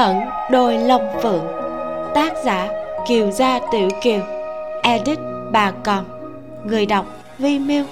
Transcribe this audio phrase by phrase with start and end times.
[0.00, 1.46] ẩn đôi lông phượng.
[2.14, 2.68] Tác giả
[3.08, 4.20] kiều gia tiểu kiều.
[4.82, 5.18] Edit
[5.52, 6.04] bà còn.
[6.64, 7.06] Người đọc
[7.38, 7.84] vi miêu.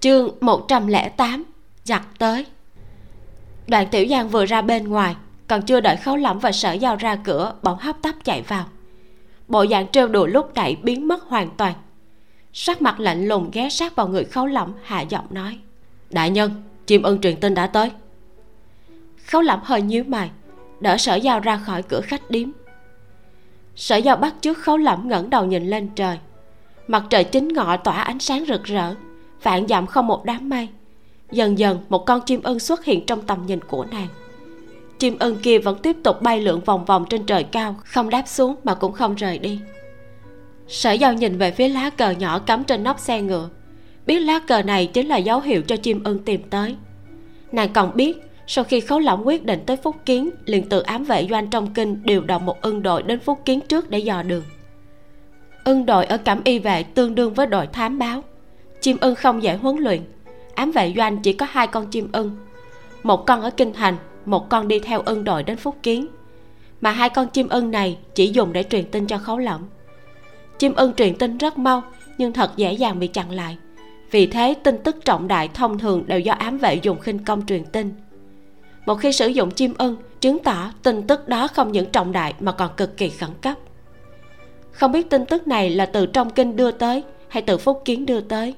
[0.00, 1.44] Chương 108
[1.84, 2.46] giặt tới.
[3.66, 5.14] Đoạn tiểu giang vừa ra bên ngoài,
[5.48, 8.64] còn chưa đợi khấu lỏng và sở giao ra cửa bỗng hấp tấp chạy vào.
[9.48, 11.74] Bộ dạng trêu đùa lúc nãy biến mất hoàn toàn
[12.56, 15.58] sắc mặt lạnh lùng ghé sát vào người khấu lẩm hạ giọng nói,
[16.10, 17.90] đại nhân, chim ưng truyền tin đã tới.
[19.26, 20.30] Khấu lẩm hơi nhíu mày,
[20.80, 22.48] đỡ sở giao ra khỏi cửa khách điếm.
[23.76, 26.18] Sở giao bắt trước khấu lẩm ngẩng đầu nhìn lên trời.
[26.88, 28.94] Mặt trời chính ngọ tỏa ánh sáng rực rỡ,
[29.42, 30.68] vạn dặm không một đám mây.
[31.30, 34.08] Dần dần, một con chim ưng xuất hiện trong tầm nhìn của nàng.
[34.98, 38.28] Chim ưng kia vẫn tiếp tục bay lượn vòng vòng trên trời cao, không đáp
[38.28, 39.60] xuống mà cũng không rời đi
[40.68, 43.48] sở giao nhìn về phía lá cờ nhỏ cắm trên nóc xe ngựa.
[44.06, 46.76] Biết lá cờ này chính là dấu hiệu cho chim ưng tìm tới.
[47.52, 51.04] Nàng còn biết, sau khi khấu lỏng quyết định tới phúc kiến, liền tự ám
[51.04, 54.22] vệ doanh trong kinh điều động một ưng đội đến phúc kiến trước để dò
[54.22, 54.44] đường.
[55.64, 58.22] Ưng đội ở cẩm y vệ tương đương với đội thám báo.
[58.80, 60.00] Chim ưng không dễ huấn luyện.
[60.54, 62.36] Ám vệ doanh chỉ có hai con chim ưng.
[63.02, 66.06] Một con ở kinh thành, một con đi theo ưng đội đến phúc kiến.
[66.80, 69.62] Mà hai con chim ưng này chỉ dùng để truyền tin cho khấu lỏng
[70.58, 71.82] chim ưng truyền tin rất mau,
[72.18, 73.58] nhưng thật dễ dàng bị chặn lại.
[74.10, 77.46] Vì thế, tin tức trọng đại thông thường đều do ám vệ dùng khinh công
[77.46, 77.94] truyền tin.
[78.86, 82.34] Một khi sử dụng chim ưng, chứng tỏ tin tức đó không những trọng đại
[82.40, 83.58] mà còn cực kỳ khẩn cấp.
[84.72, 88.06] Không biết tin tức này là từ trong kinh đưa tới hay từ phúc kiến
[88.06, 88.54] đưa tới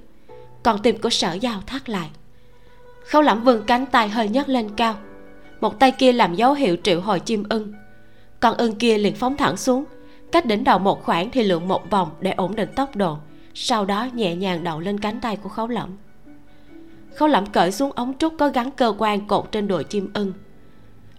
[0.67, 2.11] còn tim của sở giao thắt lại.
[3.05, 4.95] Khâu lẩm vươn cánh tay hơi nhấc lên cao,
[5.61, 7.73] một tay kia làm dấu hiệu triệu hồi chim ưng,
[8.41, 9.85] con ưng kia liền phóng thẳng xuống
[10.33, 13.19] cách đỉnh đầu một khoảng thì lượn một vòng để ổn định tốc độ,
[13.55, 15.97] sau đó nhẹ nhàng đậu lên cánh tay của khấu lẩm
[17.17, 20.33] khấu lẩm cởi xuống ống trúc có gắn cơ quan cột trên đùi chim ưng.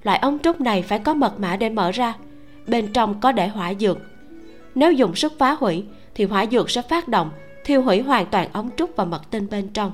[0.04, 2.14] Loại ống trúc này phải có mật mã để mở ra,
[2.68, 3.98] bên trong có để hỏa dược.
[4.76, 7.30] Nếu dùng sức phá hủy, thì hỏa dược sẽ phát động,
[7.66, 9.92] thiêu hủy hoàn toàn ống trúc và mật tinh bên trong.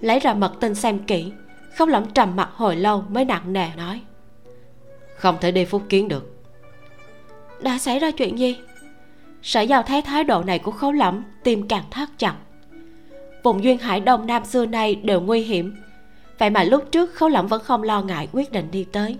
[0.00, 1.32] Lấy ra mật tinh xem kỹ
[1.76, 4.00] không lẩm trầm mặt hồi lâu mới nặng nề nói,
[5.16, 6.31] không thể đi phúc kiến được
[7.62, 8.58] đã xảy ra chuyện gì?
[9.42, 12.34] Sở giao thấy thái độ này của khấu lẩm tim càng thắt chặt.
[13.42, 15.76] Vùng duyên hải đông nam xưa nay đều nguy hiểm.
[16.38, 19.16] Vậy mà lúc trước khấu lẩm vẫn không lo ngại quyết định đi tới.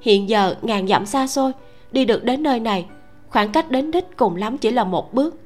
[0.00, 1.52] Hiện giờ ngàn dặm xa xôi
[1.92, 2.86] đi được đến nơi này
[3.28, 5.36] khoảng cách đến đích cùng lắm chỉ là một bước.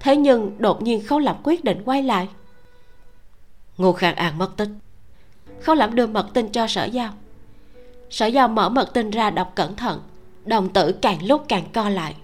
[0.00, 2.28] Thế nhưng đột nhiên khấu lẩm quyết định quay lại.
[3.78, 4.68] Ngô khang an mất tích.
[5.60, 7.12] Khấu lẩm đưa mật tin cho sở giao.
[8.10, 10.00] Sở giao mở mật tin ra đọc cẩn thận
[10.44, 12.14] đồng tử càng lúc càng co lại.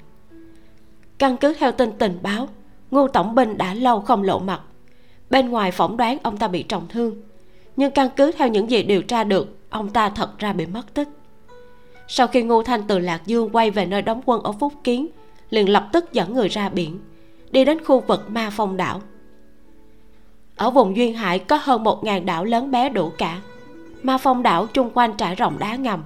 [1.18, 2.48] Căn cứ theo tin tình báo,
[2.90, 4.60] ngô tổng binh đã lâu không lộ mặt.
[5.30, 7.22] Bên ngoài phỏng đoán ông ta bị trọng thương,
[7.76, 10.94] nhưng căn cứ theo những gì điều tra được, ông ta thật ra bị mất
[10.94, 11.08] tích.
[12.08, 15.06] Sau khi ngô thanh từ lạc dương quay về nơi đóng quân ở phúc kiến,
[15.50, 16.98] liền lập tức dẫn người ra biển,
[17.50, 19.02] đi đến khu vực ma phong đảo.
[20.56, 23.40] Ở vùng duyên hải có hơn một ngàn đảo lớn bé đủ cả.
[24.02, 26.02] Ma phong đảo chung quanh trải rộng đá ngầm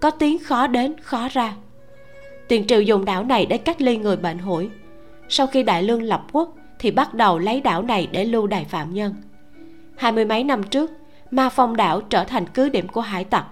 [0.00, 1.54] có tiếng khó đến, khó ra.
[2.48, 4.70] Tiền triệu dùng đảo này để cách ly người bệnh hủi.
[5.28, 8.64] Sau khi đại lương lập quốc, thì bắt đầu lấy đảo này để lưu đày
[8.64, 9.14] phạm nhân.
[9.96, 10.90] Hai mươi mấy năm trước,
[11.30, 13.46] ma phong đảo trở thành cứ điểm của hải tặc.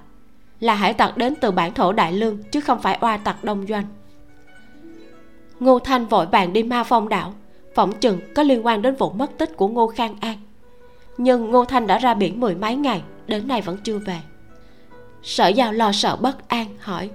[0.60, 3.66] Là hải tặc đến từ bản thổ đại lương, chứ không phải oa tặc đông
[3.66, 3.84] doanh.
[5.60, 7.34] Ngô thanh vội vàng đi ma phong đảo.
[7.74, 10.38] Phỏng chừng có liên quan đến vụ mất tích của ngô khang an.
[11.18, 14.18] Nhưng ngô thanh đã ra biển mười mấy ngày, đến nay vẫn chưa về
[15.26, 17.10] sở giao lo sợ bất an hỏi.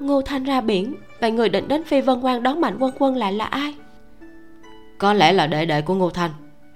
[0.00, 3.16] Ngô thanh ra biển vậy người định đến phi vân quan đón mạnh quân quân
[3.16, 3.74] lại là ai?
[4.98, 6.30] Có lẽ là đệ đệ của ngô thanh.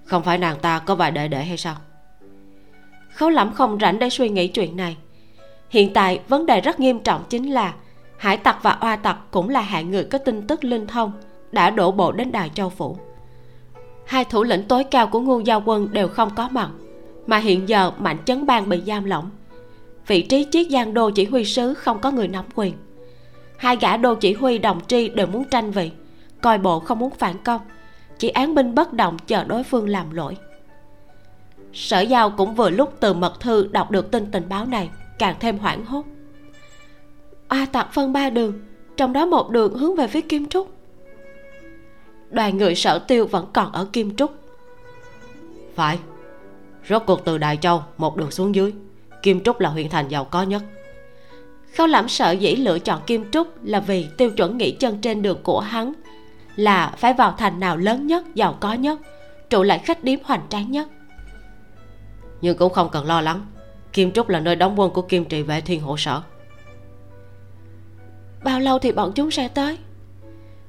[0.04, 1.76] Không phải nàng ta có vài đệ đệ hay sao?
[3.14, 4.96] Khấu lẩm không rảnh để suy nghĩ chuyện này.
[5.70, 7.74] Hiện tại vấn đề rất nghiêm trọng chính là
[8.16, 11.12] hải tặc và oa tặc cũng là hạng người có tin tức linh thông
[11.52, 12.96] đã đổ bộ đến đài châu phủ.
[14.06, 16.70] Hai thủ lĩnh tối cao của ngu giao quân đều không có mặt
[17.26, 19.30] mà hiện giờ mạnh chấn bang bị giam lỏng
[20.10, 22.74] vị trí chiếc giang đô chỉ huy sứ không có người nắm quyền.
[23.56, 25.90] Hai gã đô chỉ huy đồng tri đều muốn tranh vị,
[26.40, 27.60] coi bộ không muốn phản công.
[28.18, 30.36] Chỉ án binh bất động chờ đối phương làm lỗi.
[31.72, 35.36] Sở giao cũng vừa lúc từ mật thư đọc được tin tình báo này, càng
[35.40, 36.04] thêm hoảng hốt.
[37.48, 38.52] A tặc phân ba đường,
[38.96, 40.70] trong đó một đường hướng về phía kim trúc.
[42.30, 44.32] Đoàn người sở tiêu vẫn còn ở kim trúc.
[45.74, 45.98] Phải,
[46.88, 48.72] rốt cuộc từ đại châu, một đường xuống dưới
[49.22, 50.62] kim trúc là huyện thành giàu có nhất.
[51.76, 55.22] Khâu Lãm sợ dĩ lựa chọn kim trúc là vì tiêu chuẩn nghỉ chân trên
[55.22, 55.92] đường của hắn
[56.56, 59.00] là phải vào thành nào lớn nhất, giàu có nhất,
[59.50, 60.88] trụ lại khách điếm hoành tráng nhất.
[62.40, 63.46] Nhưng cũng không cần lo lắng,
[63.92, 66.22] kim trúc là nơi đóng quân của kim trị vệ thiên hộ sở.
[68.44, 69.78] Bao lâu thì bọn chúng sẽ tới?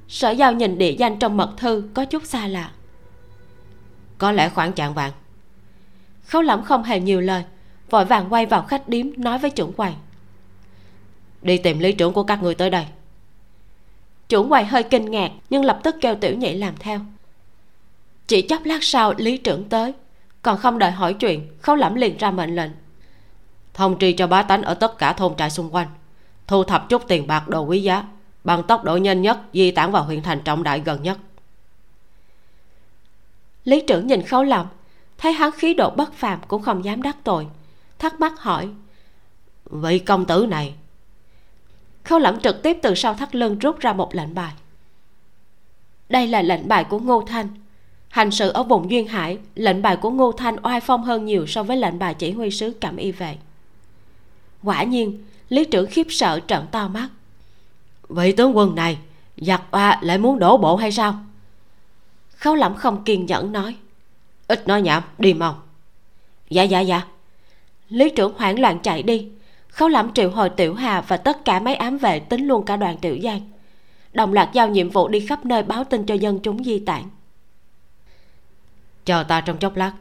[0.08, 2.70] Sở giao nhìn địa danh trong mật thư có chút xa lạ.
[4.18, 5.12] Có lẽ khoảng chạng vàng.
[6.26, 7.44] Khấu lẫm không hề nhiều lời
[7.92, 9.92] vội vàng quay vào khách điếm, nói với trưởng quầy.
[11.42, 12.86] Đi tìm lý trưởng của các người tới đây.
[14.28, 17.00] Trưởng quầy hơi kinh ngạc, nhưng lập tức kêu tiểu nhị làm theo.
[18.26, 19.92] Chỉ chốc lát sau, lý trưởng tới.
[20.42, 22.70] Còn không đợi hỏi chuyện, khấu lẫm liền ra mệnh lệnh.
[23.74, 25.88] Thông tri cho bá tánh ở tất cả thôn trại xung quanh.
[26.46, 28.04] Thu thập chút tiền bạc đồ quý giá,
[28.44, 31.18] bằng tốc độ nhanh nhất, di tản vào huyện thành trọng đại gần nhất.
[33.64, 34.66] Lý trưởng nhìn khấu lẫm
[35.18, 37.46] thấy hắn khí độ bất phàm cũng không dám đắc tội
[38.02, 38.68] thắc mắc hỏi
[39.70, 40.74] vị công tử này?
[42.04, 44.52] Khâu lẫm trực tiếp từ sau thắt lưng rút ra một lệnh bài.
[46.08, 47.48] Đây là lệnh bài của ngô thanh.
[48.08, 51.46] Hành sự ở vùng duyên hải, lệnh bài của ngô thanh oai phong hơn nhiều
[51.46, 53.36] so với lệnh bài chỉ huy sứ cảm y vệ.
[54.62, 57.08] Quả nhiên, lý trưởng khiếp sợ trợn to mắt.
[58.08, 58.98] Vị tướng quân này,
[59.36, 61.14] giặc oa lại muốn đổ bộ hay sao?
[62.36, 63.76] Khấu lẫm không kiên nhẫn nói.
[64.48, 65.62] Ít nói nhảm, đi mau.
[66.50, 67.11] Dạ dạ dạ
[67.92, 69.28] lý trưởng hoảng loạn chạy đi.
[69.68, 72.76] Khấu lẫm triệu hồi tiểu hà và tất cả mấy ám vệ tính luôn cả
[72.76, 73.40] đoàn tiểu giang.
[74.12, 77.02] Đồng loạt giao nhiệm vụ đi khắp nơi báo tin cho dân chúng di tản.
[79.04, 79.92] Chờ ta trong chốc lát.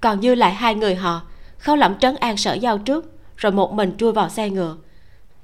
[0.00, 1.22] Còn dư lại hai người họ
[1.58, 4.76] khấu lẫm trấn an sở giao trước rồi một mình chui vào xe ngựa.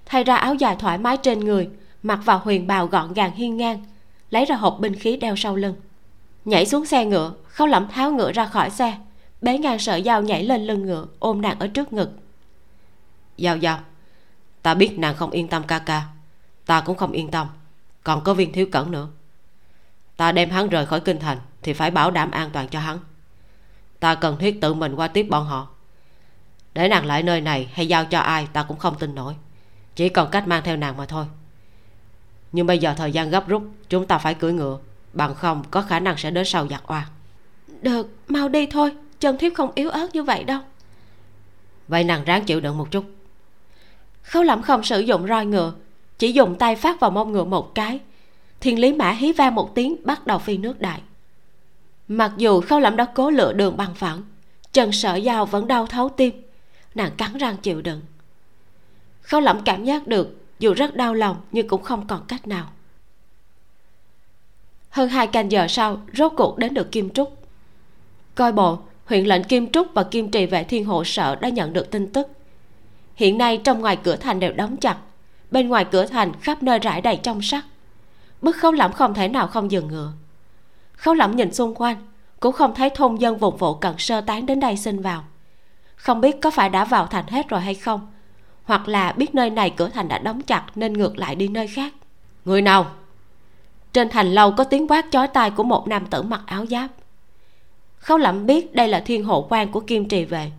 [0.07, 1.69] Thay ra áo dài thoải mái trên người
[2.03, 3.85] mặc vào huyền bào gọn gàng hiên ngang
[4.31, 5.75] lấy ra hộp binh khí đeo sau lưng.
[6.45, 8.95] Nhảy xuống xe ngựa khấu lẫm tháo ngựa ra khỏi xe
[9.43, 12.11] bế ngang sợi dao nhảy lên lưng ngựa ôm nàng ở trước ngực.
[13.37, 13.81] Giao giao
[14.63, 16.03] ta biết nàng không yên tâm ca ca.
[16.67, 17.47] Ta cũng không yên tâm
[18.05, 19.09] còn có viên thiếu cẩn nữa.
[20.17, 22.99] Ta đem hắn rời khỏi kinh thành thì phải bảo đảm an toàn cho hắn.
[24.01, 25.69] Ta cần thiết tự mình qua tiếp bọn họ.
[26.75, 29.35] Để nàng lại nơi này hay giao cho ai ta cũng không tin nổi.
[29.95, 31.27] Chỉ còn cách mang theo nàng mà thôi.
[32.53, 34.79] Nhưng bây giờ thời gian gấp rút chúng ta phải cưỡi ngựa.
[35.13, 37.09] Bằng không có khả năng sẽ đến sau giặc oa.
[37.83, 40.61] Được mau đi thôi chân thiếp không yếu ớt như vậy đâu.
[41.89, 43.05] Vậy nàng ráng chịu đựng một chút.
[44.23, 45.73] Khấu lẩm không sử dụng roi ngựa
[46.19, 48.01] chỉ dùng tay phát vào mông ngựa một cái.
[48.61, 51.01] Thiên lý mã hí vang một tiếng bắt đầu phi nước đại.
[52.09, 54.23] Mặc dù khâu lẩm đã cố lựa đường bằng phẳng
[54.73, 56.43] chân sợ dao vẫn đau thấu tim.
[56.95, 58.01] Nàng cắn răng chịu đựng.
[59.23, 62.73] Khâu lẩm cảm giác được dù rất đau lòng nhưng cũng không còn cách nào.
[64.91, 67.43] Hơn hai canh giờ sau rốt cuộc đến được kim trúc.
[68.35, 68.79] Coi bộ
[69.11, 72.13] huyện lệnh kim trúc và kim trì vệ thiên hộ sở đã nhận được tin
[72.13, 72.29] tức.
[73.15, 74.97] Hiện nay trong ngoài cửa thành đều đóng chặt,
[75.51, 77.65] bên ngoài cửa thành khắp nơi rải đầy trong sắt.
[78.43, 80.13] Bức khấu lẫm không thể nào không dừng ngựa.
[80.93, 81.97] Khấu lẫm nhìn xung quanh,
[82.41, 85.25] cũng không thấy thôn dân vùng vụ cần sơ tán đến đây xin vào.
[85.97, 88.13] Không biết có phải đã vào thành hết rồi hay không,
[88.65, 91.67] hoặc là biết nơi này cửa thành đã đóng chặt nên ngược lại đi nơi
[91.67, 91.93] khác.
[92.45, 92.87] Người nào?
[93.93, 96.91] Trên thành lâu có tiếng quát chói tai của một nam tử mặc áo giáp
[98.01, 100.51] khấu lẩm biết đây là thiên hộ quan của kim trì về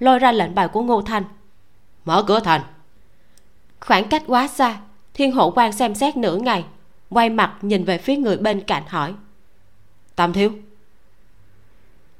[0.00, 1.24] lôi ra lệnh bài của ngô thanh.
[2.04, 2.60] Mở cửa thành.
[3.80, 4.80] Khoảng cách quá xa
[5.14, 6.64] thiên hộ quan xem xét nửa ngày
[7.10, 9.14] quay mặt nhìn về phía người bên cạnh hỏi.
[10.16, 10.52] Tam thiếu.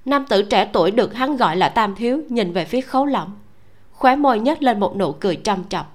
[0.05, 3.33] Nam tử trẻ tuổi được hắn gọi là tam thiếu nhìn về phía khấu lỏng
[3.93, 5.95] khóe môi nhếch lên một nụ cười trầm chọc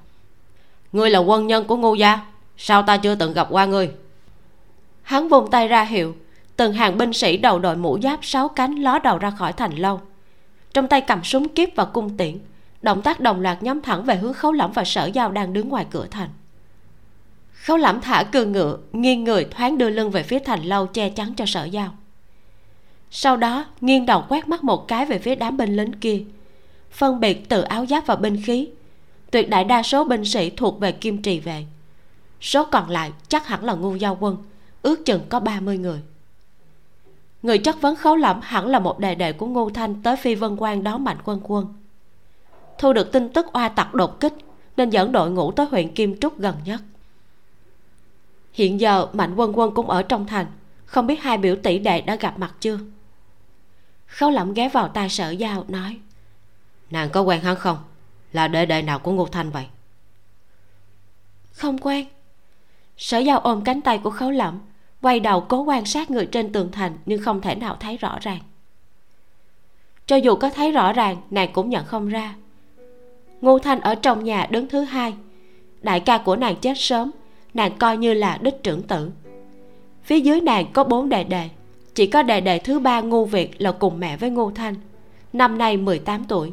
[0.91, 2.25] ngươi là quân nhân của ngô gia
[2.57, 3.91] sao ta chưa từng gặp qua ngươi?
[5.01, 6.15] Hắn vùng tay ra hiệu
[6.59, 9.75] từng hàng binh sĩ đầu đội mũ giáp sáu cánh ló đầu ra khỏi thành
[9.75, 10.01] lâu.
[10.73, 12.37] Trong tay cầm súng kiếp và cung tiễn
[12.81, 15.69] động tác đồng loạt nhắm thẳng về hướng khấu lẫm và sở giao đang đứng
[15.69, 16.29] ngoài cửa thành.
[17.53, 21.09] Khấu lẫm thả cư ngựa nghiêng người thoáng đưa lưng về phía thành lâu che
[21.09, 21.95] chắn cho sở giao.
[23.11, 26.23] Sau đó nghiêng đầu quét mắt một cái về phía đám binh lính kia.
[26.91, 28.69] Phân biệt từ áo giáp và binh khí
[29.31, 31.65] tuyệt đại đa số binh sĩ thuộc về kim trì vệ,
[32.41, 34.37] số còn lại chắc hẳn là ngu giao quân
[34.81, 36.01] ước chừng có 30 người
[37.43, 40.35] người chất vấn khấu lẩm hẳn là một đề đệ của ngô thanh tới phi
[40.35, 41.73] vân quan đón mạnh quân quân.
[42.77, 44.33] Thu được tin tức oa tặc đột kích
[44.77, 46.81] nên dẫn đội ngũ tới huyện kim trúc gần nhất.
[48.53, 50.45] Hiện giờ mạnh quân quân cũng ở trong thành
[50.85, 52.79] không biết hai biểu tỷ đệ đã gặp mặt chưa?
[54.07, 55.99] Khấu lẩm ghé vào tai sở giao nói
[56.89, 57.77] nàng có quen hắn không?
[58.33, 59.65] Là đệ đệ nào của ngô thanh vậy?
[61.51, 62.07] Không quen.
[62.97, 64.59] Sở giao ôm cánh tay của khấu lẩm
[65.01, 68.17] quay đầu cố quan sát người trên tường thành nhưng không thể nào thấy rõ
[68.21, 68.39] ràng.
[70.05, 72.35] Cho dù có thấy rõ ràng, nàng cũng nhận không ra.
[73.41, 75.13] Ngô thanh ở trong nhà đứng thứ hai.
[75.81, 77.11] Đại ca của nàng chết sớm,
[77.53, 79.11] nàng coi như là đích trưởng tử.
[80.03, 81.49] Phía dưới nàng có bốn đệ đệ,
[81.95, 84.75] chỉ có đệ đệ thứ ba ngô việt là cùng mẹ với ngô thanh,
[85.33, 86.51] năm nay 18 tuổi.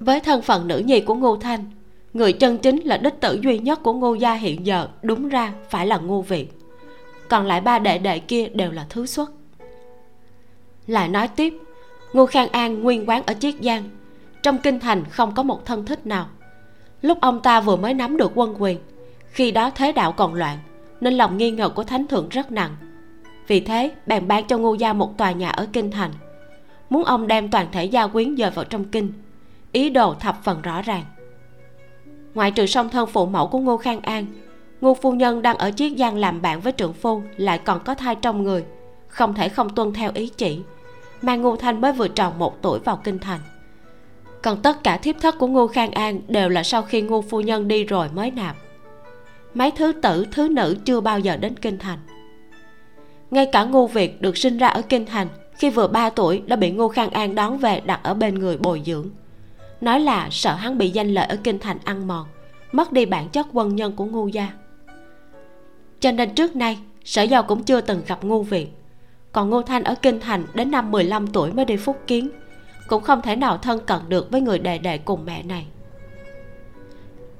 [0.00, 1.64] Với thân phận nữ nhi của ngô thanh,
[2.12, 5.52] người chân chính là đích tử duy nhất của ngô gia hiện giờ, đúng ra
[5.70, 6.63] phải là ngô việt
[7.28, 9.30] còn lại ba đệ đệ kia đều là thứ xuất.
[10.86, 11.54] Lại nói tiếp,
[12.12, 13.90] ngô khang an nguyên quán ở chiết giang,
[14.42, 16.26] trong kinh thành không có một thân thích nào.
[17.02, 18.78] Lúc ông ta vừa mới nắm được quân quyền,
[19.26, 20.58] khi đó thế đạo còn loạn,
[21.00, 22.76] nên lòng nghi ngờ của thánh thượng rất nặng.
[23.46, 26.10] Vì thế, bèn bán cho ngô gia một tòa nhà ở kinh thành.
[26.90, 29.12] Muốn ông đem toàn thể gia quyến dời vào trong kinh,
[29.72, 31.04] ý đồ thập phần rõ ràng.
[32.34, 34.26] Ngoại trừ song thân phụ mẫu của ngô khang an
[34.80, 37.94] ngô phu nhân đang ở chiết giang làm bạn với trưởng phu lại còn có
[37.94, 38.64] thai trong người,
[39.08, 40.60] không thể không tuân theo ý chỉ.
[41.22, 43.40] Mà ngô thanh mới vừa tròn một tuổi vào kinh thành.
[44.42, 47.40] Còn tất cả thiếp thất của ngô khang an đều là sau khi ngô phu
[47.40, 48.56] nhân đi rồi mới nạp.
[49.54, 51.98] Mấy thứ tử, thứ nữ chưa bao giờ đến kinh thành.
[53.30, 55.28] Ngay cả ngô việt được sinh ra ở kinh thành,
[55.58, 58.56] khi vừa 3 tuổi đã bị ngô khang an đón về đặt ở bên người
[58.56, 59.08] bồi dưỡng.
[59.80, 62.26] Nói là sợ hắn bị danh lợi ở kinh thành ăn mòn,
[62.72, 64.52] mất đi bản chất quân nhân của Ngô gia
[66.04, 68.68] cho nên trước nay, sở giao cũng chưa từng gặp ngu viện
[69.32, 72.30] còn ngô thanh ở kinh thành đến năm 15 tuổi mới đi phúc kiến,
[72.88, 75.66] cũng không thể nào thân cận được với người đệ đệ cùng mẹ này.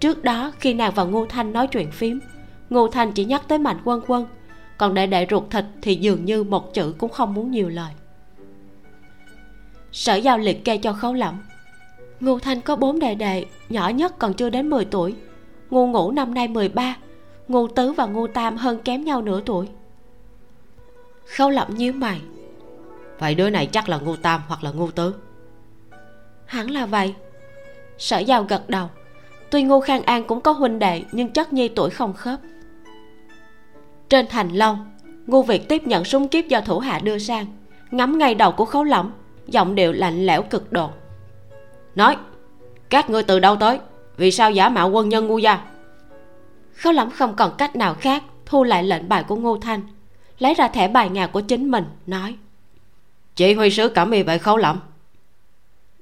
[0.00, 2.20] Trước đó, khi nàng và ngô thanh nói chuyện phím,
[2.70, 4.26] ngô thanh chỉ nhắc tới mạnh quân quân,
[4.78, 7.92] còn đệ đệ ruột thịt thì dường như một chữ cũng không muốn nhiều lời.
[9.92, 11.42] Sở giao liệt kê cho khấu lẩm
[12.20, 15.14] ngô thanh có bốn đệ đệ, nhỏ nhất còn chưa đến 10 tuổi
[15.70, 16.96] ngô ngũ năm nay 13
[17.48, 19.68] ngô tứ và ngô tam hơn kém nhau nửa tuổi.
[21.36, 22.20] Khâu lẩm nhíu mày.
[23.18, 25.14] Vậy đứa này chắc là ngô tam hoặc là ngô tứ.
[26.46, 27.14] Hẳn là vậy.
[27.98, 28.88] Sở giao gật đầu.
[29.50, 32.40] Tuy ngô khang an cũng có huynh đệ nhưng chất nhi tuổi không khớp.
[34.08, 34.76] Trên thành lâu
[35.26, 37.46] ngô việt tiếp nhận súng kiếp do thủ hạ đưa sang.
[37.90, 39.12] Ngắm ngay đầu của khấu lỏng
[39.46, 40.90] giọng điệu lạnh lẽo cực độ.
[41.94, 42.16] Nói
[42.88, 43.78] các ngươi từ đâu tới?
[44.16, 45.64] Vì sao giả mạo quân nhân ngu gia
[46.76, 49.80] khấu lỏng không còn cách nào khác thu lại lệnh bài của ngô thanh
[50.38, 52.36] lấy ra thẻ bài nhà của chính mình nói.
[53.36, 54.80] Chỉ huy sứ cảm y vệ khấu lỏng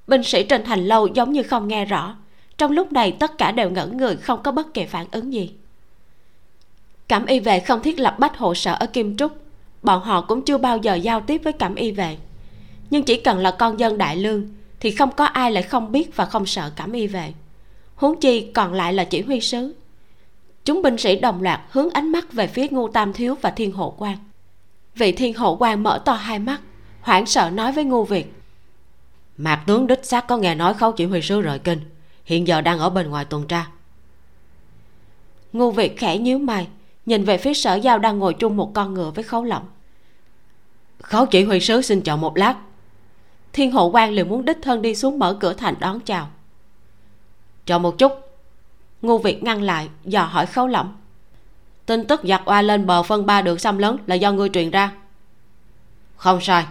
[0.06, 2.16] binh sĩ trên thành lâu giống như không nghe rõ.
[2.58, 5.52] Trong lúc này tất cả đều ngẩn người không có bất kỳ phản ứng gì.
[7.08, 9.32] Cẩm y vệ không thiết lập bách hộ sở ở kim trúc.
[9.82, 12.16] Bọn họ cũng chưa bao giờ giao tiếp với cẩm y vệ.
[12.90, 14.48] Nhưng chỉ cần là con dân đại lương
[14.80, 17.32] thì không có ai lại không biết và không sợ cẩm y vệ.
[17.94, 19.74] Huống chi còn lại là chỉ huy sứ
[20.64, 23.72] chúng binh sĩ đồng loạt hướng ánh mắt về phía ngô tam thiếu và thiên
[23.72, 24.16] hộ quan
[24.94, 26.60] vị thiên hộ quan mở to hai mắt
[27.00, 28.32] hoảng sợ nói với ngô việt.
[29.36, 31.80] Mạc tướng đích xác có nghe nói khấu chỉ huy sứ rời kinh
[32.24, 33.66] hiện giờ đang ở bên ngoài tuần tra.
[35.52, 36.68] Ngô việt khẽ nhíu mày
[37.06, 39.66] nhìn về phía sở giao đang ngồi chung một con ngựa với khấu lỏng
[41.02, 42.56] khấu chỉ huy sứ xin chọn một lát.
[43.52, 46.28] Thiên hộ quan liền muốn đích thân đi xuống mở cửa thành đón chào.
[47.66, 48.12] Chờ một chút
[49.02, 50.94] ngô việt ngăn lại, dò hỏi khấu lỏng
[51.86, 54.70] tin tức giặc oa lên bờ phân ba được xâm lấn là do ngươi truyền
[54.70, 54.92] ra.
[56.16, 56.66] Không sai.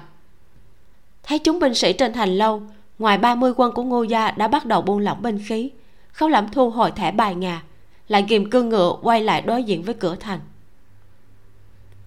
[1.23, 2.61] Thấy chúng binh sĩ trên thành lâu,
[3.00, 5.71] ngoài 30 quân của ngô gia đã bắt đầu buông lỏng binh khí,
[6.11, 7.63] khấu lẩm thu hồi thẻ bài nhà
[8.07, 10.39] lại kìm cương ngựa quay lại đối diện với cửa thành.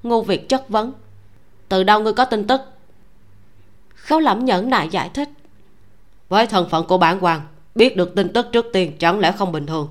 [0.03, 0.93] Ngô việt chất vấn,
[1.69, 2.61] từ đâu ngươi có tin tức?
[3.95, 5.29] Khấu lẩm nhẫn nại giải thích,
[6.29, 7.41] với thân phận của bản quan
[7.75, 9.89] biết được tin tức trước tiên chẳng lẽ không bình thường?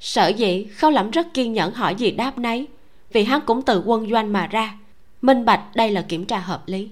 [0.00, 2.68] Sở dĩ khâu lẩm rất kiên nhẫn hỏi gì đáp nấy,
[3.12, 4.74] vì hắn cũng từ quân doanh mà ra.
[5.22, 6.88] Minh bạch, đây là kiểm tra hợp lý.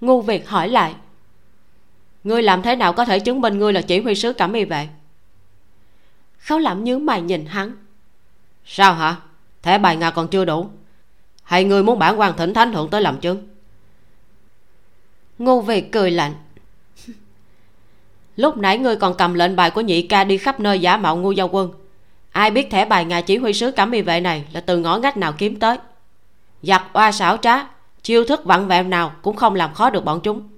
[0.00, 0.94] Ngu việt hỏi lại,
[2.24, 4.64] ngươi làm thế nào có thể chứng minh ngươi là chỉ huy sứ cẩm y
[4.64, 4.88] vệ?
[6.38, 7.76] Khấu lẩm nhướng mày nhìn hắn.
[8.64, 9.16] Sao hả?
[9.62, 10.68] Thẻ bài ngà còn chưa đủ.
[11.42, 13.48] Hay ngươi muốn bản quan thỉnh thánh thượng tới làm chứng?
[15.38, 16.34] Ngô việt cười lạnh.
[18.36, 21.16] Lúc nãy ngươi còn cầm lệnh bài của nhị ca đi khắp nơi giả mạo
[21.16, 21.72] ngu giao quân
[22.32, 24.98] ai biết thẻ bài ngài chỉ huy sứ cẩm y vệ này là từ ngõ
[24.98, 25.78] ngách nào kiếm tới.
[26.62, 27.66] Giặc oa xảo trá,
[28.02, 30.48] chiêu thức vặn vẹo nào cũng không làm khó được bọn chúng.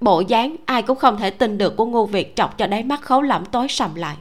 [0.00, 3.02] Bộ dáng ai cũng không thể tin được của ngô việt chọc cho đáy mắt
[3.02, 4.16] khấu lẩm tối sầm lại.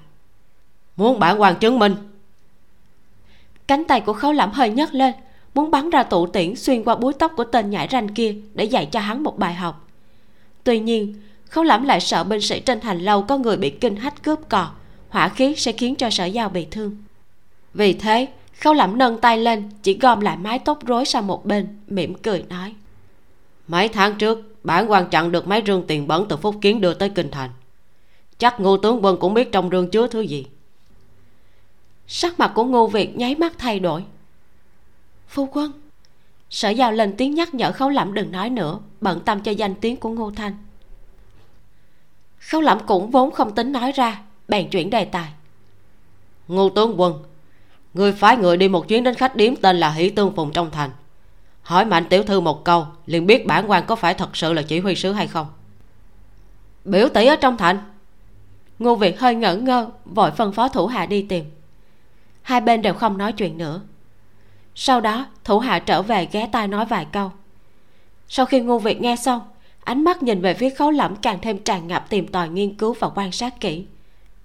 [0.96, 1.96] Muốn bản quan chứng minh.
[3.68, 5.14] Cánh tay của khấu lẩm hơi nhấc lên,
[5.54, 8.64] muốn bắn ra tụ tiễn xuyên qua búi tóc của tên nhãi ranh kia để
[8.64, 9.88] dạy cho hắn một bài học.
[10.64, 13.96] Tuy nhiên, khấu lẩm lại sợ binh sĩ trên thành lâu có người bị kinh
[13.96, 14.70] hách cướp cò
[15.10, 16.98] hỏa khí sẽ khiến cho sở giao bị thương.
[17.74, 18.28] Vì thế
[18.60, 22.14] khấu lẩm nâng tay lên chỉ gom lại mái tóc rối sang một bên mỉm
[22.14, 22.76] cười nói.
[23.68, 26.94] Mấy tháng trước bản quan chặn được mấy rương tiền bẩn từ phúc kiến đưa
[26.94, 27.50] tới kinh thành.
[28.38, 30.46] Chắc ngô tướng quân cũng biết trong rương chứa thứ gì.
[32.08, 34.04] Sắc mặt của ngô việt nháy mắt thay đổi.
[35.28, 35.72] Phu quân.
[36.50, 39.76] Sở giao lên tiếng nhắc nhở khấu lẩm đừng nói nữa bận tâm cho danh
[39.76, 40.58] tiếng của ngô thanh.
[42.40, 45.32] Khấu lẩm cũng vốn không tính nói ra bèn chuyển đề tài.
[46.48, 47.24] Ngô tướng quân,
[47.94, 50.72] người phái người đi một chuyến đến khách điếm tên là hỷ tương phùng trong
[50.72, 50.90] thành.
[51.62, 54.62] Hỏi mạnh tiểu thư một câu, liền biết bản quan có phải thật sự là
[54.62, 55.48] chỉ huy sứ hay không?
[56.86, 57.80] Biểu tỷ ở trong thành.
[58.80, 61.46] Ngô việt hơi ngỡ ngơ, vội phân phó thủ hạ đi tìm.
[62.42, 63.82] Hai bên đều không nói chuyện nữa.
[64.76, 67.32] Sau đó, thủ hạ trở về ghé tai nói vài câu.
[68.30, 69.42] Sau khi ngô việt nghe xong,
[69.84, 72.96] ánh mắt nhìn về phía khấu lẫm càng thêm tràn ngập tìm tòi nghiên cứu
[73.00, 73.86] và quan sát kỹ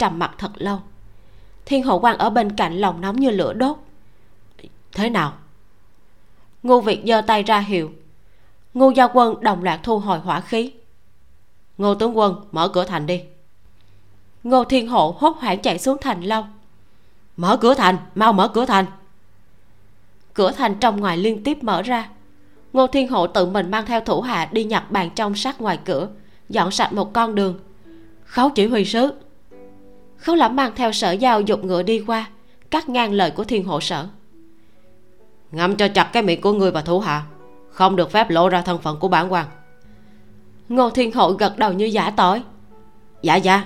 [0.02, 0.78] trầm mặt thật lâu.
[1.66, 3.76] Thiên hộ quan ở bên cạnh lòng nóng như lửa đốt.
[4.92, 5.32] Thế nào?
[6.62, 7.92] Ngô việt giơ tay ra hiệu.
[8.74, 10.72] Ngô gia quân đồng loạt thu hồi hỏa khí.
[11.78, 13.22] Ngô tướng quân, mở cửa thành đi.
[14.42, 16.44] Ngô thiên hộ hốt hoảng chạy xuống thành lâu.
[17.36, 18.86] Mở cửa thành, mau mở cửa thành.
[20.34, 22.08] Cửa thành trong ngoài liên tiếp mở ra.
[22.72, 25.78] Ngô thiên hộ tự mình mang theo thủ hạ đi nhặt bàn trong sát ngoài
[25.84, 26.08] cửa,
[26.48, 27.58] dọn sạch một con đường.
[28.24, 29.12] Khấu chỉ huy sứ
[30.22, 32.26] khấu lẩm mang theo sở giao dục ngựa đi qua
[32.70, 34.06] cắt ngang lời của thiên hộ sở.
[35.52, 37.22] Ngậm cho chặt cái miệng của người và thủ hạ
[37.70, 39.46] không được phép lộ ra thân phận của bản quan.
[40.68, 42.42] Ngô thiên hộ gật đầu như giả tỏi.
[43.22, 43.64] Dạ dạ.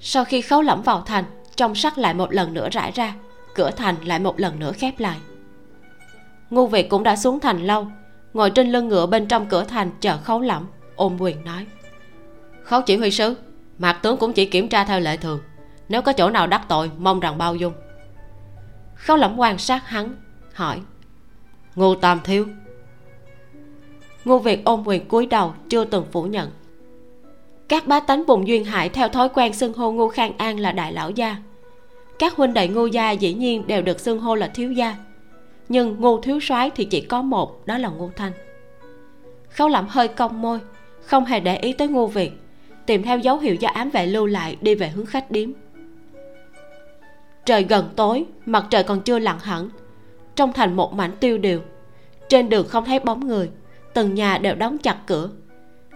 [0.00, 1.24] Sau khi khấu lẫm vào thành
[1.56, 3.14] trong sắt lại một lần nữa rải ra
[3.54, 5.18] cửa thành lại một lần nữa khép lại.
[6.50, 7.86] Ngu việt cũng đã xuống thành lâu
[8.34, 11.66] ngồi trên lưng ngựa bên trong cửa thành chờ khấu lẫm ôm quyền nói
[12.68, 13.34] khấu chỉ huy sứ,
[13.78, 15.40] mạc tướng cũng chỉ kiểm tra theo lệ thường.
[15.88, 17.72] Nếu có chỗ nào đắc tội, mong rằng bao dung.
[18.94, 20.14] Khấu lẩm quan sát hắn,
[20.54, 20.80] hỏi,
[21.74, 22.46] ngô tam thiếu.
[24.24, 26.50] Ngô việt ôm quyền cúi đầu, chưa từng phủ nhận.
[27.68, 30.72] Các bá tánh vùng duyên hải theo thói quen xưng hô ngô khang an là
[30.72, 31.36] đại lão gia.
[32.18, 34.96] Các huynh đệ ngô gia dĩ nhiên đều được xưng hô là thiếu gia.
[35.68, 38.32] Nhưng ngô thiếu soái thì chỉ có một, đó là ngô thanh.
[39.50, 40.58] Khấu lẩm hơi cong môi,
[41.02, 42.32] không hề để ý tới ngô việt
[42.88, 45.50] tìm theo dấu hiệu do ám vệ lưu lại đi về hướng khách điếm.
[47.44, 49.68] Trời gần tối, mặt trời còn chưa lặn hẳn.
[50.36, 51.60] Trong thành một mảnh tiêu điều,
[52.28, 53.50] trên đường không thấy bóng người
[53.94, 55.30] từng nhà đều đóng chặt cửa.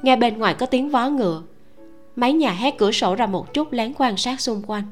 [0.02, 1.42] Nghe bên ngoài có tiếng vó ngựa.
[2.16, 4.84] Mấy nhà hé cửa sổ ra một chút lén quan sát xung quanh.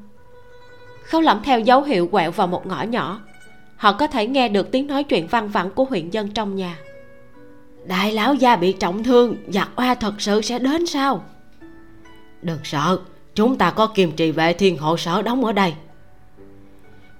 [1.03, 3.21] Khâu lẩm theo dấu hiệu quẹo vào một ngõ nhỏ.
[3.77, 6.79] Họ có thể nghe được tiếng nói chuyện văng vẳng của huyện dân trong nhà.
[7.87, 11.23] Đại lão gia bị trọng thương giặc oa thật sự sẽ đến sao?
[12.43, 12.99] Đừng sợ
[13.35, 15.75] chúng ta có kiềm trì vệ thiên hộ sở đóng ở đây.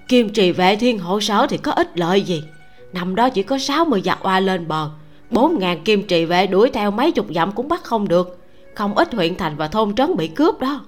[0.09, 2.45] Kiềm trì vệ thiên hộ sở thì có ích lợi gì?
[2.93, 4.91] Năm đó chỉ có 60 giặc dạ oa lên bờ
[5.31, 8.39] bốn ngàn kim trì vệ đuổi theo mấy chục dặm cũng bắt không được.
[8.75, 10.81] Không ít huyện thành và thôn trấn bị cướp đó.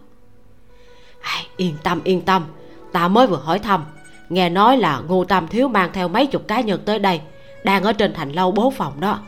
[1.20, 2.44] Ai, yên tâm yên tâm.
[2.92, 3.84] Ta mới vừa hỏi thăm.
[4.28, 7.20] Nghe nói là ngô tam thiếu mang theo mấy chục cá nhân tới đây
[7.64, 9.18] đang ở trên thành lâu bố phòng đó.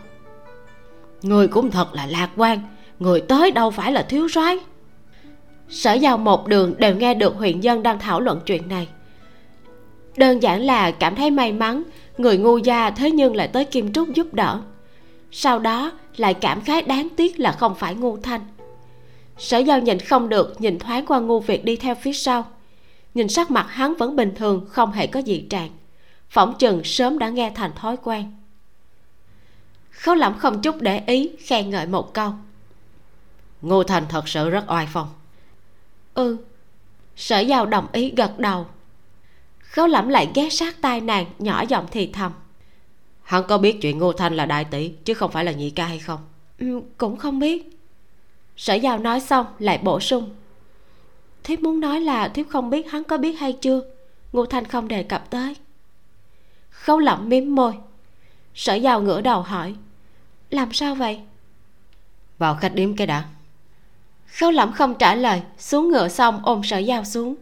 [1.22, 2.58] Người cũng thật là lạc quan
[2.98, 4.58] người tới đâu phải là thiếu soái
[5.68, 8.88] sở giao một đường đều nghe được huyện dân đang thảo luận chuyện này.
[10.16, 11.82] Đơn giản là cảm thấy may mắn,
[12.18, 14.60] người ngu gia thế nhưng lại tới kim trúc giúp đỡ.
[15.30, 18.40] Sau đó lại cảm khái đáng tiếc là không phải ngu thanh.
[19.38, 22.44] Sở giao nhìn không được, nhìn thoáng qua ngu việt đi theo phía sau.
[23.14, 25.70] Nhìn sắc mặt hắn vẫn bình thường, không hề có gì trạng
[26.34, 28.32] phỏng chừng sớm đã nghe thành thói quen.
[29.90, 32.32] Khấu lẩm không chút để ý, khen ngợi một câu.
[33.62, 35.08] Ngô thành thật sự rất oai phong
[36.14, 36.36] ừ.
[37.16, 38.66] Sở giao đồng ý gật đầu.
[39.58, 42.32] Khấu lẩm lại ghé sát tai nàng nhỏ giọng thì thầm.
[43.22, 45.86] Hắn có biết chuyện ngô thanh là đại tỷ chứ không phải là nhị ca
[45.86, 46.20] hay không?
[46.58, 47.78] Ừ, cũng không biết.
[48.56, 50.30] Sở giao nói xong lại bổ sung.
[51.44, 53.82] Thiếp muốn nói là thiếp không biết hắn có biết hay chưa?
[54.32, 55.56] Ngô thanh không đề cập tới.
[56.70, 57.74] Khấu lẩm miếm môi.
[58.54, 59.74] Sở giao ngửa đầu hỏi.
[60.50, 61.20] Làm sao vậy?
[62.38, 63.24] Vào khách điếm cái đã
[64.38, 67.34] khấu lẩm không trả lời, xuống ngựa xong ôm sở giao xuống.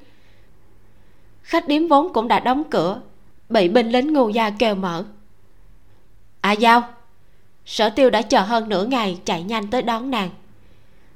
[1.42, 3.00] Khách điếm vốn cũng đã đóng cửa,
[3.48, 5.04] bị binh lính ngô gia kêu mở.
[6.40, 6.82] À giao,
[7.64, 10.30] sở tiêu đã chờ hơn nửa ngày chạy nhanh tới đón nàng.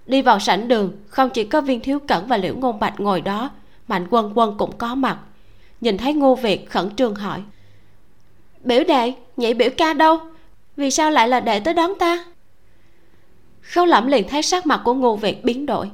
[0.06, 3.20] Đi vào sảnh đường, không chỉ có viên thiếu cẩn và liễu ngôn bạch ngồi
[3.20, 3.50] đó,
[3.88, 5.18] mạnh quân quân cũng có mặt.
[5.80, 7.42] Nhìn thấy ngô việt khẩn trương hỏi,
[8.64, 10.18] biểu đệ, nhị biểu ca đâu?
[10.76, 12.24] Vì sao lại là đệ tới đón ta?
[13.72, 15.90] Khấu lẩm liền thấy sắc mặt của ngô việt biến đổi.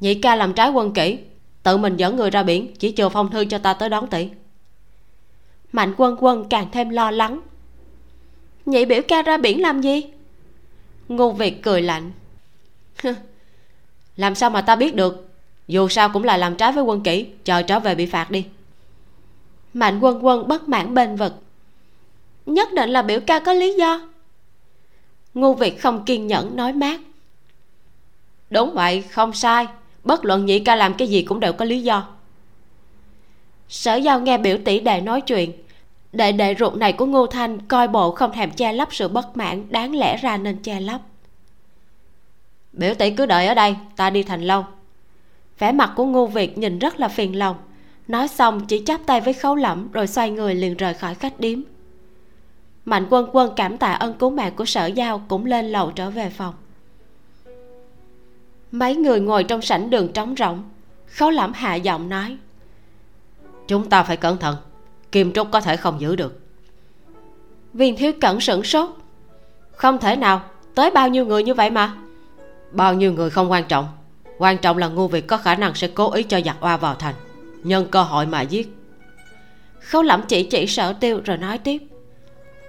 [0.00, 1.18] Nhị ca làm trái quân kỷ
[1.62, 4.28] tự mình dẫn người ra biển, chỉ chờ phong thư cho ta tới đón tỷ.
[5.72, 7.40] Mạnh quân quân càng thêm lo lắng.
[8.66, 10.02] Nhị biểu ca ra biển làm gì?
[11.08, 12.12] Ngô việt cười lạnh.
[14.16, 15.28] Làm sao mà ta biết được?
[15.68, 18.46] Dù sao cũng là làm trái với quân kỷ chờ trở về bị phạt đi.
[19.74, 21.32] Mạnh quân quân bất mãn bên vực.
[22.46, 24.11] Nhất định là biểu ca có lý do.
[25.34, 27.00] Ngô việt không kiên nhẫn nói mát.
[28.50, 29.66] Đúng vậy, không sai.
[30.04, 32.08] Bất luận nhị ca làm cái gì cũng đều có lý do.
[33.68, 35.52] Sở giao nghe biểu tỷ đệ nói chuyện.
[36.12, 39.36] Đệ đệ ruột này của ngô thanh coi bộ không thèm che lấp sự bất
[39.36, 41.00] mãn đáng lẽ ra nên che lấp.
[42.72, 44.64] Biểu tỷ cứ đợi ở đây, ta đi thành lâu.
[45.58, 47.56] Vẻ mặt của ngô việt nhìn rất là phiền lòng.
[48.08, 51.40] Nói xong, chỉ chắp tay với khấu lẫm, rồi xoay người liền rời khỏi khách
[51.40, 51.58] điếm
[52.84, 56.10] mạnh quân quân cảm tạ ân cứu mạng của sở giao cũng lên lầu trở
[56.10, 56.54] về phòng.
[58.72, 60.62] Mấy người ngồi trong sảnh đường trống rỗng
[61.06, 62.36] khấu lẫm hạ giọng nói
[63.66, 64.56] chúng ta phải cẩn thận
[65.12, 66.40] kim trúc có thể không giữ được.
[67.72, 68.90] Viên thiếu cẩn sửng sốt
[69.72, 70.42] không thể nào
[70.74, 71.94] tới bao nhiêu người như vậy mà?
[72.70, 73.88] Bao nhiêu người không quan trọng
[74.38, 76.94] quan trọng là ngu việt có khả năng sẽ cố ý cho giặc oa vào
[76.94, 77.14] thành
[77.64, 78.76] nhân cơ hội mà giết.
[79.80, 81.78] Khấu lẩm chỉ chỉ sở tiêu rồi nói tiếp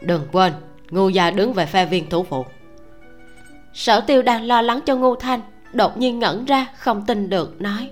[0.05, 0.53] đừng quên
[0.93, 2.45] ngu gia đứng về phe viên thủ phụ.
[3.73, 5.41] Sở tiêu đang lo lắng cho ngu thanh,
[5.73, 7.89] đột nhiên ngẩn ra, không tin được, nói.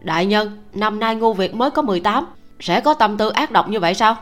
[0.00, 2.26] Đại nhân, năm nay ngu việt mới có 18
[2.60, 4.16] sẽ có tâm tư ác độc như vậy sao?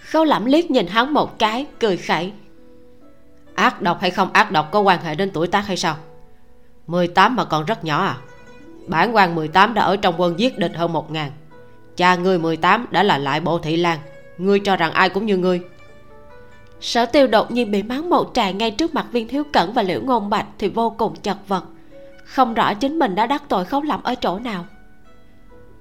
[0.00, 2.32] Khấu lẩm liếc nhìn hắn một cái, cười khẩy.
[3.54, 5.96] Ác độc hay không ác độc có quan hệ đến tuổi tác hay sao?
[6.86, 8.16] 18 mà còn rất nhỏ à?
[8.86, 11.30] Bản quan 18 đã ở trong quân giết địch hơn một ngàn.
[11.96, 13.98] Cha ngươi 18 đã là lại bộ thị lan
[14.46, 15.60] ngươi cho rằng ai cũng như ngươi.
[16.80, 19.82] Sở tiêu đột nhiên bị mắng một tràng ngay trước mặt viên thiếu cẩn và
[19.82, 21.64] liễu ngôn bạch thì vô cùng chật vật.
[22.24, 24.66] Không rõ chính mình đã đắc tội khấu lẩm ở chỗ nào.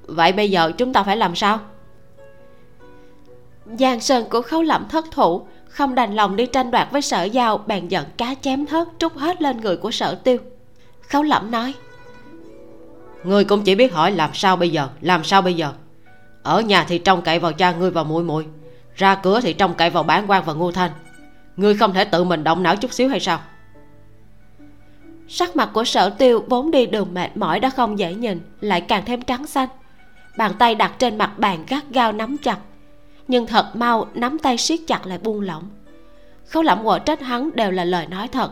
[0.01, 1.59] Vậy bây giờ chúng ta phải làm sao?
[3.79, 7.23] Giang sơn của khấu lẩm thất thủ, không đành lòng đi tranh đoạt với sở
[7.23, 10.37] giao, bèn giận cá chém thớt, trút hết lên người của sở tiêu.
[11.01, 11.73] Khấu lẩm nói
[13.23, 15.73] người cũng chỉ biết hỏi làm sao bây giờ, làm sao bây giờ?
[16.43, 18.45] Ở nhà thì trông cậy vào cha ngươi và muội muội,
[18.95, 20.91] ra cửa thì trông cậy vào bán quan và ngô thanh.
[21.57, 23.39] Ngươi không thể tự mình động não chút xíu hay sao?
[25.27, 28.81] Sắc mặt của sở tiêu vốn đi đường mệt mỏi đã không dễ nhìn, lại
[28.81, 29.69] càng thêm trắng xanh.
[30.37, 32.57] Bàn tay đặt trên mặt bàn gắt gao nắm chặt,
[33.27, 35.63] nhưng thật mau nắm tay siết chặt lại buông lỏng.
[36.47, 38.51] Khấu lẩm quở trách hắn đều là lời nói thật.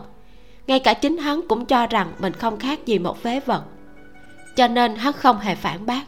[0.66, 3.62] Ngay cả chính hắn cũng cho rằng mình không khác gì một phế vật,
[4.56, 6.02] cho nên hắn không hề phản bác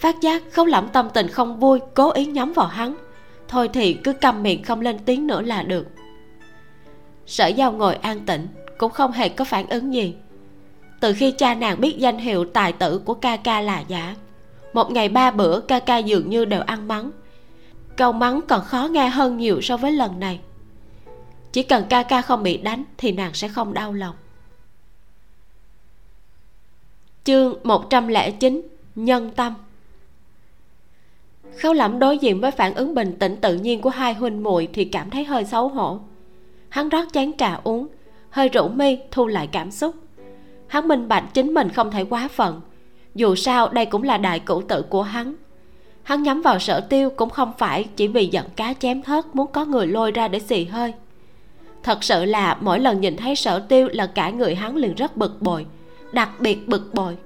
[0.00, 2.96] phát giác khấu lẫm tâm tình không vui, cố ý nhắm vào hắn.
[3.48, 5.86] Thôi thì cứ câm miệng không lên tiếng nữa là được.
[7.26, 10.14] Sở giao ngồi an tĩnh, cũng không hề có phản ứng gì.
[11.00, 14.16] Từ khi cha nàng biết danh hiệu tài tử của ca ca là giả,
[14.72, 17.10] một ngày ba bữa ca ca dường như đều ăn mắng.
[17.96, 20.40] Câu mắng còn khó nghe hơn nhiều so với lần này.
[21.52, 24.14] Chỉ cần ca ca không bị đánh thì nàng sẽ không đau lòng.
[27.24, 28.62] Chương 109
[28.94, 29.54] nhân tâm
[31.60, 34.68] khâu lẩm đối diện với phản ứng bình tĩnh tự nhiên của hai huynh muội
[34.72, 35.98] thì cảm thấy hơi xấu hổ.
[36.68, 37.86] Hắn rót chén trà uống,
[38.30, 39.94] hơi rũ mi thu lại cảm xúc.
[40.66, 42.60] Hắn minh bạch chính mình không thể quá phận,
[43.14, 45.34] dù sao đây cũng là đại cửu tự của hắn.
[46.02, 49.52] Hắn nhắm vào sở tiêu cũng không phải chỉ vì giận cá chém thớt muốn
[49.52, 50.92] có người lôi ra để xì hơi.
[51.82, 55.16] Thật sự là mỗi lần nhìn thấy sở tiêu là cả người hắn liền rất
[55.16, 55.66] bực bội,
[56.12, 57.16] đặc biệt bực bội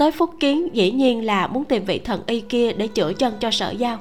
[0.00, 3.34] tới phúc kiến dĩ nhiên là muốn tìm vị thần y kia để chữa chân
[3.40, 3.98] cho sở giao.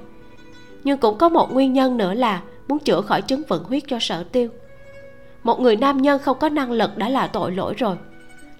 [0.83, 3.99] Nhưng cũng có một nguyên nhân nữa là muốn chữa khỏi chứng vận huyết cho
[3.99, 4.49] sở tiêu.
[5.43, 7.95] Một người nam nhân không có năng lực đã là tội lỗi rồi,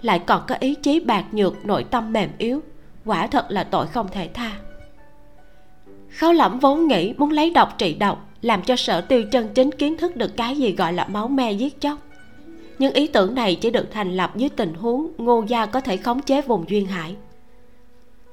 [0.02, 2.62] lại còn có ý chí bạc nhược, nội tâm mềm yếu,
[3.06, 4.52] quả thật là tội không thể tha.
[6.10, 9.72] Khấu lẫm vốn nghĩ muốn lấy độc trị độc, làm cho sở tiêu chân chính
[9.72, 12.00] kiến thức được cái gì gọi là máu me giết chóc.
[12.80, 15.98] Nhưng ý tưởng này chỉ được thành lập dưới tình huống ngô gia có thể
[15.98, 17.16] khống chế vùng duyên hải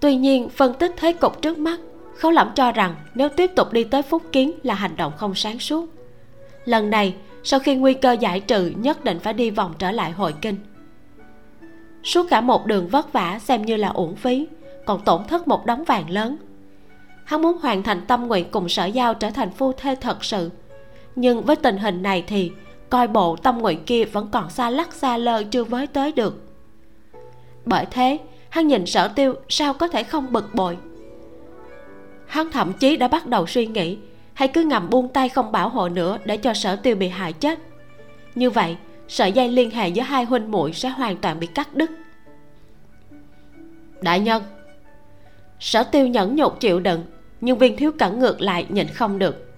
[0.00, 1.80] tuy nhiên, phân tích thế cục trước mắt,
[2.14, 5.34] khấu lẩm cho rằng nếu tiếp tục đi tới phúc kiến là hành động không
[5.34, 5.86] sáng suốt.
[6.64, 10.10] Lần này, sau khi nguy cơ giải trừ, nhất định phải đi vòng trở lại
[10.10, 10.56] hội kinh.
[12.04, 14.46] Suốt cả một đường vất vả, xem như là uổng phí,
[14.86, 16.36] còn tổn thất một đống vàng lớn.
[17.24, 20.50] Hắn muốn hoàn thành tâm nguyện cùng sở giao trở thành phu thê thật sự.
[21.16, 22.50] Nhưng với tình hình này thì,
[22.90, 26.42] coi bộ tâm nguyện kia vẫn còn xa lắc, xa lơ chưa với tới được.
[27.64, 28.18] Bởi thế
[28.56, 30.76] hắn nhìn sở tiêu, sao có thể không bực bội?
[32.26, 33.98] Hắn thậm chí đã bắt đầu suy nghĩ
[34.34, 37.32] hay cứ ngầm buông tay không bảo hộ nữa để cho sở tiêu bị hại
[37.32, 37.58] chết.
[38.34, 38.76] Như vậy,
[39.08, 41.90] sợi dây liên hệ giữa hai huynh muội sẽ hoàn toàn bị cắt đứt.
[44.00, 44.42] Đại nhân.
[45.60, 47.04] Sở tiêu nhẫn nhục chịu đựng,
[47.40, 49.54] nhưng viên thiếu cẩn ngược lại nhịn không được.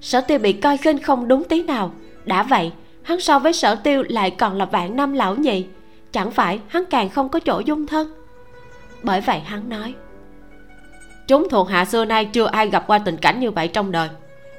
[0.00, 1.92] Sở tiêu bị coi khinh không đúng tí nào.
[2.24, 5.66] Đã vậy, hắn so với sở tiêu lại còn là vạn năm lão nhị
[6.12, 8.12] chẳng phải hắn càng không có chỗ dung thân.
[9.02, 9.94] Bởi vậy hắn nói,
[11.26, 14.08] chúng thuộc hạ xưa nay chưa ai gặp qua tình cảnh như vậy trong đời.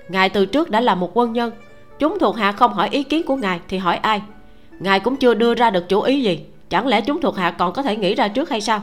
[0.09, 1.51] Ngài từ trước đã là một quân nhân.
[1.99, 4.21] Chúng thuộc hạ không hỏi ý kiến của ngài thì hỏi ai?
[4.79, 6.45] Ngài cũng chưa đưa ra được chủ ý gì.
[6.69, 8.81] Chẳng lẽ chúng thuộc hạ còn có thể nghĩ ra trước hay sao?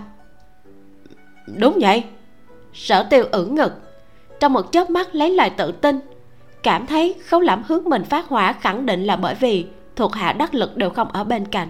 [1.46, 2.05] Đúng vậy.
[2.74, 3.72] Sở tiêu ửng ngực,
[4.40, 6.00] trong một chớp mắt lấy lại tự tin,
[6.62, 10.33] cảm thấy khấu lãm hướng mình phát hỏa khẳng định là bởi vì thuộc hạ
[10.33, 11.68] đắc lực đều không ở bên cạnh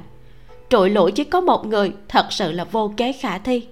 [0.70, 3.66] trụi lũi chỉ có một người, thật sự là vô kế khả thi.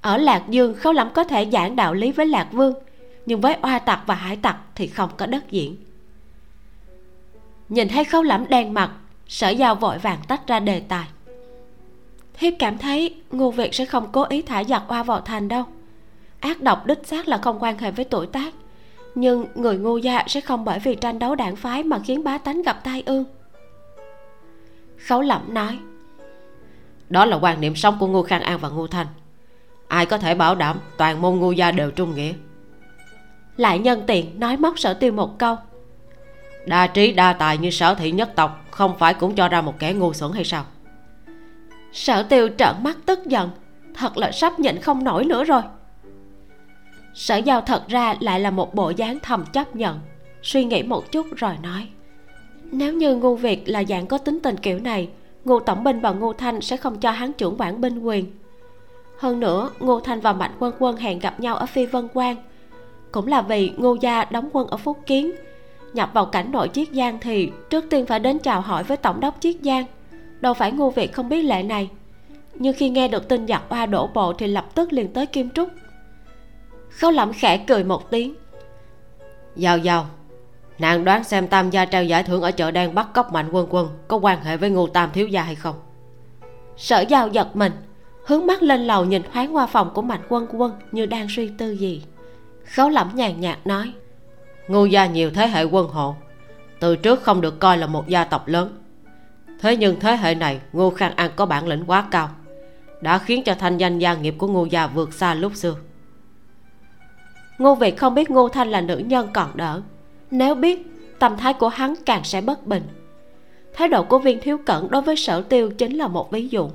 [0.00, 2.74] Ở lạc dương khâu lắm có thể giảng đạo lý với lạc vương,
[3.26, 5.76] nhưng với oa tặc và hải tặc thì không có đất diễn.
[7.68, 8.90] Nhìn thấy khâu lắm đen mặt,
[9.28, 11.06] sở giao vội vàng tách ra đề tài.
[12.34, 15.64] Thiếp cảm thấy ngô việt sẽ không cố ý thả giặc oa vào thành đâu.
[16.40, 18.54] Ác độc đích xác là không quan hệ với tuổi tác,
[19.14, 22.38] nhưng người ngô gia sẽ không bởi vì tranh đấu đảng phái mà khiến bá
[22.38, 23.24] tánh gặp tai ương
[25.06, 25.78] khấu lẩm nói.
[27.08, 29.06] Đó là quan niệm sống của ngô khang an và ngô thanh.
[29.88, 32.32] Ai có thể bảo đảm toàn môn ngô gia đều trung nghĩa?
[33.56, 35.56] Lại nhân tiện nói móc sở tiêu một câu.
[36.66, 39.78] Đa trí đa tài như sở thị nhất tộc, không phải cũng cho ra một
[39.78, 40.64] kẻ ngu xuẩn hay sao?
[41.92, 43.50] Sở tiêu trợn mắt tức giận,
[43.94, 45.62] thật là sắp nhịn không nổi nữa rồi.
[47.14, 50.00] Sở giao thật ra lại là một bộ dáng thầm chấp nhận,
[50.42, 51.88] suy nghĩ một chút rồi nói
[52.72, 55.08] nếu như ngô việt là dạng có tính tình kiểu này,
[55.44, 58.26] ngô tổng binh và ngô thanh sẽ không cho hắn trưởng quản binh quyền.
[59.18, 62.36] Hơn nữa, ngô thanh và mạnh quân quân hẹn gặp nhau ở phi vân quan.
[63.12, 65.32] Cũng là vì ngô gia đóng quân ở phúc kiến.
[65.92, 69.20] Nhập vào cảnh nội chiết giang thì trước tiên phải đến chào hỏi với tổng
[69.20, 69.84] đốc chiết giang.
[70.40, 71.90] Đâu phải ngô việt không biết lệ này.
[72.54, 75.50] Nhưng khi nghe được tin giặc oa đổ bộ thì lập tức liền tới kim
[75.50, 75.68] trúc.
[76.90, 78.34] Khâu lẩm khẽ cười một tiếng.
[79.56, 80.06] Giàu giàu
[80.82, 83.66] nàng đoán xem tam gia trao giải thưởng ở chợ đen bắt cóc mạnh quân
[83.70, 85.76] quân có quan hệ với ngô tam thiếu gia hay không.
[86.76, 87.72] Sở giao giật mình,
[88.26, 91.50] hướng mắt lên lầu nhìn thoáng qua phòng của mạnh quân quân như đang suy
[91.58, 92.02] tư gì.
[92.74, 93.92] Khấu lẩm nhàn nhạt nói
[94.68, 96.14] ngô gia nhiều thế hệ quân hộ,
[96.80, 98.78] từ trước không được coi là một gia tộc lớn.
[99.60, 102.30] Thế nhưng thế hệ này, ngô khang an có bản lĩnh quá cao,
[103.00, 105.74] đã khiến cho thanh danh gia nghiệp của ngô gia vượt xa lúc xưa.
[107.58, 109.82] Ngô việt không biết ngô thanh là nữ nhân còn đỡ
[110.32, 110.86] nếu biết,
[111.18, 112.82] tâm thái của hắn càng sẽ bất bình.
[113.72, 116.70] Thái độ của viên thiếu cẩn đối với sở tiêu chính là một ví dụ.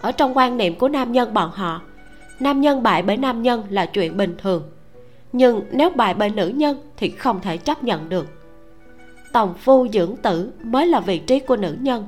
[0.00, 1.80] Ở trong quan niệm của nam nhân bọn họ,
[2.40, 4.62] nam nhân bại bởi nam nhân là chuyện bình thường.
[5.32, 8.26] Nhưng nếu bại bởi nữ nhân thì không thể chấp nhận được.
[9.32, 12.06] Tòng phu dưỡng tử mới là vị trí của nữ nhân,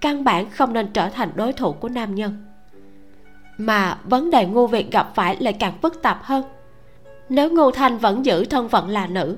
[0.00, 2.44] căn bản không nên trở thành đối thủ của nam nhân.
[3.58, 6.42] Mà vấn đề ngô việt gặp phải lại càng phức tạp hơn.
[7.28, 9.36] Nếu ngô thanh vẫn giữ thân phận là nữ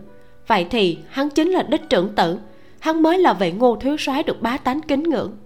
[0.52, 2.38] vậy thì, hắn chính là đích trưởng tử.
[2.80, 5.36] Hắn mới là vị ngô thiếu soái được bá tánh kính ngưỡng.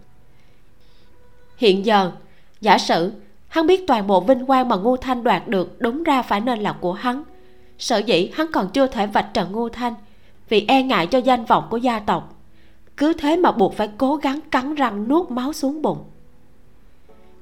[1.57, 2.13] Hiện giờ,
[2.61, 3.13] giả sử,
[3.49, 6.59] hắn biết toàn bộ vinh quang mà ngô thanh đoạt được đúng ra phải nên
[6.59, 7.25] là của hắn.
[7.79, 9.95] Sở dĩ hắn còn chưa thể vạch trần ngô thanh,
[10.49, 12.35] vì e ngại cho danh vọng của gia tộc.
[12.97, 16.05] Cứ thế mà buộc phải cố gắng cắn răng nuốt máu xuống bụng.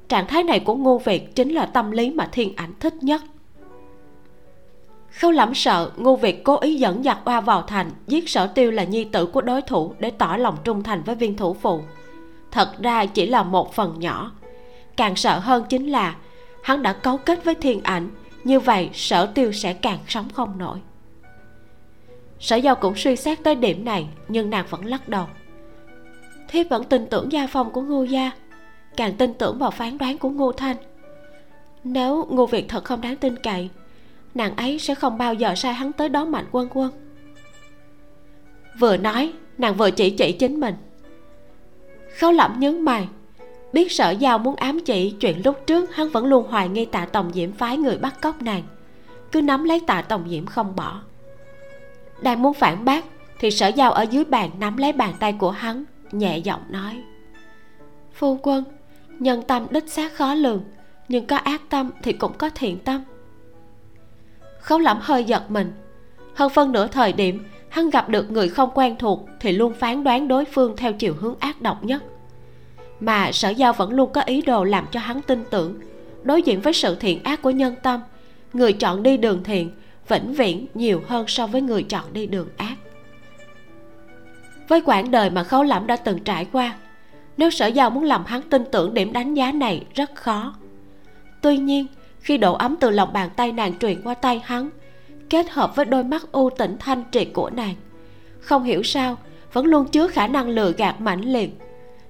[0.08, 3.22] Trạng thái này của ngô việt chính là tâm lý mà thiên ảnh thích nhất
[5.20, 8.70] khâu lẩm sợ, ngô việt cố ý dẫn giặc oa vào thành, giết sở tiêu
[8.70, 11.80] là nhi tử của đối thủ để tỏ lòng trung thành với viên thủ phụ.
[12.50, 14.32] Thật ra chỉ là một phần nhỏ.
[14.96, 16.16] Càng sợ hơn chính là,
[16.62, 18.10] hắn đã cấu kết với thiên ảnh,
[18.44, 20.78] như vậy sở tiêu sẽ càng sống không nổi.
[22.40, 25.26] Sở giao cũng suy xét tới điểm này, nhưng nàng vẫn lắc đầu.
[26.48, 28.30] Thiếp vẫn tin tưởng gia phong của ngô gia,
[28.96, 30.76] càng tin tưởng vào phán đoán của ngô thanh.
[31.84, 33.70] Nếu ngô việt thật không đáng tin cậy
[34.34, 36.90] nàng ấy sẽ không bao giờ sai hắn tới đón mạnh quân quân.
[38.78, 40.74] Vừa nói, nàng vừa chỉ chỉ chính mình.
[42.18, 43.08] Khấu lẩm nhấn mày,
[43.72, 47.06] biết sở giao muốn ám chỉ chuyện lúc trước, hắn vẫn luôn hoài nghi tạ
[47.06, 48.62] tổng diễm phái người bắt cóc nàng.
[49.32, 51.00] Cứ nắm lấy tạ tổng diễm không bỏ.
[52.22, 53.04] Đang muốn phản bác,
[53.38, 57.02] thì sở giao ở dưới bàn nắm lấy bàn tay của hắn, nhẹ giọng nói.
[58.14, 58.64] Phu quân,
[59.18, 60.64] nhân tâm đích xác khó lường,
[61.08, 63.02] nhưng có ác tâm thì cũng có thiện tâm
[64.64, 65.72] khấu lẩm hơi giật mình.
[66.34, 70.04] Hơn phân nửa thời điểm, hắn gặp được người không quen thuộc thì luôn phán
[70.04, 72.02] đoán đối phương theo chiều hướng ác độc nhất.
[73.00, 75.80] Mà sở giao vẫn luôn có ý đồ làm cho hắn tin tưởng.
[76.22, 78.00] Đối diện với sự thiện ác của nhân tâm,
[78.52, 79.70] người chọn đi đường thiện
[80.08, 82.74] vĩnh viễn nhiều hơn so với người chọn đi đường ác.
[84.68, 86.74] Với quãng đời mà khấu lẩm đã từng trải qua,
[87.36, 90.54] nếu sở giao muốn làm hắn tin tưởng điểm đánh giá này rất khó.
[91.42, 91.86] Tuy nhiên
[92.24, 94.70] khi độ ấm từ lòng bàn tay nàng truyền qua tay hắn,
[95.30, 97.74] kết hợp với đôi mắt u tĩnh thanh triệt của nàng.
[98.40, 99.16] Không hiểu sao,
[99.52, 101.50] vẫn luôn chứa khả năng lừa gạt mãnh liệt.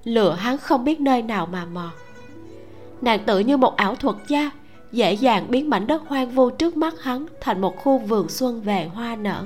[0.03, 1.91] Lừa hắn không biết nơi nào mà mò.
[3.01, 4.51] Nàng tự như một ảo thuật gia,
[4.91, 8.61] dễ dàng biến mảnh đất hoang vu trước mắt hắn thành một khu vườn xuân
[8.61, 9.43] về hoa nở.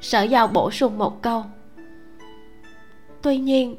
[0.00, 1.44] Sở giao bổ sung một câu.
[3.22, 3.76] Tuy nhiên,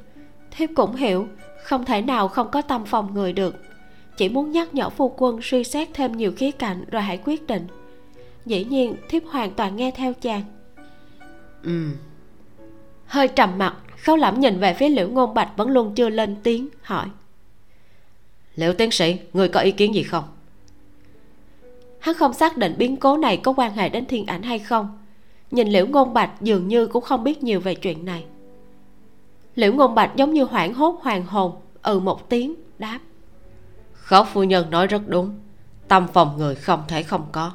[0.51, 1.27] thiếp cũng hiểu,
[1.63, 3.66] không thể nào không có tâm phòng người được
[4.17, 7.47] chỉ muốn nhắc nhở phu quân suy xét thêm nhiều khía cạnh rồi hãy quyết
[7.47, 7.67] định.
[8.45, 10.43] Dĩ nhiên thiếp hoàn toàn nghe theo chàng.
[11.63, 11.89] Ừ.
[13.05, 16.35] Hơi trầm mặt khấu lẩm nhìn về phía liễu ngôn bạch vẫn luôn chưa lên
[16.43, 17.07] tiếng hỏi.
[18.55, 20.23] Liễu tiến sĩ người có ý kiến gì không?
[21.99, 24.99] Hắn không xác định biến cố này có quan hệ đến thiên ảnh hay không.
[25.51, 28.25] Nhìn liễu ngôn bạch dường như cũng không biết nhiều về chuyện này.
[29.55, 31.51] Liễu ngôn bạch giống như hoảng hốt hoàng hồn
[31.81, 32.99] ừ một tiếng đáp
[34.07, 35.39] khó phu nhân nói rất đúng.
[35.87, 37.51] Tâm phòng người không thể không có.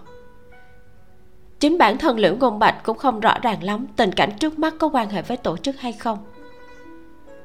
[1.60, 4.74] Chính bản thân liễu ngôn bạch cũng không rõ ràng lắm tình cảnh trước mắt
[4.78, 6.18] có quan hệ với tổ chức hay không.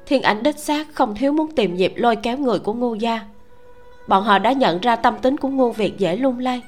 [0.06, 3.22] Thiên ảnh đích xác không thiếu muốn tìm dịp lôi kéo người của ngu gia.
[4.08, 6.62] Bọn họ đã nhận ra tâm tính của ngu việt dễ lung lay.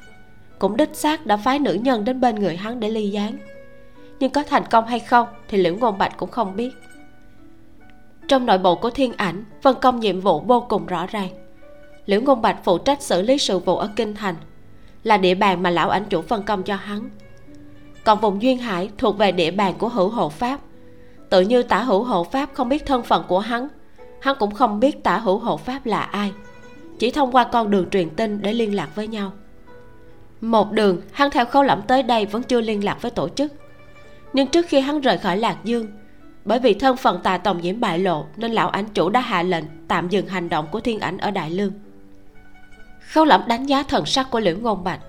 [0.59, 3.37] Cũng đích xác đã phái nữ nhân đến bên người hắn để ly gián.
[4.19, 6.71] Nhưng có thành công hay không thì liễu ngôn bạch cũng không biết.
[8.27, 11.48] Trong nội bộ của thiên ảnh, phân công nhiệm vụ vô cùng rõ ràng
[12.09, 14.35] liễu ngôn bạch phụ trách xử lý sự vụ ở kinh thành,
[15.03, 17.09] là địa bàn mà lão ảnh chủ phân công cho hắn.
[18.03, 20.59] Còn vùng duyên hải thuộc về địa bàn của hữu hộ pháp.
[21.29, 23.67] Tự như tả hữu hộ pháp không biết thân phận của hắn
[24.21, 26.31] hắn cũng không biết tả hữu hộ pháp là ai.
[26.99, 29.31] Chỉ thông qua con đường truyền tin để liên lạc với nhau.
[30.41, 33.53] Một đường hắn theo khấu lẫm tới đây vẫn chưa liên lạc với tổ chức.
[34.33, 35.87] Nhưng trước khi hắn rời khỏi lạc dương,
[36.45, 39.43] bởi vì thân phận tà tổng nhiễm bại lộ nên lão ảnh chủ đã hạ
[39.43, 41.71] lệnh tạm dừng hành động của thiên ảnh ở đại lương
[43.09, 44.99] khấu lẩm đánh giá thần sắc của liễu ngôn bạch.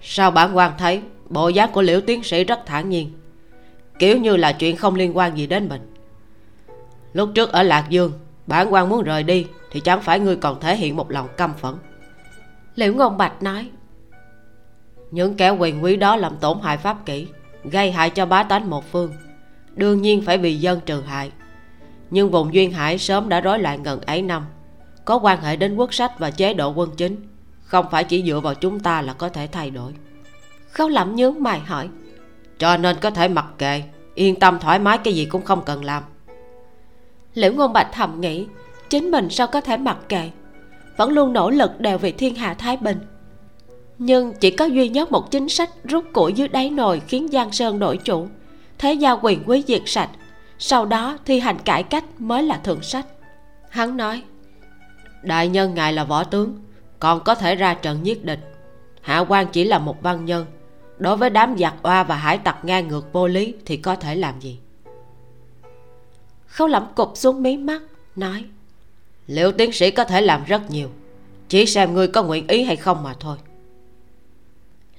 [0.00, 3.12] Sao bản quan thấy bộ dáng của liễu tiến sĩ rất thản nhiên?
[3.98, 5.94] Kiểu như là chuyện không liên quan gì đến mình.
[7.12, 8.12] Lúc trước ở lạc dương
[8.46, 11.54] bản quan muốn rời đi thì chẳng phải ngươi còn thể hiện một lòng căm
[11.54, 11.74] phẫn.
[12.74, 13.70] Liễu ngôn bạch nói,
[15.10, 17.26] những kẻ quyền quý đó làm tổn hại pháp kỷ,
[17.64, 19.12] gây hại cho bá tánh một phương,
[19.74, 21.32] đương nhiên phải vì dân trừ hại.
[22.10, 24.46] Nhưng vùng duyên hải sớm đã rối loạn gần ấy năm
[25.08, 27.16] có quan hệ đến quốc sách và chế độ quân chính.
[27.62, 29.92] Không phải chỉ dựa vào chúng ta là có thể thay đổi.
[30.70, 31.88] Khấu lẩm nhướng mày hỏi,
[32.58, 33.82] cho nên có thể mặc kệ,
[34.14, 36.02] yên tâm thoải mái, cái gì cũng không cần làm.
[37.34, 38.46] Liễu ngôn bạch thầm nghĩ,
[38.90, 40.30] chính mình sao có thể mặc kệ?
[40.96, 42.98] Vẫn luôn nỗ lực đều vì thiên hạ thái bình.
[43.98, 47.52] Nhưng chỉ có duy nhất một chính sách rút củi dưới đáy nồi khiến giang
[47.52, 48.28] sơn đổi chủ.
[48.78, 50.10] Thế gia quyền quý diệt sạch,
[50.58, 53.06] sau đó thi hành cải cách mới là thượng sách.
[53.70, 54.22] Hắn nói
[55.22, 56.56] đại nhân ngài là võ tướng,
[56.98, 58.40] còn có thể ra trận giết địch.
[59.00, 60.46] Hạ quan chỉ là một văn nhân.
[60.98, 64.14] Đối với đám giặc oa và hải tặc ngang ngược vô lý thì có thể
[64.14, 64.58] làm gì?
[66.46, 67.82] Khấu lẩm cụp xuống mí mắt,
[68.16, 68.44] nói,
[69.26, 70.88] liệu tiến sĩ có thể làm rất nhiều,
[71.48, 73.36] chỉ xem ngươi có nguyện ý hay không mà thôi.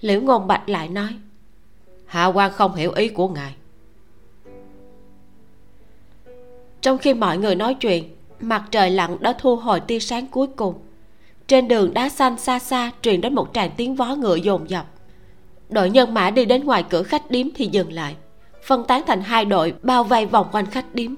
[0.01, 1.15] Liễu ngôn bạch lại nói,
[2.05, 3.55] hạ quan không hiểu ý của ngài.
[6.82, 10.47] Trong khi mọi người nói chuyện mặt trời lặn đã thu hồi tia sáng cuối
[10.47, 10.75] cùng.
[11.47, 14.86] Trên đường đá xanh xa xa truyền đến một tràng tiếng vó ngựa dồn dập.
[15.69, 18.15] Đội nhân mã đi đến ngoài cửa khách điếm thì dừng lại
[18.63, 21.12] phân tán thành hai đội bao vây vòng quanh khách điếm.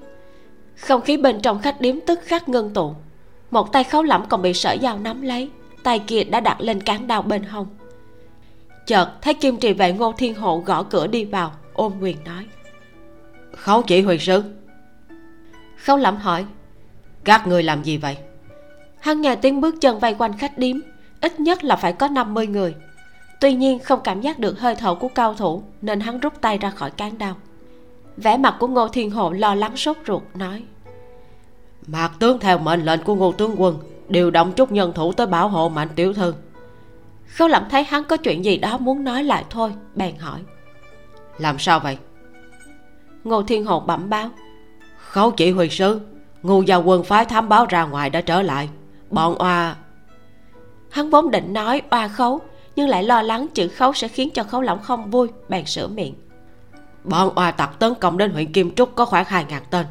[0.76, 2.94] Không khí bên trong khách điếm tức khắc ngưng tụ.
[3.50, 5.50] Một tay khấu lẫm còn bị sở dao nắm lấy
[5.82, 7.66] tay kia đã đặt lên cán đao bên hông.
[8.86, 12.46] Chợt thấy kim trì vệ ngô thiên hộ gõ cửa đi vào ôm quyền nói.
[13.56, 14.42] Khấu chỉ huyền sứ
[15.76, 16.44] khấu lẩm hỏi
[17.24, 18.16] các người làm gì vậy?
[19.00, 20.76] Hắn nghe tiếng bước chân vây quanh khách điếm
[21.20, 22.74] ít nhất là phải có 50 người.
[23.40, 26.58] Tuy nhiên không cảm giác được hơi thở của cao thủ nên hắn rút tay
[26.58, 27.36] ra khỏi cán đao.
[28.16, 30.62] Vẻ mặt của ngô thiên hộ lo lắng sốt ruột nói
[31.86, 35.26] mạc tướng theo mệnh lệnh của ngô tướng quân điều động chút nhân thủ tới
[35.26, 36.34] bảo hộ mạnh tiểu thư.
[37.26, 40.40] Khâu lẩm thấy hắn có chuyện gì đó muốn nói lại thôi bèn hỏi
[41.38, 41.98] làm sao vậy?
[43.24, 44.30] Ngô thiên hộ bẩm báo
[44.96, 46.00] khấu chỉ huy sứ
[46.42, 48.68] ngu gia quân phái thám báo ra ngoài đã trở lại.
[49.10, 49.76] Bọn oa
[50.90, 52.40] hắn vốn định nói oa khấu,
[52.76, 55.88] nhưng lại lo lắng chữ khấu sẽ khiến cho khấu lỏng không vui, bèn sửa
[55.88, 56.14] miệng.
[57.04, 59.86] Bọn oa tặc tấn công đến huyện kim trúc có khoảng hai ngàn tên.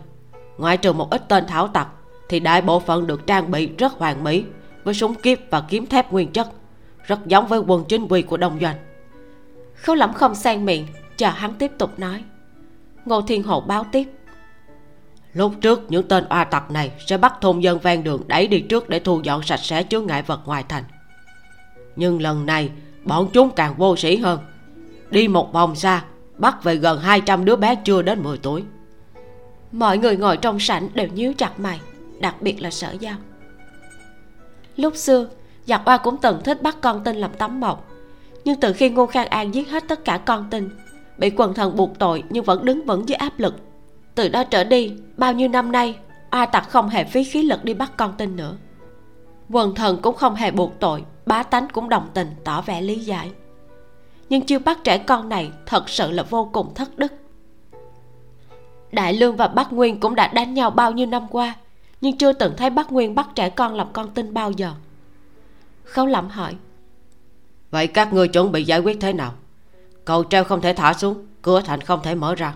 [0.57, 1.87] Ngoại trừ một ít tên thảo tặc
[2.29, 4.43] thì đại bộ phận được trang bị rất hoàn mỹ,
[4.83, 6.47] với súng kiếp và kiếm thép nguyên chất,
[7.03, 8.75] rất giống với quân chính quy của đông doanh.
[9.75, 10.87] Khấu lỏng không sang miệng,
[11.17, 12.23] chờ hắn tiếp tục nói.
[13.05, 14.07] Ngô thiên hộ báo tiếp
[15.33, 18.59] lúc trước, những tên oa tặc này sẽ bắt thôn dân ven đường đẩy đi
[18.59, 20.83] trước để thu dọn sạch sẽ chứa ngại vật ngoài thành.
[21.95, 22.69] Nhưng lần này,
[23.03, 24.39] bọn chúng càng vô sĩ hơn.
[25.09, 26.03] Đi một vòng xa,
[26.37, 28.63] bắt về gần 200 đứa bé chưa đến 10 tuổi.
[29.71, 31.79] Mọi người ngồi trong sảnh đều nhíu chặt mày,
[32.19, 33.15] đặc biệt là sở giao.
[34.75, 35.29] Lúc xưa,
[35.65, 37.87] giặc oa cũng từng thích bắt con tin làm tấm mộc.
[38.45, 40.69] Nhưng từ khi ngô khang an giết hết tất cả con tin,
[41.17, 43.55] bị quần thần buộc tội nhưng vẫn đứng vững dưới áp lực
[44.21, 45.97] từ đó trở đi, bao nhiêu năm nay,
[46.29, 48.55] a tặc không hề phí khí lực đi bắt con tin nữa.
[49.49, 52.95] Quần thần cũng không hề buộc tội, bá tánh cũng đồng tình, tỏ vẻ lý
[52.95, 53.31] giải.
[54.29, 57.13] Nhưng chưa bắt trẻ con này thật sự là vô cùng thất đức.
[58.91, 61.55] Đại lương và bắc nguyên cũng đã đánh nhau bao nhiêu năm qua,
[62.01, 64.73] nhưng chưa từng thấy bắc nguyên bắt trẻ con làm con tin bao giờ.
[65.83, 66.55] Khấu lẩm hỏi,
[67.71, 69.33] vậy các ngươi chuẩn bị giải quyết thế nào?
[70.05, 72.55] Cầu treo không thể thả xuống, cửa thành không thể mở ra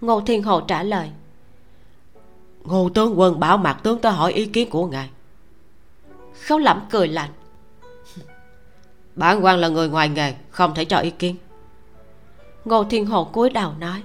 [0.00, 1.10] ngô thiên hồ trả lời.
[2.64, 5.10] Ngô tướng quân bảo mạc tướng tới hỏi ý kiến của ngài.
[6.46, 7.30] Khấu lẩm cười lạnh.
[9.16, 11.36] Bản quan là người ngoài nghề không thể cho ý kiến.
[12.64, 14.02] Ngô thiên hồ cúi đầu nói.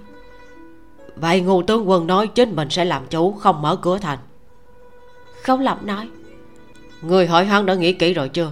[1.16, 4.20] Vậy ngô tướng quân nói chính mình sẽ làm chủ không mở cửa thành.
[5.44, 6.10] Khấu lẩm nói.
[7.02, 8.52] Người hỏi hắn đã nghĩ kỹ rồi chưa?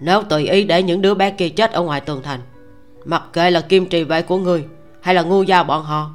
[0.00, 2.40] Nếu tùy ý để những đứa bé kia chết ở ngoài tường thành
[3.08, 4.64] mặc kệ là kim trì vệ của người
[5.00, 6.10] hay là ngu gia bọn họ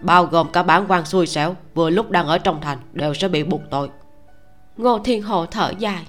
[0.00, 3.28] bao gồm cả bản quan xui xẻo vừa lúc đang ở trong thành đều sẽ
[3.28, 3.90] bị buộc tội.
[4.76, 6.06] Ngô thiên hồ thở dài.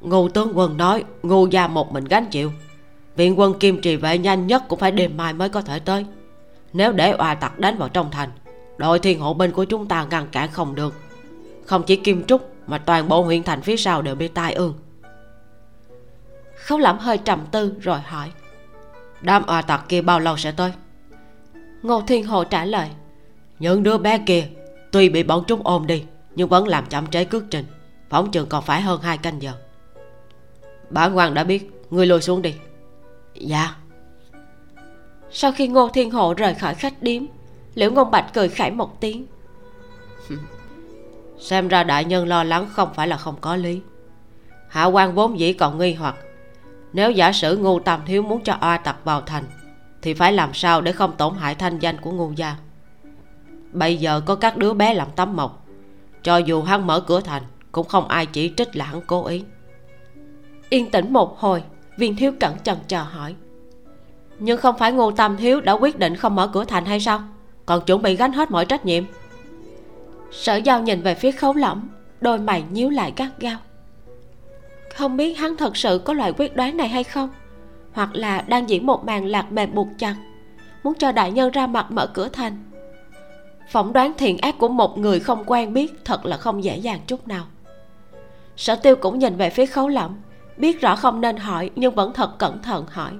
[0.00, 2.52] Ngô tướng quân nói ngô gia một mình gánh chịu.
[3.16, 6.06] Viện quân kim trì vệ nhanh nhất cũng phải đêm mai mới có thể tới.
[6.72, 8.30] Nếu để oà tặc đánh vào trong thành
[8.76, 10.94] đội thiên hộ binh của chúng ta ngăn cản không được.
[11.66, 14.74] Không chỉ kim trúc mà toàn bộ huyện thành phía sau đều bị tai ương.
[16.56, 18.30] Khấu lẩm hơi trầm tư rồi hỏi
[19.20, 20.72] đám oà tặc kia bao lâu sẽ tới
[21.82, 22.88] ngô thiên hồ trả lời.
[23.58, 24.48] Những đứa bé kia
[24.92, 26.04] tuy bị bọn chúng ôm đi
[26.34, 27.64] nhưng vẫn làm chậm trễ cước trình.
[28.10, 29.52] Phóng chừng còn phải hơn hai canh giờ.
[30.90, 32.54] Bản quan đã biết ngươi lùi xuống đi.
[33.34, 33.74] Dạ.
[35.30, 37.22] Sau khi ngô thiên hộ rời khỏi khách điếm
[37.74, 39.26] liễu ngôn bạch cười khải một tiếng.
[41.38, 43.80] Xem ra đại nhân lo lắng không phải là không có lý.
[44.68, 46.16] Hạ quan vốn dĩ còn nghi hoặc.
[46.92, 49.44] Nếu giả sử ngu tam thiếu muốn cho oa tặc vào thành
[50.02, 52.56] thì phải làm sao để không tổn hại thanh danh của ngu gia?
[53.72, 55.66] Bây giờ có các đứa bé làm tấm mộc.
[56.22, 57.42] Cho dù hắn mở cửa thành,
[57.72, 59.44] cũng không ai chỉ trích là hắn cố ý.
[60.70, 61.62] Yên tĩnh một hồi,
[61.98, 63.34] viên thiếu cẩn chần chờ hỏi.
[64.38, 67.22] Nhưng không phải ngô tam thiếu đã quyết định không mở cửa thành hay sao?
[67.66, 69.04] Còn chuẩn bị gánh hết mọi trách nhiệm.
[70.32, 71.88] Sở giao nhìn về phía khấu lỏng
[72.20, 73.58] đôi mày nhíu lại gắt gao.
[74.94, 77.30] Không biết hắn thật sự có loại quyết đoán này hay không?
[77.98, 80.16] Hoặc là đang diễn một màn lạc mềm buộc chặt,
[80.82, 82.64] muốn cho đại nhân ra mặt mở cửa thành.
[83.68, 87.00] Phỏng đoán thiện ác của một người không quen biết thật là không dễ dàng
[87.06, 87.44] chút nào.
[88.56, 90.16] Sở tiêu cũng nhìn về phía khấu lẩm
[90.56, 93.12] biết rõ không nên hỏi nhưng vẫn thật cẩn thận hỏi.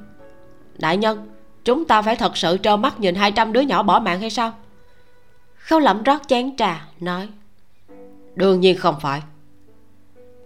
[0.78, 1.28] Đại nhân,
[1.64, 4.52] chúng ta phải thật sự trơ mắt nhìn 200 đứa nhỏ bỏ mạng hay sao?
[5.54, 7.28] Khâu lẩm rót chén trà, nói.
[8.34, 9.22] Đương nhiên không phải.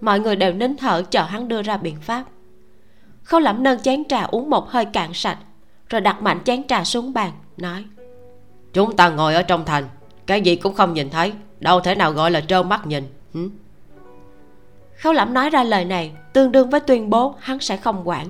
[0.00, 2.24] Mọi người đều nín thở chờ hắn đưa ra biện pháp
[3.22, 5.38] khâu lẩm nâng chén trà uống một hơi cạn sạch
[5.88, 7.84] rồi đặt mạnh chén trà xuống bàn nói.
[8.72, 9.88] Chúng ta ngồi ở trong thành
[10.26, 13.04] cái gì cũng không nhìn thấy đâu thể nào gọi là trơ mắt nhìn
[13.34, 13.48] Hử?
[14.96, 18.26] khâu lẩm nói ra lời này tương đương với tuyên bố hắn sẽ không quản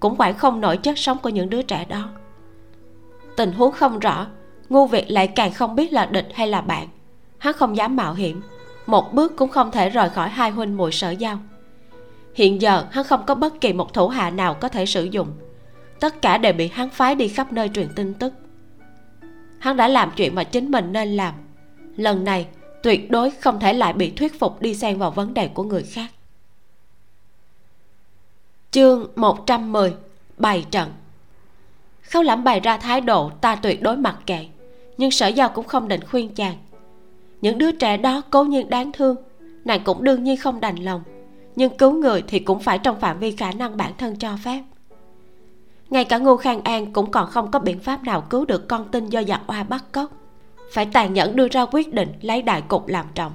[0.00, 2.08] cũng quản không nổi chất sống của những đứa trẻ đó.
[3.36, 4.26] Tình huống không rõ
[4.68, 6.88] ngu việt lại càng không biết là địch hay là bạn.
[7.38, 8.42] Hắn không dám mạo hiểm
[8.86, 11.38] một bước cũng không thể rời khỏi hai huynh muội sở giao
[12.36, 15.28] hiện giờ, hắn không có bất kỳ một thủ hạ nào có thể sử dụng.
[16.00, 18.32] Tất cả đều bị hắn phái đi khắp nơi truyền tin tức.
[19.58, 21.34] Hắn đã làm chuyện mà chính mình nên làm.
[21.96, 22.46] Lần này,
[22.82, 25.82] tuyệt đối không thể lại bị thuyết phục đi xen vào vấn đề của người
[25.82, 26.10] khác.
[28.70, 29.94] Chương 110
[30.38, 30.92] bày trận
[32.02, 34.46] khâu lãm bày ra thái độ, ta tuyệt đối mặc kệ,
[34.98, 36.56] nhưng sở giao cũng không định khuyên chàng.
[37.40, 39.16] Những đứa trẻ đó cố nhiên đáng thương,
[39.64, 41.02] nàng cũng đương nhiên không đành lòng
[41.56, 44.62] nhưng cứu người thì cũng phải trong phạm vi khả năng bản thân cho phép.
[45.90, 48.88] Ngay cả ngô khang an cũng còn không có biện pháp nào cứu được con
[48.90, 50.10] tin do giặc oa bắt cóc.
[50.72, 53.32] Phải tàn nhẫn đưa ra quyết định lấy đại cục làm trọng.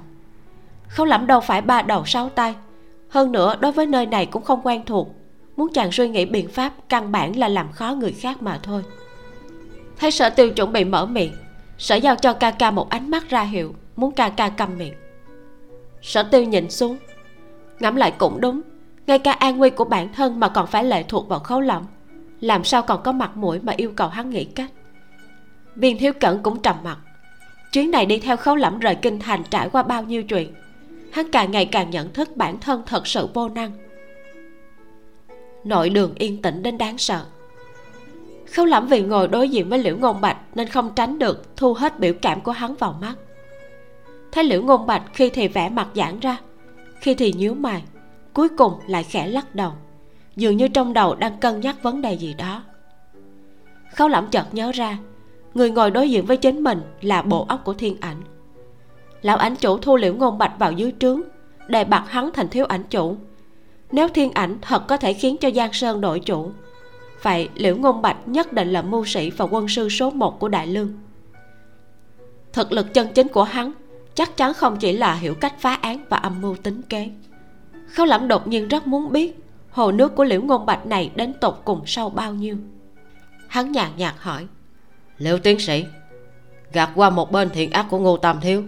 [0.88, 2.54] Khấu lẫm đâu phải ba đầu sáu tay.
[3.08, 5.08] Hơn nữa, đối với nơi này cũng không quen thuộc.
[5.56, 8.82] Muốn chàng suy nghĩ biện pháp, căn bản là làm khó người khác mà thôi.
[9.98, 11.32] Thấy sở tiêu chuẩn bị mở miệng,
[11.78, 14.94] sở giao cho ca ca một ánh mắt ra hiệu, muốn ca ca câm miệng.
[16.02, 16.96] Sở tiêu nhìn xuống
[17.80, 18.60] ngẫm lại cũng đúng.
[19.06, 21.86] Ngay cả an nguy của bản thân mà còn phải lệ thuộc vào khấu lỏng
[22.42, 24.70] làm sao còn có mặt mũi mà yêu cầu hắn nghĩ cách?
[25.76, 26.98] Viên thiếu cẩn cũng trầm mặt.
[27.72, 30.54] Chuyến này đi theo khấu lẫm rời kinh thành trải qua bao nhiêu chuyện?
[31.12, 33.72] Hắn càng ngày càng nhận thức bản thân thật sự vô năng.
[35.64, 37.24] Nội đường yên tĩnh đến đáng sợ.
[38.52, 41.74] Khấu lẫm vì ngồi đối diện với liễu ngôn bạch nên không tránh được thu
[41.74, 43.14] hết biểu cảm của hắn vào mắt.
[44.32, 46.36] Thấy liễu ngôn bạch khi thì vẽ mặt giãn ra
[47.02, 47.82] khi thì nhíu mày,
[48.34, 49.72] cuối cùng lại khẽ lắc đầu.
[50.36, 52.62] Dường như trong đầu đang cân nhắc vấn đề gì đó.
[53.94, 54.98] Khấu lẩm chợt nhớ ra,
[55.54, 58.16] người ngồi đối diện với chính mình là bộ óc của thiên ảnh.
[59.22, 61.20] Lão ảnh chủ thu liễu ngôn bạch vào dưới trướng,
[61.68, 63.16] đề bạc hắn thành thiếu ảnh chủ.
[63.92, 66.50] Nếu thiên ảnh thật có thể khiến cho giang sơn đổi chủ,
[67.22, 70.48] vậy liễu ngôn bạch nhất định là mưu sĩ và quân sư số một của
[70.48, 70.92] đại lương.
[72.52, 73.72] Thực lực chân chính của hắn
[74.14, 77.10] chắc chắn không chỉ là hiểu cách phá án và âm mưu tính kế.
[77.88, 79.38] Khâu lẩm đột nhiên rất muốn biết,
[79.70, 82.56] hồ nước của liễu ngôn bạch này đến tột cùng sâu bao nhiêu.
[83.48, 84.46] Hắn nhàn nhạt hỏi,
[85.18, 85.84] liễu tiến sĩ,
[86.72, 88.64] gạt qua một bên thiện ác của ngô tam thiếu,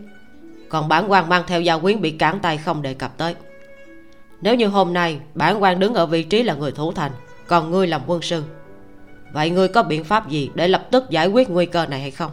[0.69, 3.35] còn bản quan mang theo gia quyến bị cản tay không đề cập tới.
[4.41, 7.13] Nếu như hôm nay bản quan đứng ở vị trí là người thủ thành,
[7.47, 8.43] còn ngươi làm quân sư,
[9.33, 12.11] vậy ngươi có biện pháp gì để lập tức giải quyết nguy cơ này hay
[12.11, 12.31] không?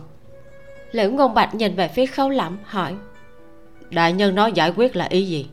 [0.91, 2.95] Liễu ngôn bạch nhìn về phía khấu lẩm hỏi.
[3.89, 5.49] Đại nhân nói giải quyết là ý gì?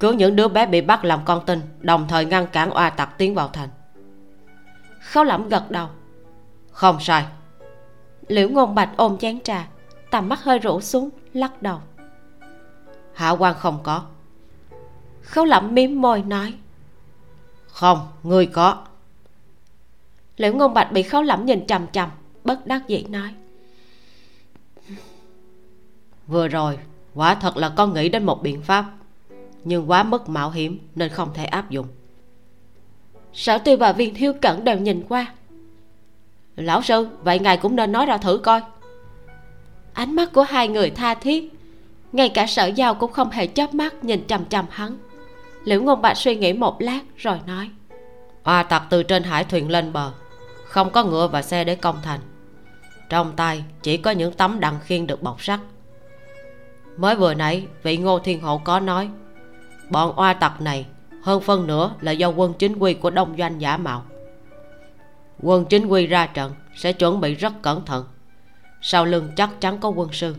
[0.00, 3.18] Cứu những đứa bé bị bắt làm con tin đồng thời ngăn cản oa tặc
[3.18, 3.68] tiến vào thành.
[5.00, 5.88] Khấu lẩm gật đầu.
[6.70, 7.24] Không sai.
[8.28, 9.68] Liễu ngôn bạch ôm chén trà
[10.10, 11.78] tầm mắt hơi rũ xuống lắc đầu.
[13.14, 14.02] Hạ quan không có.
[15.22, 16.54] Khấu lẩm miếm môi nói.
[17.66, 18.84] Không ngươi có.
[20.36, 22.10] Liễu ngôn bạch bị khấu lẩm nhìn chằm chằm
[22.44, 23.34] bất đắc dĩ nói
[26.26, 26.78] vừa rồi,
[27.14, 28.84] quả thật là con nghĩ đến một biện pháp,
[29.64, 31.86] nhưng quá mức mạo hiểm nên không thể áp dụng.
[33.32, 35.26] Sở tiêu và viên thiếu cẩn đều nhìn qua.
[36.56, 38.60] Lão sư, vậy ngài cũng nên nói ra thử coi.
[39.92, 41.52] Ánh mắt của hai người tha thiết,
[42.12, 44.98] ngay cả sở giao cũng không hề chớp mắt nhìn chằm chằm hắn.
[45.64, 47.70] Liễu ngôn bạch suy nghĩ một lát rồi nói,
[48.44, 50.12] oa tặc từ trên hải thuyền lên bờ,
[50.64, 52.20] không có ngựa và xe để công thành.
[53.08, 55.60] Trong tay chỉ có những tấm đằng khiên được bọc sắt
[56.96, 59.08] mới vừa nãy, vị ngô thiên hộ có nói,
[59.90, 60.86] bọn oa tặc này,
[61.22, 64.04] hơn phân nữa là do quân chính quy của đông doanh giả mạo.
[65.42, 68.04] Quân chính quy ra trận sẽ chuẩn bị rất cẩn thận.
[68.80, 70.34] Sau lưng chắc chắn có quân sư.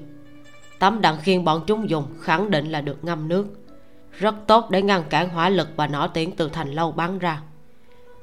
[0.80, 3.48] Tấm đạn khiên bọn chúng dùng khẳng định là được ngâm nước.
[4.12, 7.42] Rất tốt để ngăn cản hỏa lực và nỏ tiễn từ thành lâu bắn ra.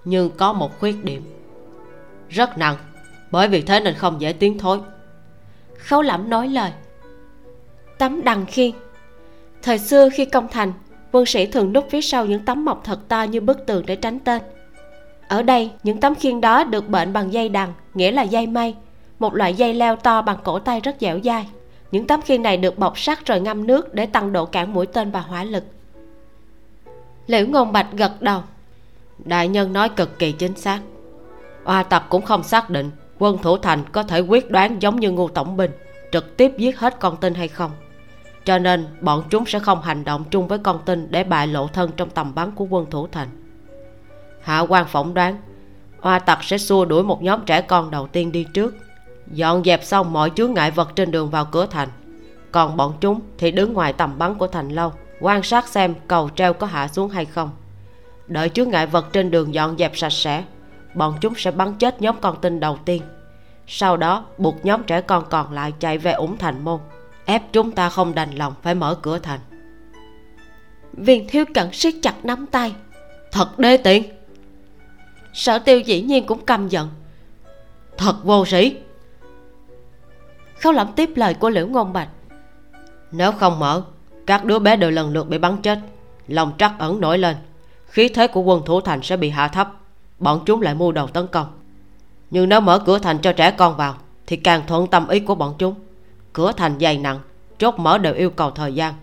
[0.04, 1.22] Nhưng có một khuyết điểm.
[2.28, 2.76] Rất nặng,
[3.30, 4.80] bởi vì thế nên không dễ tiến thối.
[5.78, 6.72] Khấu lẩm nói lời
[7.98, 8.70] tấm đằng khiên.
[9.62, 10.72] Thời xưa khi công thành
[11.12, 13.96] quân sĩ thường núp phía sau những tấm mọc thật to như bức tường để
[13.96, 14.42] tránh tên.
[15.28, 18.74] Ở đây, những tấm khiên đó được bệnh bằng dây đằng, nghĩa là dây mây,
[19.18, 21.48] một loại dây leo to bằng cổ tay rất dẻo dai.
[21.90, 24.86] Những tấm khiên này được bọc sắt rồi ngâm nước để tăng độ cản mũi
[24.86, 25.64] tên và hỏa lực.
[27.26, 28.42] Liễu ngôn bạch gật đầu.
[29.18, 30.80] Đại nhân nói cực kỳ chính xác.
[31.64, 35.10] Oa tập cũng không xác định quân thủ thành có thể quyết đoán giống như
[35.10, 35.70] ngô tổng binh
[36.12, 37.70] trực tiếp giết hết con tin hay không
[38.44, 41.66] cho nên, bọn chúng sẽ không hành động chung với con tin để bại lộ
[41.66, 43.28] thân trong tầm bắn của quân thủ thành.
[44.42, 45.36] Hạ quan phỏng đoán
[46.04, 48.74] oa tặc sẽ xua đuổi một nhóm trẻ con đầu tiên đi trước,
[49.26, 51.88] dọn dẹp xong mọi chướng ngại vật trên đường vào cửa thành.
[52.52, 56.30] Còn bọn chúng thì đứng ngoài tầm bắn của thành lâu, quan sát xem cầu
[56.36, 57.50] treo có hạ xuống hay không.
[58.26, 60.44] Đợi chướng ngại vật trên đường dọn dẹp sạch sẽ,
[60.94, 63.02] bọn chúng sẽ bắn chết nhóm con tin đầu tiên.
[63.66, 66.80] Sau đó, buộc nhóm trẻ con còn lại chạy về ủng thành môn
[67.24, 69.40] ép chúng ta không đành lòng phải mở cửa thành.
[70.92, 72.74] Viên thiếu cẩn siết chặt nắm tay.
[73.32, 74.04] Thật đê tiện.
[75.32, 76.88] Sở tiêu dĩ nhiên cũng căm giận.
[77.98, 78.76] Thật vô sĩ.
[80.60, 82.08] Khấu lẩm tiếp lời của liễu ngôn bạch.
[83.12, 83.82] Nếu không mở
[84.26, 85.78] các đứa bé đều lần lượt bị bắn chết.
[86.28, 87.36] Lòng trắc ẩn nổi lên.
[87.86, 89.72] Khí thế của quân thủ thành sẽ bị hạ thấp.
[90.18, 91.46] Bọn chúng lại mưu đầu tấn công.
[92.30, 93.94] Nhưng nếu mở cửa thành cho trẻ con vào
[94.26, 95.74] thì càng thuận tâm ý của bọn chúng
[96.34, 97.20] cửa thành dày nặng,
[97.58, 98.94] chốt mở đều yêu cầu thời gian.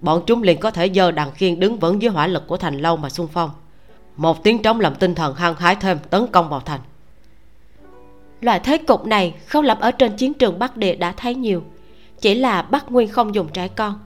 [0.00, 2.78] Bọn chúng liền có thể dơ đằng khiên đứng vững dưới hỏa lực của thành
[2.78, 3.50] lâu mà xung phong.
[4.16, 6.80] Một tiếng trống làm tinh thần hăng hái thêm tấn công vào thành.
[8.40, 11.62] Loại thế cục này không lập ở trên chiến trường bắc địa đã thấy nhiều,
[12.20, 13.98] chỉ là bắc nguyên không dùng trẻ con.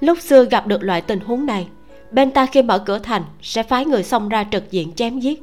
[0.00, 1.68] Lúc xưa gặp được loại tình huống này,
[2.10, 5.42] bên ta khi mở cửa thành sẽ phái người xông ra trực diện chém giết.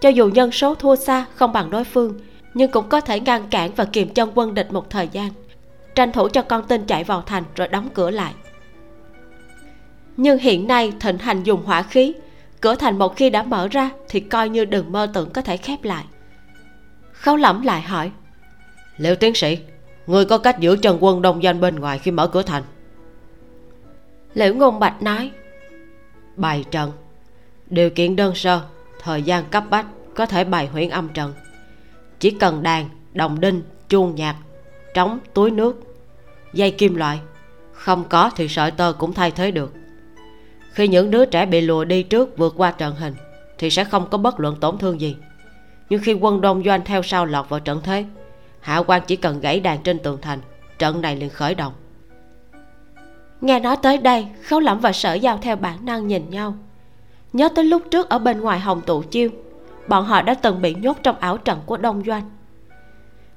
[0.00, 2.20] Cho dù nhân số thua xa không bằng đối phương,
[2.54, 5.30] nhưng cũng có thể ngăn cản và kiềm chân quân địch một thời gian
[5.94, 8.34] tranh thủ cho con tin chạy vào thành rồi đóng cửa lại.
[10.16, 12.14] Nhưng hiện nay thịnh hành dùng hỏa khí
[12.60, 15.56] cửa thành một khi đã mở ra thì coi như đừng mơ tưởng có thể
[15.56, 16.04] khép lại.
[17.12, 18.10] Khấu lẩm lại hỏi
[18.96, 19.58] liệu tiến sĩ
[20.06, 22.62] người có cách giữ chân quân đông doanh bên ngoài khi mở cửa thành?
[24.34, 25.30] Liễu ngôn bạch nói
[26.36, 26.92] bài trận.
[27.66, 28.60] Điều kiện đơn sơ
[29.00, 31.34] thời gian cấp bách có thể bày huyễn âm trận.
[32.18, 34.36] Chỉ cần đàn đồng đinh chuông nhạc
[34.94, 35.80] trống, túi nước.
[36.52, 37.20] Dây kim loại,
[37.72, 39.74] không có thì sợi tơ cũng thay thế được.
[40.72, 43.14] Khi những đứa trẻ bị lùa đi trước vượt qua trận hình,
[43.58, 45.16] thì sẽ không có bất luận tổn thương gì.
[45.88, 48.04] Nhưng khi quân đông doanh theo sau lọt vào trận thế,
[48.60, 50.38] hạ quan chỉ cần gãy đàn trên tường thành,
[50.78, 51.72] trận này liền khởi động.
[53.40, 56.54] Nghe nói tới đây, khấu lẫm và sở giao theo bản năng nhìn nhau.
[57.32, 59.30] Nhớ tới lúc trước ở bên ngoài hồng tụ chiêu,
[59.88, 62.30] bọn họ đã từng bị nhốt trong ảo trận của đông doanh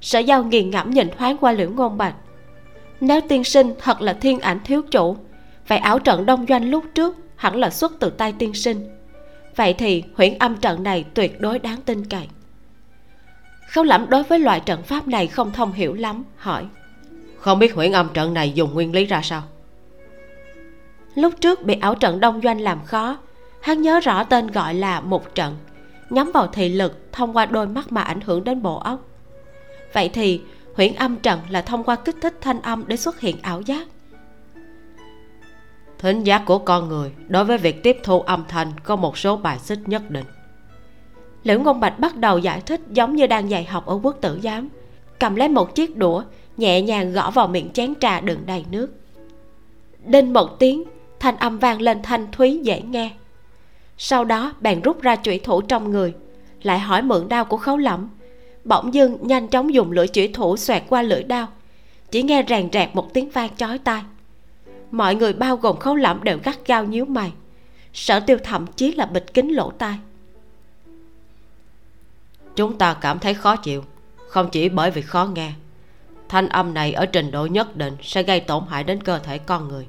[0.04, 2.14] sở giao nghiền ngẫm nhìn thoáng qua liễu ngôn bạch.
[3.00, 5.16] Nếu tiên sinh thật là thiên ảnh thiếu chủ
[5.68, 8.88] vậy ảo trận đông doanh lúc trước hẳn là xuất từ tay tiên sinh.
[9.56, 12.28] Vậy thì huyễn âm trận này tuyệt đối đáng tin cậy.
[13.70, 16.66] Khấu lẫm đối với loại trận pháp này không thông hiểu lắm hỏi.
[17.38, 19.42] Không biết huyễn âm trận này dùng nguyên lý ra sao?
[21.14, 23.18] Lúc trước bị ảo trận đông doanh làm khó
[23.60, 25.56] hắn nhớ rõ tên gọi là một trận
[26.10, 29.00] nhắm vào thị lực thông qua đôi mắt mà ảnh hưởng đến bộ óc
[29.94, 30.40] vậy thì,
[30.74, 33.88] huyễn âm trận là thông qua kích thích thanh âm để xuất hiện ảo giác.
[35.98, 39.36] Thính giác của con người đối với việc tiếp thu âm thanh có một số
[39.36, 40.24] bài xích nhất định.
[41.42, 44.40] Liễu ngôn bạch bắt đầu giải thích giống như đang dạy học ở quốc tử
[44.42, 44.68] giám.
[45.20, 46.22] Cầm lấy một chiếc đũa,
[46.56, 48.90] nhẹ nhàng gõ vào miệng chén trà đựng đầy nước.
[50.04, 50.84] Đinh một tiếng,
[51.20, 53.10] thanh âm vang lên thanh thúy dễ nghe.
[53.98, 56.14] Sau đó, bèn rút ra chủy thủ trong người,
[56.62, 58.08] lại hỏi mượn đao của khấu lẩm
[58.64, 61.48] bỗng dưng nhanh chóng dùng lưỡi chủy thủ xoẹt qua lưỡi đao.
[62.10, 64.02] Chỉ nghe rèn rạc một tiếng vang chói tai.
[64.90, 67.32] Mọi người bao gồm khấu lẫm đều gắt gao nhíu mày.
[67.92, 69.98] Sở tiêu thậm chí là bịt kính lỗ tai.
[72.56, 73.84] Chúng ta cảm thấy khó chịu,
[74.28, 75.52] không chỉ bởi vì khó nghe.
[76.28, 79.38] Thanh âm này ở trình độ nhất định sẽ gây tổn hại đến cơ thể
[79.38, 79.86] con người.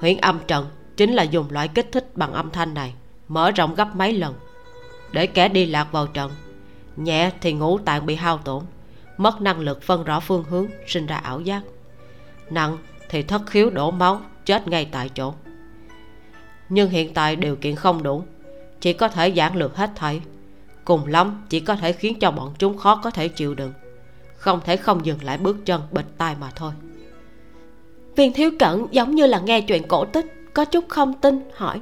[0.00, 2.94] Huyễn âm trận chính là dùng loại kích thích bằng âm thanh này,
[3.28, 4.34] mở rộng gấp mấy lần.
[5.12, 6.32] Để kẻ đi lạc vào trận
[6.96, 8.62] nhẹ thì ngũ tạng bị hao tổn.
[9.16, 11.62] Mất năng lực phân rõ phương hướng sinh ra ảo giác.
[12.50, 12.78] Nặng
[13.08, 15.34] thì thất khiếu đổ máu chết ngay tại chỗ.
[16.68, 18.24] Nhưng hiện tại điều kiện không đủ.
[18.80, 20.20] Chỉ có thể giảng lược hết thảy.
[20.84, 23.72] Cùng lắm chỉ có thể khiến cho bọn chúng khó có thể chịu đựng.
[24.36, 26.72] Không thể không dừng lại bước chân bịch tai mà thôi.
[28.16, 31.80] Viên thiếu cẩn giống như là nghe chuyện cổ tích có chút không tin hỏi.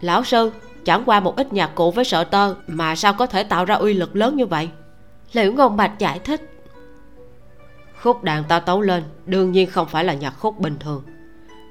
[0.00, 0.50] Lão sư
[0.88, 3.74] chẳng qua một ít nhạc cụ với sợ tơ mà sao có thể tạo ra
[3.74, 4.68] uy lực lớn như vậy?
[5.32, 6.40] Liễu ngôn bạch giải thích?
[8.02, 11.02] Khúc đàn ta tấu lên đương nhiên không phải là nhạc khúc bình thường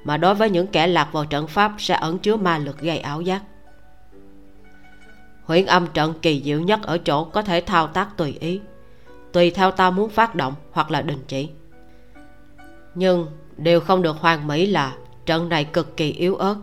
[0.04, 2.98] mà đối với những kẻ lạc vào trận pháp sẽ ẩn chứa ma lực gây
[2.98, 3.42] ảo giác.
[5.44, 8.60] Huyễn âm trận kỳ diệu nhất ở chỗ có thể thao tác tùy ý
[9.32, 11.48] tùy theo ta muốn phát động hoặc là đình chỉ.
[12.94, 14.92] Nhưng điều không được hoàn mỹ là
[15.26, 16.56] trận này cực kỳ yếu ớt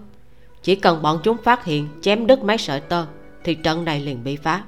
[0.65, 3.05] chỉ cần bọn chúng phát hiện chém đứt mấy sợi tơ
[3.43, 4.63] thì trận này liền bị phá.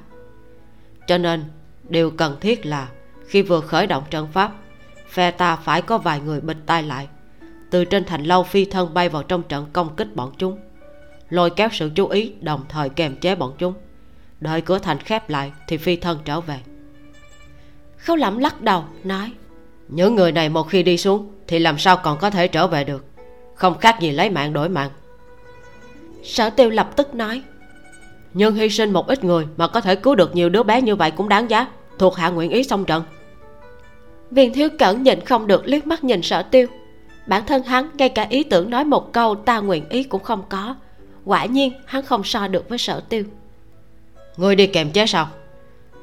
[1.08, 1.43] Cho nên
[1.89, 2.88] điều cần thiết là
[3.28, 4.52] khi vừa khởi động trận pháp
[5.10, 7.08] phe ta phải có vài người bịt tai lại
[7.70, 10.60] từ trên thành lâu phi thân bay vào trong trận công kích bọn chúng
[11.30, 13.74] lôi kéo sự chú ý đồng thời kềm chế bọn chúng
[14.39, 16.60] đợi cửa thành khép lại thì phi thân trở về.
[17.98, 19.32] Khấu lẩm lắc đầu nói
[19.88, 22.84] những người này một khi đi xuống thì làm sao còn có thể trở về
[22.84, 23.06] được?
[23.56, 24.89] Không khác gì lấy mạng đổi mạng
[26.28, 27.43] sở tiêu lập tức nói
[28.38, 30.95] nhưng hy sinh một ít người mà có thể cứu được nhiều đứa bé như
[30.95, 31.67] vậy cũng đáng giá.
[31.99, 33.03] Thuộc hạ nguyện ý xong trận.
[34.32, 36.67] Viên thiếu cẩn nhịn không được liếc mắt nhìn sở tiêu.
[37.28, 40.43] Bản thân hắn ngay cả ý tưởng nói một câu ta nguyện ý cũng không
[40.49, 40.75] có.
[41.25, 43.23] Quả nhiên hắn không so được với sở tiêu.
[44.38, 45.28] Người đi kèm chế sao?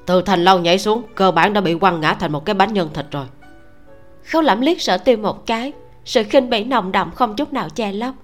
[0.07, 2.73] Từ thành lâu nhảy xuống cơ bản đã bị quăng ngã thành một cái bánh
[2.73, 3.27] nhân thịt rồi.
[4.25, 5.73] Khấu lẩm liếc sở tiêu một cái
[6.05, 8.15] sự khinh bỉ nồng đậm không chút nào che lấp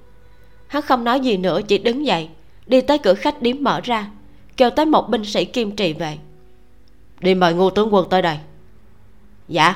[0.71, 2.29] hắn không nói gì nữa, chỉ đứng dậy,
[2.66, 4.11] đi tới cửa khách điếm mở ra,
[4.57, 6.18] kêu tới một binh sĩ kim trì về.
[7.21, 8.39] Đi mời ngô tướng quân tới đây.
[9.49, 9.75] Dạ.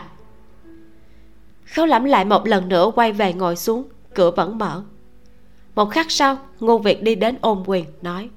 [1.65, 3.85] Khấu lẩm lại một lần nữa quay về ngồi xuống,
[4.15, 4.83] cửa vẫn mở.
[5.75, 8.29] Một khắc sau, ngô việt đi đến ôm quyền, nói,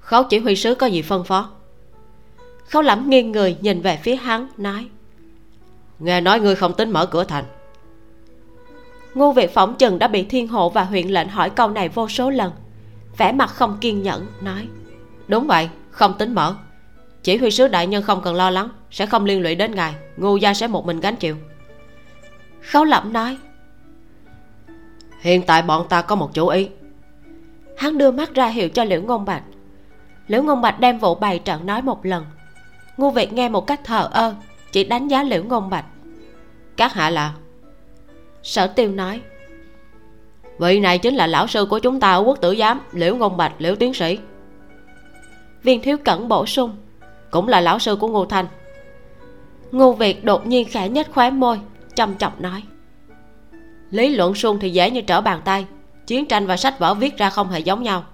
[0.00, 1.50] khấu chỉ huy sứ có gì phân phó?
[2.66, 4.88] Khấu lẩm nghiêng người nhìn về phía hắn, nói,
[5.98, 7.44] nghe nói ngươi không tính mở cửa thành
[9.14, 12.08] ngô việt phỏng chừng đã bị thiên hộ và huyện lệnh hỏi câu này vô
[12.08, 12.52] số lần.
[13.16, 14.68] Vẻ mặt không kiên nhẫn nói
[15.28, 16.54] đúng vậy không tính mở.
[17.22, 19.94] Chỉ huy sứ đại nhân không cần lo lắng sẽ không liên lụy đến ngài
[20.16, 21.36] ngô gia sẽ một mình gánh chịu.
[22.62, 23.38] Khấu lẩm nói
[25.20, 26.68] hiện tại bọn ta có một chủ ý.
[27.76, 29.42] Hắn đưa mắt ra hiệu cho liễu ngôn bạch.
[30.26, 32.24] Liễu ngôn bạch đem vụ bày trận nói một lần.
[32.96, 34.34] Ngô việt nghe một cách thờ ơ
[34.72, 35.84] chỉ đánh giá liễu ngôn bạch.
[36.76, 37.34] Các hạ là
[38.42, 39.20] sở tiêu nói,
[40.58, 43.36] vị này chính là lão sư của chúng ta ở quốc tử giám, liễu ngôn
[43.36, 44.18] bạch, liễu tiến sĩ.
[45.62, 46.76] Viên thiếu cẩn bổ sung,
[47.30, 48.46] cũng là lão sư của ngô thanh
[49.72, 51.60] ngô việt đột nhiên khẽ nhếch khóe môi,
[51.94, 52.62] trầm trọng nói,
[53.90, 55.66] lý luận xuân thì dễ như trở bàn tay,
[56.06, 58.04] chiến tranh và sách vở viết ra không hề giống nhau.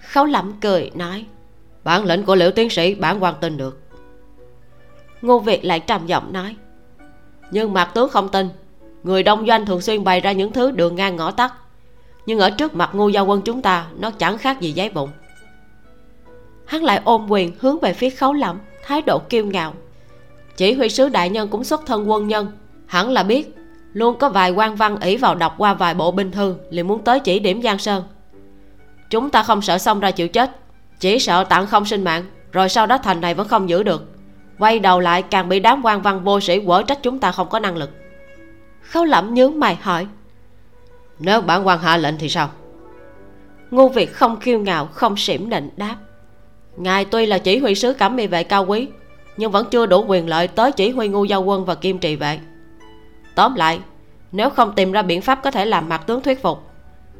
[0.00, 1.26] Khấu lẩm cười nói,
[1.84, 3.80] bản lĩnh của liễu tiến sĩ bản quan tin được.
[5.22, 6.56] Ngô việt lại trầm giọng nói,
[7.50, 8.48] nhưng mặt tướng không tin
[9.02, 11.54] người đông doanh thường xuyên bày ra những thứ đường ngang ngõ tắt.
[12.26, 15.10] Nhưng ở trước mặt ngu giao quân chúng ta, nó chẳng khác gì giấy bụng.
[16.66, 19.74] Hắn lại ôm quyền hướng về phía khấu lẩm thái độ kiêu ngạo.
[20.56, 22.52] Chỉ huy sứ đại nhân cũng xuất thân quân nhân.
[22.86, 23.54] Hẳn là biết,
[23.92, 27.04] luôn có vài quan văn ỷ vào đọc qua vài bộ binh thư, liền muốn
[27.04, 28.04] tới chỉ điểm giang sơn.
[29.10, 30.50] Chúng ta không sợ xong ra chịu chết,
[31.00, 34.04] chỉ sợ tặng không sinh mạng, rồi sau đó thành này vẫn không giữ được.
[34.58, 37.48] Quay đầu lại, càng bị đám quan văn vô sĩ quở trách chúng ta không
[37.48, 37.90] có năng lực
[38.88, 40.06] khấu lẩm nhướng mày hỏi.
[41.18, 42.50] Nếu bản quan hạ lệnh thì sao?
[43.70, 45.96] Ngô việt không kiêu ngạo, không xỉm nịnh đáp.
[46.76, 48.88] Ngài tuy là chỉ huy sứ cẩm y vệ cao quý,
[49.36, 52.16] nhưng vẫn chưa đủ quyền lợi tới chỉ huy ngu giao quân và kim trì
[52.16, 52.40] vệ.
[53.34, 53.80] Tóm lại,
[54.32, 56.58] nếu không tìm ra biện pháp có thể làm mặt tướng thuyết phục,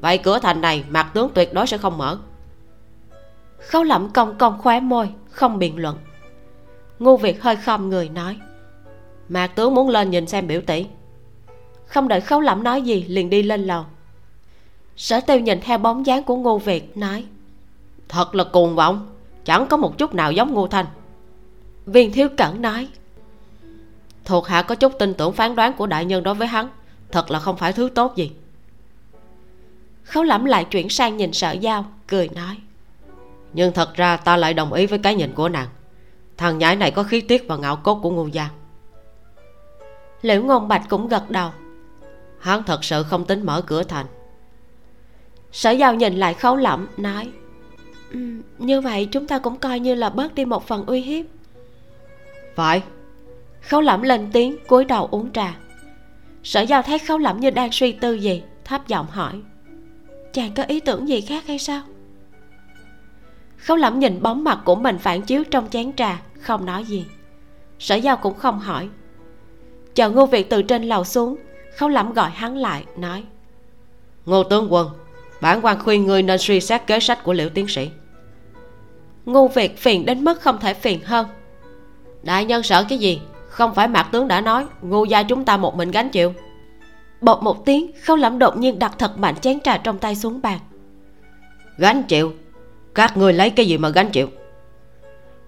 [0.01, 2.19] vậy cửa thành này mặt tướng tuyệt đối sẽ không mở.
[3.59, 5.97] Khấu lẩm cong cong khóe môi, không biện luận.
[6.99, 8.37] Ngô việt hơi khom người nói,
[9.29, 10.87] mạc tướng muốn lên nhìn xem biểu tỷ
[11.89, 13.85] không đợi khấu lẩm nói gì liền đi lên lầu.
[14.97, 17.25] Sở tiêu nhìn theo bóng dáng của ngô việt nói
[18.09, 20.87] thật là cuồng vọng chẳng có một chút nào giống ngô thanh.
[21.87, 22.89] Viên thiếu cẩn nói
[24.25, 26.69] thuộc hạ có chút tin tưởng phán đoán của đại nhân đối với hắn
[27.13, 28.31] thật là không phải thứ tốt gì.
[30.05, 32.57] Khấu lẩm lại chuyển sang nhìn sở giao cười nói
[33.53, 35.69] nhưng thật ra ta lại đồng ý với cái nhìn của nàng.
[36.37, 38.49] Thằng nhãi này có khí tiết và ngạo cốt của ngô gia.
[40.23, 41.51] Liễu ngôn bạch cũng gật đầu
[42.41, 44.07] hắn thật sự không tính mở cửa thành.
[45.53, 47.31] Sở giao nhìn lại khấu lẩm nói
[48.13, 51.27] um, như vậy chúng ta cũng coi như là bớt đi một phần uy hiếp.
[52.55, 52.83] Phải.
[53.61, 55.57] Khấu lẩm lên tiếng cúi đầu uống trà.
[56.43, 59.43] Sở giao thấy khấu lẩm như đang suy tư gì thấp giọng hỏi
[60.39, 61.83] chàng có ý tưởng gì khác hay sao?
[63.57, 67.07] Khấu lẩm nhìn bóng mặt của mình phản chiếu trong chén trà không nói gì.
[67.79, 68.89] Sở giao cũng không hỏi.
[69.95, 71.37] Chờ ngô việt từ trên lầu xuống
[71.79, 73.25] khấu lẩm gọi hắn lại nói
[74.27, 74.89] ngô tướng quân
[75.41, 77.91] bản quan khuyên ngươi nên suy xét kế sách của liễu tiến sĩ.
[79.25, 81.27] Ngô việt phiền đến mức không thể phiền hơn.
[82.23, 83.21] Đại nhân sợ cái gì?
[83.49, 86.35] Không phải mạc tướng đã nói ngô gia chúng ta một mình gánh chịu.
[87.21, 90.43] Bột một tiếng khâu lẩm đột nhiên đặt thật mạnh chén trà trong tay xuống
[90.43, 90.59] bàn.
[91.77, 92.33] Gánh chịu?
[92.95, 94.29] Các ngươi lấy cái gì mà gánh chịu?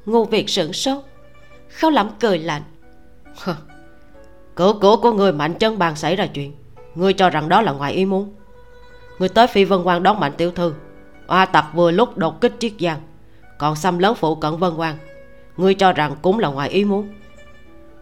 [0.07, 1.05] Ngô việt sửng sốt.
[1.69, 2.63] Khâu lẩm cười lạnh
[4.61, 6.53] cửa cửa của người mạnh chân bàn xảy ra chuyện.
[6.95, 8.35] Ngươi cho rằng đó là ngoài ý muốn.
[9.19, 10.75] Ngươi tới phi vân quan đón mạnh tiểu thư.
[11.27, 12.99] Oa tặc vừa lúc đột kích chiếc giang,
[13.59, 14.97] còn xâm lớn phụ cận vân quan
[15.57, 17.09] ngươi cho rằng cũng là ngoài ý muốn.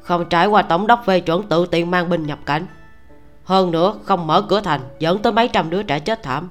[0.01, 2.67] Không trải qua tổng đốc phê chuẩn tự tiện mang binh nhập cảnh.
[3.45, 6.49] Hơn nữa, không mở cửa thành, dẫn tới mấy trăm đứa trẻ chết thảm.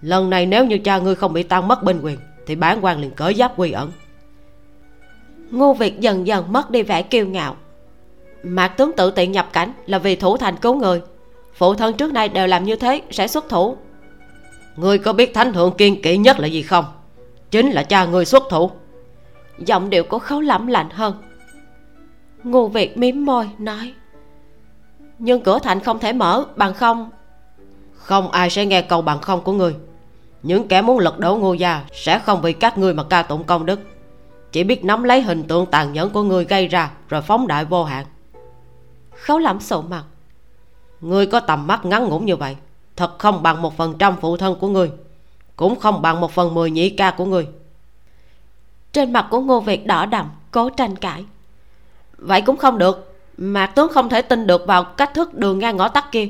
[0.00, 3.00] Lần này nếu như cha ngươi không bị tan mất binh quyền, thì bán quan
[3.00, 3.92] liền cởi giáp quy ẩn.
[5.50, 7.56] Ngô việt dần dần mất đi vẻ kiêu ngạo
[8.48, 11.02] mạc tướng tự tiện nhập cảnh là vì thủ thành cứu người.
[11.54, 13.76] Phụ thân trước nay đều làm như thế sẽ xuất thủ.
[14.76, 16.84] Ngươi có biết thánh thượng kiên kỵ nhất là gì không?
[17.50, 18.70] Chính là cha ngươi xuất thủ.
[19.58, 21.14] Giọng điệu của khấu lẩm lạnh hơn.
[22.42, 23.94] Ngô việt miếm môi nói.
[25.18, 27.10] Nhưng cửa thành không thể mở bằng không?
[27.94, 29.74] Không ai sẽ nghe câu bằng không của ngươi.
[30.42, 33.44] Những kẻ muốn lật đổ ngô gia sẽ không vì các ngươi mà ca tụng
[33.44, 33.80] công đức.
[34.52, 37.64] Chỉ biết nắm lấy hình tượng tàn nhẫn của ngươi gây ra rồi phóng đại
[37.64, 38.06] vô hạn
[39.22, 40.04] khấu lẩm sụ mặt.
[41.00, 42.56] Ngươi có tầm mắt ngắn ngủn như vậy
[42.96, 44.90] thật không bằng một phần trăm phụ thân của ngươi
[45.56, 47.48] cũng không bằng một phần mười nhị ca của ngươi.
[48.92, 51.24] Trên mặt của ngô việt đỏ đậm cố tranh cãi.
[52.18, 55.76] Vậy cũng không được mạc tướng không thể tin được vào cách thức đường ngang
[55.76, 56.28] ngõ tắt kia.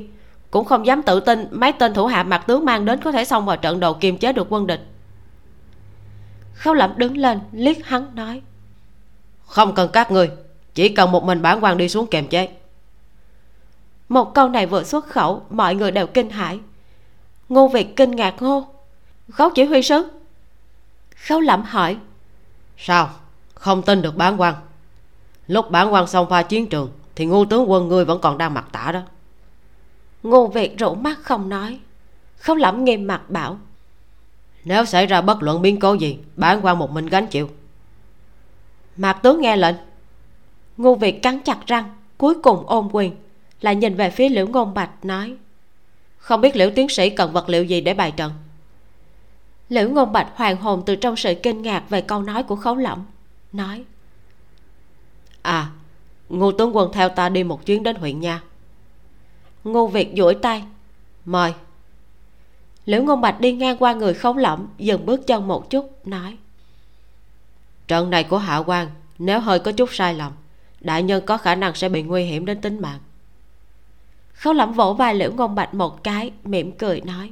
[0.51, 3.25] Cũng không dám tự tin mấy tên thủ hạ mạc tướng mang đến có thể
[3.25, 4.87] xông vào trận đầu kiềm chế được quân địch.
[6.55, 8.43] Khâu lẩm đứng lên liếc hắn nói.
[9.47, 10.31] Không cần các người
[10.75, 12.49] chỉ cần một mình bản quan đi xuống kèm chế
[14.09, 16.61] một câu này vừa xuất khẩu mọi người đều kinh hãi.
[17.49, 18.67] Ngô việt kinh ngạc hô
[19.33, 20.09] khấu chỉ huy sứ
[21.27, 21.97] khấu lẩm hỏi
[22.77, 23.11] sao?
[23.55, 24.55] Không tin được bản quan.
[25.47, 28.55] Lúc bản quan xong pha chiến trường thì ngô tướng quân ngươi vẫn còn đang
[28.55, 29.01] mặc tả đó.
[30.23, 31.81] Ngô việt rủ mắt không nói.
[32.39, 33.59] Khấu lẩm nghiêm mặt bảo
[34.65, 37.51] nếu xảy ra bất luận biến cố gì bản quan một mình gánh chịu.
[38.97, 39.77] Mạc tướng nghe lệnh.
[40.77, 41.85] Ngô việt cắn chặt răng
[42.19, 43.15] cuối cùng ôm quyền
[43.61, 45.37] lại nhìn về phía liễu ngôn bạch, nói,
[46.19, 48.33] không biết liễu tiến sĩ cần vật liệu gì để bài trận?
[49.69, 52.77] Liễu ngôn bạch hoàng hồn từ trong sự kinh ngạc về câu nói của khấu
[52.77, 53.05] lỏng
[53.53, 53.85] nói
[55.43, 55.71] à
[56.29, 58.43] ngô tướng quân theo ta đi một chuyến đến huyện nha.
[59.65, 60.65] Ngô việt duỗi tay,
[61.25, 61.53] mời.
[62.87, 66.37] Liễu ngôn bạch đi ngang qua người khấu lỏng dừng bước chân một chút, nói,
[67.89, 68.89] trận này của hạ quan
[69.19, 70.33] nếu hơi có chút sai lầm,
[70.81, 72.99] đại nhân có khả năng sẽ bị nguy hiểm đến tính mạng
[74.39, 77.31] khấu lẩm vỗ vai liễu ngôn bạch một cái mỉm cười nói.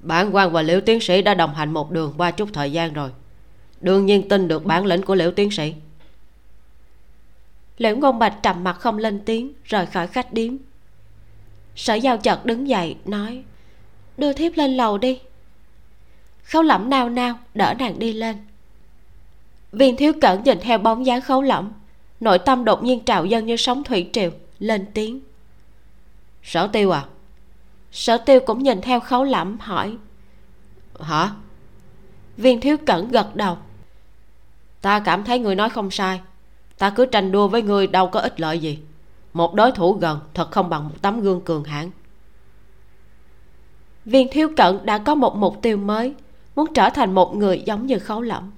[0.00, 2.92] Bản quan và liễu tiến sĩ đã đồng hành một đường qua chút thời gian
[2.92, 3.10] rồi.
[3.80, 5.74] Đương nhiên tin được bản lĩnh của liễu tiến sĩ.
[7.78, 10.56] Liễu ngôn bạch trầm mặt không lên tiếng rời khỏi khách điếm.
[11.76, 13.42] Sở giao chợt đứng dậy nói
[14.16, 15.20] đưa thiếp lên lầu đi.
[16.42, 18.36] Khấu lẩm nao nao đỡ nàng đi lên.
[19.72, 21.72] Viên thiếu cẩn nhìn theo bóng dáng khấu lẩm
[22.20, 25.20] nội tâm đột nhiên trào dâng như sóng thủy triều lên tiếng
[26.46, 27.04] sở tiêu à?
[27.92, 29.96] Sở tiêu cũng nhìn theo khấu lẩm, hỏi.
[31.00, 31.30] Hả?
[32.36, 33.58] Viên thiếu cẩn gật đầu.
[34.80, 36.20] Ta cảm thấy người nói không sai.
[36.78, 38.78] Ta cứ tranh đua với người đâu có ích lợi gì.
[39.32, 41.90] Một đối thủ gần, thật không bằng một tấm gương cường hãn.
[44.04, 46.14] Viên thiếu cận đã có một mục tiêu mới,
[46.56, 48.50] muốn trở thành một người giống như khấu lẫm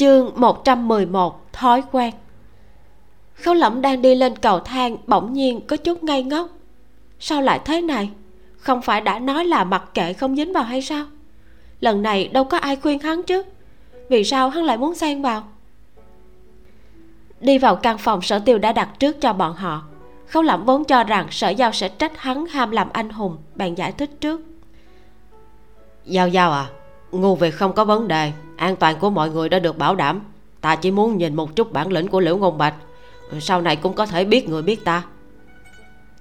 [0.00, 2.14] chương 111 thói quen
[3.42, 6.48] khấu lẫm đang đi lên cầu thang, bỗng nhiên có chút ngây ngốc.
[7.18, 8.10] Sao lại thế này?
[8.56, 11.04] Không phải đã nói là mặc kệ không dính vào hay sao?
[11.80, 13.42] Lần này đâu có ai khuyên hắn chứ.
[14.08, 15.44] Vì sao hắn lại muốn xen vào?
[17.40, 19.82] Đi vào căn phòng sở tiêu đã đặt trước cho bọn họ.
[20.26, 23.78] Khấu lẩm vốn cho rằng sở giao sẽ trách hắn ham làm anh hùng bạn
[23.78, 24.40] giải thích trước.
[26.04, 26.66] Giao giao à
[27.12, 30.20] ngu việc không có vấn đề, an toàn của mọi người đã được bảo đảm.
[30.60, 32.74] Ta chỉ muốn nhìn một chút bản lĩnh của liễu ngôn bạch
[33.40, 35.02] sau này cũng có thể biết người biết ta.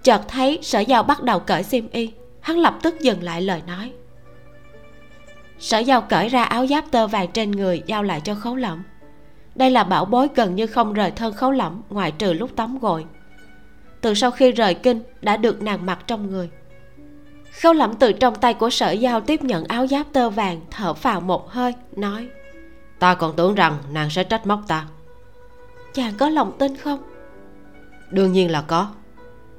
[0.03, 2.12] Chợt thấy sở giao bắt đầu cởi xiêm y.
[2.41, 3.91] Hắn lập tức dừng lại lời nói.
[5.60, 8.84] Sở giao cởi ra áo giáp tơ vàng trên người, giao lại cho khấu lẩm
[9.60, 12.80] đây là bảo bối gần như không rời thân khấu lẩm ngoại trừ lúc tắm
[12.80, 13.05] gội.
[14.01, 16.49] Từ sau khi rời kinh, đã được nàng mặc trong người.
[17.62, 20.93] Khấu lẩm từ trong tay của sở giao tiếp nhận áo giáp tơ vàng, thở
[20.93, 22.28] phào một hơi, nói,
[22.99, 24.86] ta còn tưởng rằng nàng sẽ trách móc ta
[25.93, 26.99] chàng có lòng tin không?
[28.11, 28.91] Đương nhiên là có.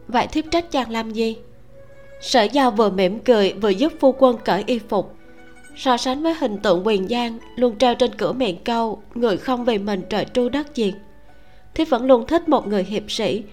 [0.08, 1.36] Vậy thiếp trách chàng làm gì?
[2.20, 5.14] Sở giao vừa mỉm cười vừa giúp phu quân cởi y phục.
[5.76, 9.64] So sánh với hình tượng quyền giang luôn treo trên cửa miệng câu người không
[9.64, 10.94] vì mình trời tru đất diệt
[11.74, 13.44] thiếp vẫn luôn thích một người hiệp sĩ.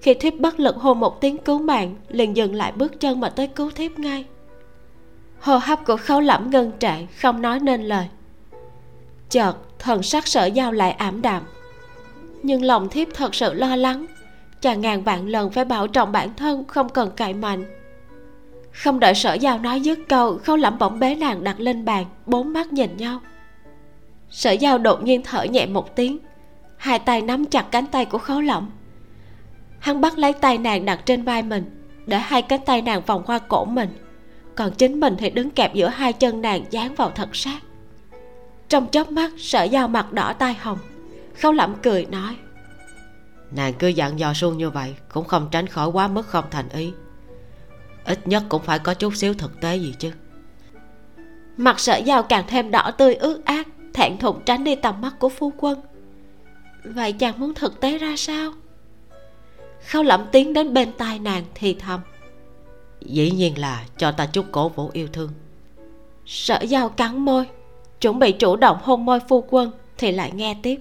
[0.00, 3.28] Khi thiếp bất lực hô một tiếng cứu mạng liền dừng lại bước chân mà
[3.28, 4.24] tới cứu thiếp ngay.
[5.40, 8.06] Hô hấp của khấu lẫm ngân trệ không nói nên lời.
[9.30, 11.42] Chợt thần sắc sở giao lại ảm đạm
[12.42, 14.06] nhưng lòng thiếp thật sự lo lắng.
[14.60, 17.64] Chàng ngàn vạn lần phải bảo trọng bản thân, không cần cậy mạnh.
[18.72, 22.04] Không đợi sở giao nói dứt câu, khâu lẩm bỗng bế nàng đặt lên bàn,
[22.26, 23.20] bốn mắt nhìn nhau.
[24.30, 26.18] Sở giao đột nhiên thở nhẹ một tiếng,
[26.76, 28.70] hai tay nắm chặt cánh tay của khấu lỏng
[29.82, 31.64] hắn bắt lấy tay nàng đặt trên vai mình,
[32.06, 33.88] để hai cánh tay nàng vòng qua cổ mình.
[34.54, 37.58] Còn chính mình thì đứng kẹp giữa hai chân nàng dán vào thật sát.
[38.68, 40.78] Trong chớp mắt, sở giao mặt đỏ tai hồng
[41.40, 42.36] khấu lẩm cười nói
[43.56, 46.68] nàng cứ dặn dò suông như vậy cũng không tránh khỏi quá mức không thành
[46.68, 46.92] ý.
[48.04, 50.12] Ít nhất cũng phải có chút xíu thực tế gì chứ.
[51.56, 55.18] Mặt sở giao càng thêm đỏ tươi ướt át thẹn thùng tránh đi tầm mắt
[55.18, 55.80] của phu quân.
[56.84, 58.52] Vậy chàng muốn thực tế ra sao?
[59.88, 62.00] Khâu lẩm tiến đến bên tai nàng thì thầm
[63.00, 65.30] dĩ nhiên là cho ta chút cổ vũ yêu thương.
[66.26, 67.46] Sở giao cắn môi
[68.00, 70.80] chuẩn bị chủ động hôn môi phu quân thì lại nghe tiếp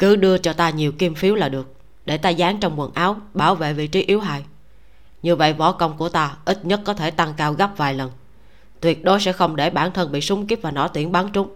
[0.00, 1.74] cứ đưa cho ta nhiều kim phiếu là được
[2.04, 4.44] để ta dán trong quần áo bảo vệ vị trí yếu hại.
[5.22, 8.10] Như vậy võ công của ta ít nhất có thể tăng cao gấp vài lần.
[8.80, 11.48] Tuyệt đối sẽ không để bản thân bị súng kíp và nỏ tiễn bắn trúng.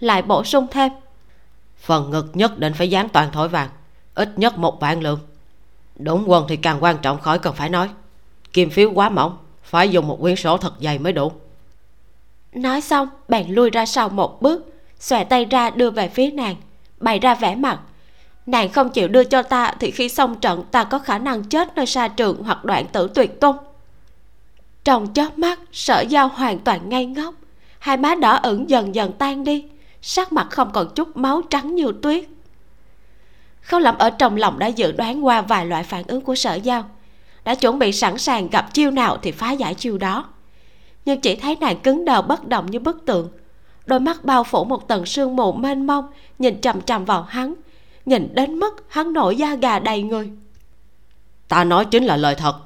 [0.00, 0.92] Lại bổ sung thêm.
[1.78, 3.68] Phần ngực nhất định phải dán toàn thỏi vàng
[4.14, 5.18] ít nhất một vạn lượng.
[5.96, 7.90] Đúng quân thì càng quan trọng khỏi cần phải nói.
[8.52, 11.32] Kim phiếu quá mỏng phải dùng một quyển sổ thật dày mới đủ.
[12.52, 16.56] Nói xong bèn lui ra sau một bước xòe tay ra đưa về phía nàng
[16.98, 17.80] bày ra vẻ mặt.
[18.46, 21.76] Nàng không chịu đưa cho ta thì khi xong trận, ta có khả năng chết
[21.76, 23.56] nơi xa trường hoặc đoạn tử tuyệt tung
[24.86, 27.34] trong chớp mắt, sở giao hoàn toàn ngây ngốc.
[27.78, 29.64] Hai má đỏ ửng dần dần tan đi,
[30.02, 32.24] sắc mặt không còn chút máu trắng như tuyết.
[33.60, 36.54] Khâu lẩm ở trong lòng đã dự đoán qua vài loại phản ứng của sở
[36.54, 36.84] giao.
[37.44, 40.24] Đã chuẩn bị sẵn sàng gặp chiêu nào thì phá giải chiêu đó.
[41.04, 43.28] Nhưng chỉ thấy nàng cứng đờ bất động như bức tượng
[43.86, 46.06] đôi mắt bao phủ một tầng sương mù mênh mông
[46.38, 47.54] nhìn chằm chằm vào hắn
[48.06, 50.30] nhìn đến mức hắn nổi da gà đầy người.
[51.48, 52.56] Ta nói chính là lời thật.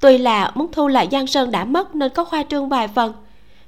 [0.00, 3.12] Tuy là muốn thu lại giang sơn đã mất nên có khoa trương vài phần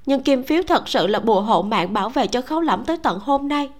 [0.06, 2.96] nhưng kim phiếu thật sự là bùa hộ mạng bảo vệ cho khấu lẫm tới
[2.96, 3.70] tận hôm nay.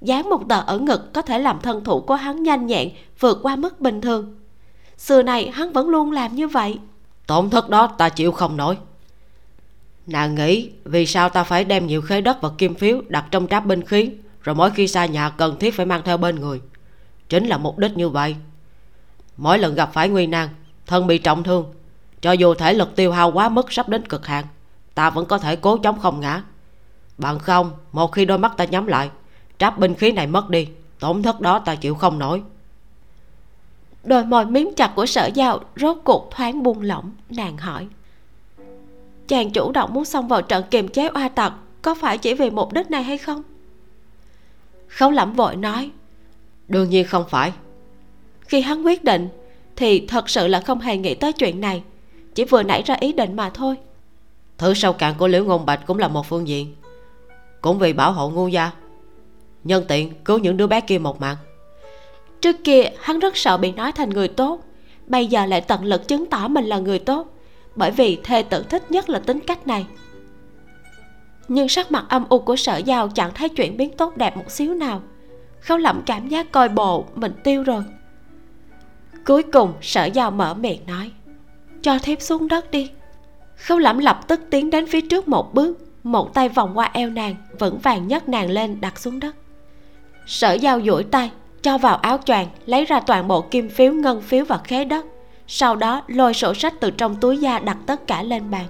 [0.00, 2.90] Dán một tờ ở ngực có thể làm thân thủ của hắn nhanh nhẹn
[3.20, 4.38] vượt qua mức bình thường.
[4.96, 6.78] Xưa này hắn vẫn luôn làm như vậy.
[7.26, 8.76] Tổn thất đó ta chịu không nổi
[10.06, 13.46] nàng nghĩ, vì sao ta phải đem nhiều khế đất và kim phiếu đặt trong
[13.46, 14.10] tráp binh khí,
[14.42, 16.60] rồi mỗi khi xa nhà cần thiết phải mang theo bên người?
[17.28, 18.36] Chính là mục đích như vậy.
[19.36, 20.48] Mỗi lần gặp phải nguy nan,
[20.86, 21.72] thân bị trọng thương,
[22.20, 24.44] cho dù thể lực tiêu hao quá mức sắp đến cực hạn,
[24.94, 26.42] ta vẫn có thể cố chống không ngã.
[27.18, 29.10] Bằng không, một khi đôi mắt ta nhắm lại,
[29.58, 32.42] tráp binh khí này mất đi, tổn thất đó ta chịu không nổi.
[34.04, 37.86] Đôi môi miếng chặt của sở giao rốt cuộc thoáng buông lỏng, nàng hỏi
[39.28, 41.52] chàng chủ động muốn xông vào trận kiềm chế oa tặc
[41.82, 43.42] có phải chỉ vì mục đích này hay không?
[44.88, 45.90] Khấu lẩm vội nói
[46.68, 47.52] đương nhiên không phải.
[48.40, 49.28] Khi hắn quyết định
[49.76, 51.82] thì thật sự là không hề nghĩ tới chuyện này
[52.34, 53.76] chỉ vừa nảy ra ý định mà thôi.
[54.58, 56.74] Thứ sâu cạn của liễu ngôn bạch cũng là một phương diện
[57.60, 58.70] cũng vì bảo hộ ngu gia.
[59.64, 61.36] Nhân tiện cứu những đứa bé kia một mạng.
[62.40, 64.60] Trước kia hắn rất sợ bị nói thành người tốt
[65.06, 67.35] bây giờ lại tận lực chứng tỏ mình là người tốt
[67.76, 69.86] bởi vì thê tử thích nhất là tính cách này.
[71.48, 74.50] Nhưng sắc mặt âm u của sở giao chẳng thấy chuyện biến tốt đẹp một
[74.50, 75.02] xíu nào.
[75.60, 77.84] Khâu lẩm cảm giác coi bộ mình tiêu rồi.
[79.26, 81.10] Cuối cùng, sở giao mở miệng nói,
[81.82, 82.90] cho thiếp xuống đất đi.
[83.56, 87.10] Khâu lẩm lập tức tiến đến phía trước một bước, một tay vòng qua eo
[87.10, 89.36] nàng, vững vàng nhấc nàng lên đặt xuống đất.
[90.26, 91.30] Sở giao duỗi tay,
[91.62, 95.06] cho vào áo choàng, lấy ra toàn bộ kim phiếu, ngân phiếu và khế đất
[95.46, 98.66] sau đó, lôi sổ sách từ trong túi da đặt tất cả lên bàn.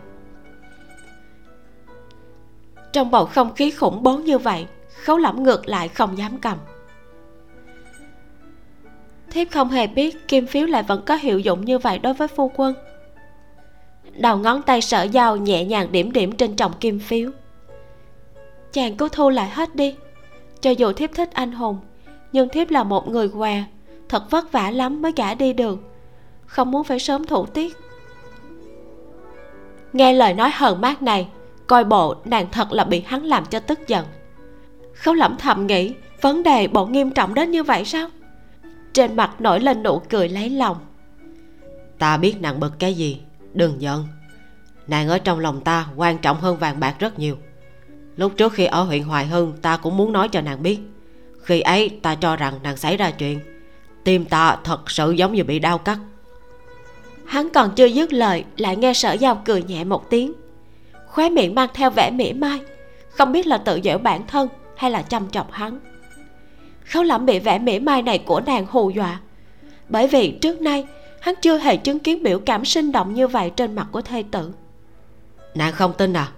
[2.93, 4.67] Trong bầu không khí khủng bố như vậy,
[5.05, 6.59] khấu lẩm ngược lại không dám cầm.
[9.31, 12.29] Thiếp không hề biết kim phiếu lại vẫn có hiệu dụng như vậy đối với
[12.29, 12.75] phu quân.
[14.13, 17.31] Đầu ngón tay sở dao nhẹ nhàng điểm điểm trên chồng kim phiếu.
[18.73, 19.95] Chàng cứ thu lại hết đi.
[20.61, 21.79] Cho dù thiếp thích anh hùng,
[22.33, 23.65] nhưng thiếp là một người què,
[24.09, 25.79] thật vất vả lắm mới gả đi được
[26.47, 27.77] không muốn phải sớm thủ tiết.
[29.93, 31.29] Nghe lời nói hờn mát này,
[31.67, 34.07] coi bộ nàng thật là bị hắn làm cho tức giận.
[34.95, 38.09] Khấu lẩm thầm nghĩ, vấn đề bộ nghiêm trọng đến như vậy sao?
[38.93, 40.77] Trên mặt nổi lên nụ cười lấy lòng.
[41.99, 43.21] Ta biết nàng bực cái gì,
[43.53, 44.05] đừng giận.
[44.87, 47.37] Nàng ở trong lòng ta quan trọng hơn vàng bạc rất nhiều.
[48.17, 50.79] Lúc trước khi ở huyện hoài hưng, ta cũng muốn nói cho nàng biết.
[51.43, 53.41] Khi ấy, ta cho rằng nàng xảy ra chuyện.
[54.05, 55.99] Tim ta thật sự giống như bị đau cắt
[57.27, 60.33] hắn còn chưa dứt lời lại nghe sở giao cười nhẹ một tiếng.
[61.07, 62.61] Khóe miệng mang theo vẻ mỉa mai
[63.11, 65.81] không biết là tự giễu bản thân hay là chăm chọc hắn.
[66.85, 69.21] Khấu lẩm bị vẻ mỉa mai này của nàng hù dọa.
[69.89, 70.87] Bởi vì trước nay
[71.21, 74.25] hắn chưa hề chứng kiến biểu cảm sinh động như vậy trên mặt của thê
[74.31, 74.53] tử.
[75.55, 76.29] Nàng không tin à?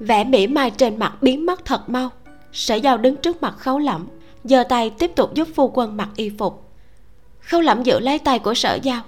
[0.00, 2.10] Vẻ mỉa mai trên mặt biến mất thật mau.
[2.52, 4.08] Sở giao đứng trước mặt khấu lẩm
[4.44, 6.64] giơ tay tiếp tục giúp phu quân mặc y phục.
[7.40, 9.02] Khấu lẩm giữ lấy tay của sở giao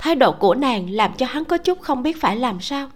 [0.00, 2.88] thái độ của nàng làm cho hắn có chút không biết phải làm sao.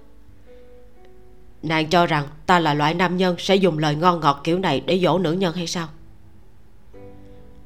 [1.63, 4.81] Nàng cho rằng ta là loại nam nhân sẽ dùng lời ngon ngọt kiểu này
[4.87, 5.89] để dỗ nữ nhân hay sao?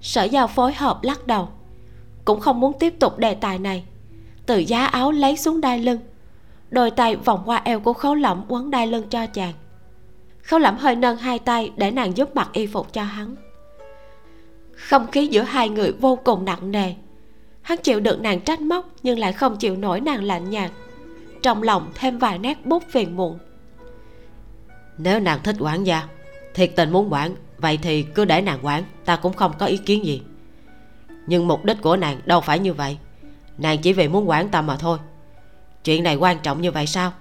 [0.00, 1.48] Sở giao phối hợp lắc đầu
[2.24, 3.84] cũng không muốn tiếp tục đề tài này.
[4.46, 6.00] Từ giá áo lấy xuống đai lưng
[6.70, 9.52] đôi tay vòng qua eo của khấu lẩm quấn đai lưng cho chàng.
[10.42, 13.36] Khấu lẩm hơi nâng hai tay để nàng giúp mặc y phục cho hắn.
[14.72, 16.94] Không khí giữa hai người vô cùng nặng nề
[17.68, 20.70] hắn chịu đựng nàng trách móc, nhưng lại không chịu nổi nàng lạnh nhạt.
[21.42, 23.38] Trong lòng thêm vài nét bút phiền muộn.
[24.98, 26.08] Nếu nàng thích quản gia,
[26.54, 29.76] thiệt tình muốn quản, vậy thì cứ để nàng quản, ta cũng không có ý
[29.76, 30.22] kiến gì.
[31.26, 32.98] Nhưng mục đích của nàng đâu phải như vậy.
[33.58, 34.98] Nàng chỉ vì muốn quản ta mà thôi.
[35.84, 37.12] Chuyện này quan trọng như vậy sao?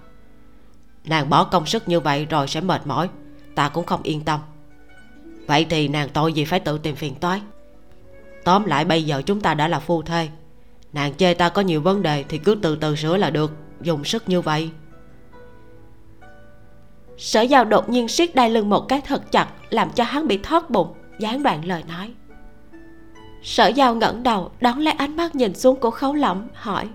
[1.05, 3.09] Nàng bỏ công sức như vậy rồi sẽ mệt mỏi,
[3.55, 4.39] ta cũng không yên tâm.
[5.47, 7.41] Vậy thì nàng tội gì phải tự tìm phiền toái?
[8.47, 10.29] Tóm lại bây giờ chúng ta đã là phu thê.
[10.93, 13.51] Nàng chê ta có nhiều vấn đề thì cứ từ từ sửa là được.
[13.81, 14.69] Dùng sức như vậy.
[17.17, 20.37] Sở giao đột nhiên siết đai lưng một cái thật chặt làm cho hắn bị
[20.37, 22.13] thoát bụng gián đoạn lời nói.
[23.43, 26.89] Sở giao ngẩng đầu đón lấy ánh mắt nhìn xuống của khấu lẩm hỏi.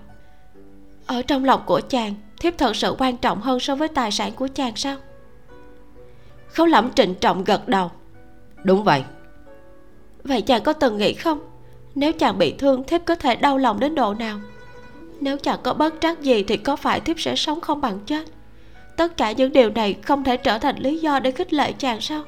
[1.05, 4.31] Ở trong lòng của chàng thiếp thật sự quan trọng hơn so với tài sản
[4.31, 4.97] của chàng sao?
[6.47, 7.91] Khấu lẩm trịnh trọng gật đầu.
[8.63, 9.03] Đúng vậy
[10.23, 11.39] vậy chàng có từng nghĩ không?
[11.95, 14.39] Nếu chàng bị thương, thiếp có thể đau lòng đến độ nào?
[15.21, 18.27] Nếu chàng có bất trắc gì thì có phải thiếp sẽ sống không bằng chết?
[18.97, 22.01] Tất cả những điều này không thể trở thành lý do để khích lệ chàng
[22.01, 22.23] sao?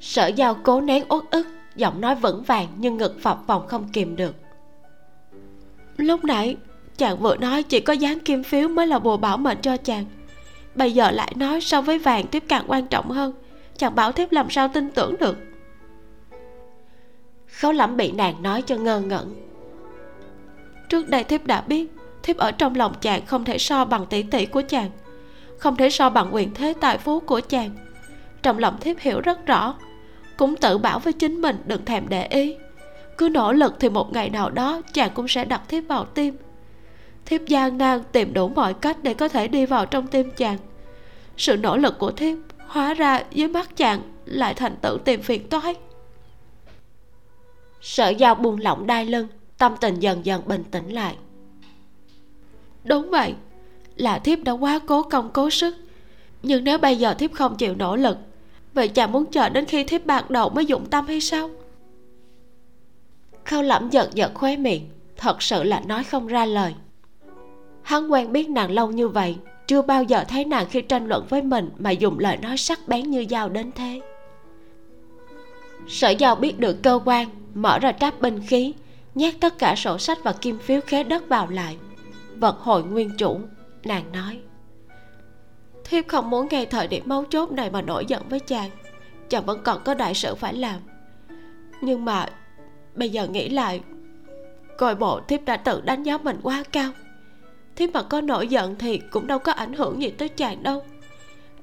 [0.00, 1.46] Sở giao cố nén uất ức,
[1.76, 4.34] giọng nói vững vàng nhưng ngực phập phồng không kìm được.
[5.96, 6.56] Lúc nãy,
[6.96, 10.04] chàng vừa nói chỉ có dán kim phiếu mới là bùa bảo mệnh cho chàng.
[10.74, 13.32] Bây giờ lại nói so với vàng tiếp càng quan trọng hơn.
[13.76, 15.38] Chàng bảo thiếp làm sao tin tưởng được?
[17.58, 19.34] Khấu lắm bị nàng nói cho ngơ ngẩn.
[20.88, 21.92] Trước đây thiếp đã biết,
[22.22, 24.90] thiếp ở trong lòng chàng không thể so bằng tỷ tỷ của chàng,
[25.58, 27.70] không thể so bằng quyền thế tài phú của chàng.
[28.42, 29.74] Trong lòng thiếp hiểu rất rõ,
[30.36, 32.56] cũng tự bảo với chính mình đừng thèm để ý.
[33.18, 36.36] Cứ nỗ lực thì một ngày nào đó chàng cũng sẽ đặt thiếp vào tim.
[37.26, 40.58] Thiếp gian nan tìm đủ mọi cách để có thể đi vào trong tim chàng.
[41.36, 45.48] Sự nỗ lực của thiếp hóa ra dưới mắt chàng lại thành tự tìm phiền
[45.48, 45.74] toái
[47.84, 49.26] sở giao buông lỏng đai lưng
[49.58, 51.16] tâm tình dần dần bình tĩnh lại.
[52.84, 53.34] Đúng vậy
[53.96, 55.74] là thiếp đã quá cố công cố sức.
[56.42, 58.18] Nhưng nếu bây giờ thiếp không chịu nỗ lực
[58.74, 61.50] vậy chàng muốn chờ đến khi thiếp bạc đầu mới dụng tâm hay sao?
[63.44, 66.74] Khâu lẩm giật giật khóe miệng thật sự là nói không ra lời.
[67.82, 71.26] Hắn quen biết nàng lâu như vậy chưa bao giờ thấy nàng khi tranh luận
[71.28, 74.00] với mình mà dùng lời nói sắc bén như dao đến thế.
[75.88, 78.74] Sở giao biết được cơ quan mở ra tráp binh khí,
[79.14, 81.76] nhét tất cả sổ sách và kim phiếu khế đất vào lại.
[82.36, 83.40] Vật hồi nguyên chủ,
[83.84, 84.40] nàng nói.
[85.84, 88.70] Thiếp không muốn ngay thời điểm mấu chốt này mà nổi giận với chàng
[89.28, 90.80] chàng vẫn còn có đại sự phải làm.
[91.80, 92.26] Nhưng mà
[92.94, 93.80] bây giờ nghĩ lại,
[94.78, 96.92] coi bộ thiếp đã tự đánh giá mình quá cao.
[97.76, 100.84] Thiếp mà có nổi giận thì cũng đâu có ảnh hưởng gì tới chàng đâu.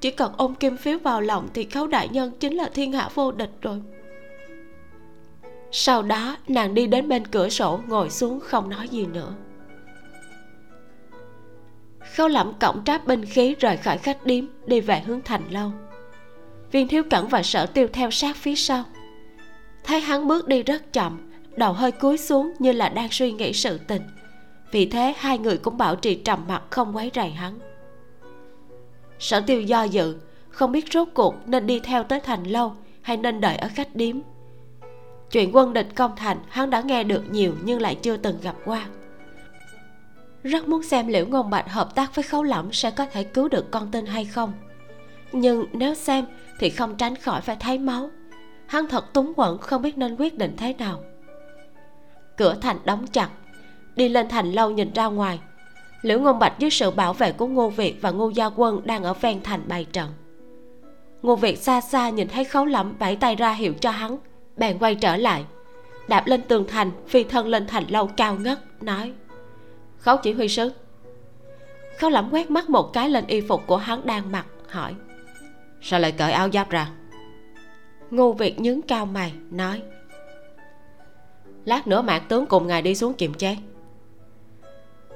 [0.00, 3.08] Chỉ cần ôm kim phiếu vào lòng thì khấu đại nhân chính là thiên hạ
[3.14, 3.82] vô địch rồi
[5.72, 9.34] sau đó, nàng đi đến bên cửa sổ, ngồi xuống, không nói gì nữa.
[12.14, 15.72] Khâu lẩm cổng tráp binh khí, rời khỏi khách điếm, đi về hướng thành lâu.
[16.72, 18.84] Viên thiếu cẩn và sở tiêu theo sát phía sau.
[19.84, 23.52] Thấy hắn bước đi rất chậm, đầu hơi cúi xuống như là đang suy nghĩ
[23.52, 24.02] sự tình.
[24.72, 27.58] Vì thế, hai người cũng bảo trì trầm mặc, không quấy rầy hắn.
[29.18, 30.16] Sở tiêu do dự,
[30.48, 33.96] không biết rốt cuộc nên đi theo tới thành lâu hay nên đợi ở khách
[33.96, 34.16] điếm
[35.32, 38.54] chuyện quân địch công thành, hắn đã nghe được nhiều nhưng lại chưa từng gặp
[38.64, 38.86] qua.
[40.42, 43.48] Rất muốn xem liễu ngôn bạch hợp tác với khấu lẫm sẽ có thể cứu
[43.48, 44.52] được con tin hay không.
[45.32, 46.24] Nhưng nếu xem
[46.58, 48.10] thì không tránh khỏi phải thấy máu.
[48.66, 51.02] Hắn thật túng quẫn, không biết nên quyết định thế nào.
[52.36, 53.28] Cửa thành đóng chặt,
[53.96, 55.40] đi lên thành lâu nhìn ra ngoài.
[56.02, 59.04] Liễu ngôn bạch dưới sự bảo vệ của ngô việt và ngô gia quân đang
[59.04, 60.10] ở ven thành bày trận.
[61.22, 64.18] Ngô việt xa xa nhìn thấy khấu lẫm vẫy tay ra hiệu cho hắn
[64.56, 65.44] bèn quay trở lại.
[66.08, 69.12] Đạp lên tường thành, phi thân lên thành lâu cao ngất, nói,
[69.98, 70.72] khấu chỉ huy sứ.
[71.98, 74.94] Khấu lẩm quét mắt một cái lên y phục của hắn đang mặc, hỏi,
[75.82, 76.90] sao lại cởi áo giáp ra?
[78.10, 79.82] Ngô việt nhướng cao mày, nói,
[81.64, 83.56] lát nữa mạc tướng cùng ngài đi xuống kiềm chế.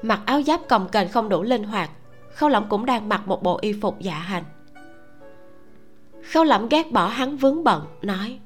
[0.03, 1.91] Mặc áo giáp còng kềnh không đủ linh hoạt
[2.37, 4.45] khâu lẩm cũng đang mặc một bộ y phục dạ hành.
[6.33, 8.39] Khâu lẩm ghét bỏ hắn vướng bận, nói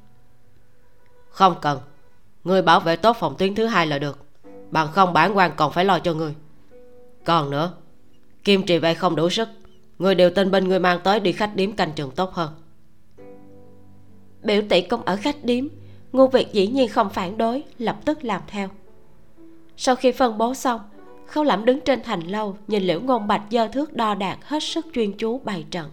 [1.30, 1.78] không cần.
[2.44, 4.18] Người bảo vệ tốt phòng tuyến thứ hai là được.
[4.70, 6.34] Bằng không, bản quan còn phải lo cho người.
[7.24, 7.72] Còn nữa,
[8.44, 9.48] kim trì vệ không đủ sức.
[9.98, 12.50] Người đều tin bên người mang tới đi khách điếm canh trường tốt hơn.
[14.42, 15.64] Biểu tỷ công ở khách điếm.
[16.12, 18.68] Ngô việt dĩ nhiên không phản đối, lập tức làm theo.
[19.76, 20.80] Sau khi phân bố xong,
[21.26, 24.62] khâu lãm đứng trên thành lâu, nhìn liễu ngôn bạch dơ thước đo đạc hết
[24.62, 25.90] sức chuyên chú bày trận.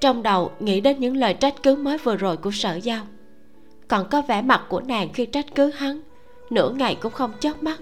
[0.00, 3.06] Trong đầu nghĩ đến những lời trách cứ mới vừa rồi của sở giao
[3.88, 6.00] còn có vẻ mặt của nàng khi trách cứ hắn.
[6.50, 7.80] Nửa ngày cũng không chớp mắt.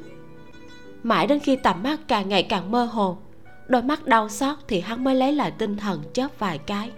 [1.03, 3.19] Mãi đến khi tầm mắt càng ngày càng mơ hồ,
[3.67, 6.91] đôi mắt đau xót thì hắn mới lấy lại tinh thần chớp vài cái.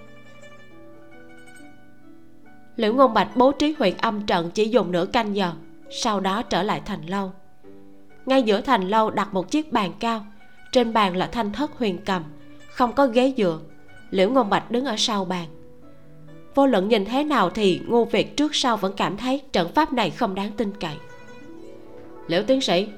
[2.77, 5.53] Liễu ngôn bạch bố trí huyện âm trận chỉ dùng nửa canh giờ,
[5.91, 7.33] sau đó trở lại thành lâu.
[8.27, 10.27] Ngay giữa thành lâu đặt một chiếc bàn cao,
[10.73, 12.23] trên bàn là thanh thất huyền cầm,
[12.71, 13.59] không có ghế dựa.
[14.11, 15.47] Liễu ngôn bạch đứng ở sau bàn
[16.59, 19.93] vô luận nhìn thế nào thì ngô việt trước sau vẫn cảm thấy trận pháp
[19.93, 20.97] này không đáng tin cậy.
[22.27, 22.89] Liễu tiến sĩ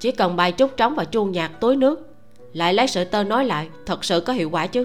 [0.00, 2.14] chỉ cần bài trúc trống và chuông nhạc túi nước
[2.52, 4.84] lại lấy sự tơ nói lại thật sự có hiệu quả chứ?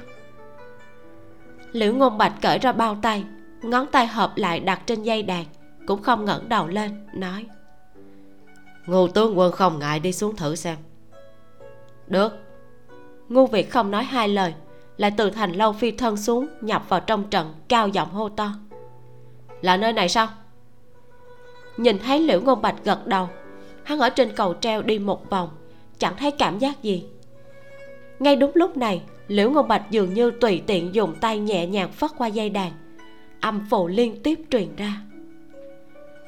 [1.71, 3.23] Liễu ngôn bạch cởi ra bao tay
[3.61, 5.45] ngón tay hợp lại đặt trên dây đàn
[5.85, 7.45] cũng không ngẩng đầu lên nói
[8.85, 10.77] ngô tướng quân không ngại đi xuống thử xem.
[12.07, 12.33] Được.
[13.29, 14.53] Ngô việt không nói hai lời
[14.97, 18.53] lại từ thành lâu phi thân xuống, nhập vào trong trận, cao giọng hô to.
[19.61, 20.27] Là nơi này sao?
[21.77, 23.29] Nhìn thấy liễu ngôn bạch gật đầu.
[23.83, 25.49] Hắn ở trên cầu treo đi một vòng,
[25.97, 27.05] chẳng thấy cảm giác gì.
[28.19, 31.91] Ngay đúng lúc này, liễu ngôn bạch dường như tùy tiện dùng tay nhẹ nhàng
[31.91, 32.71] phất qua dây đàn.
[33.41, 35.01] Âm phụ liên tiếp truyền ra.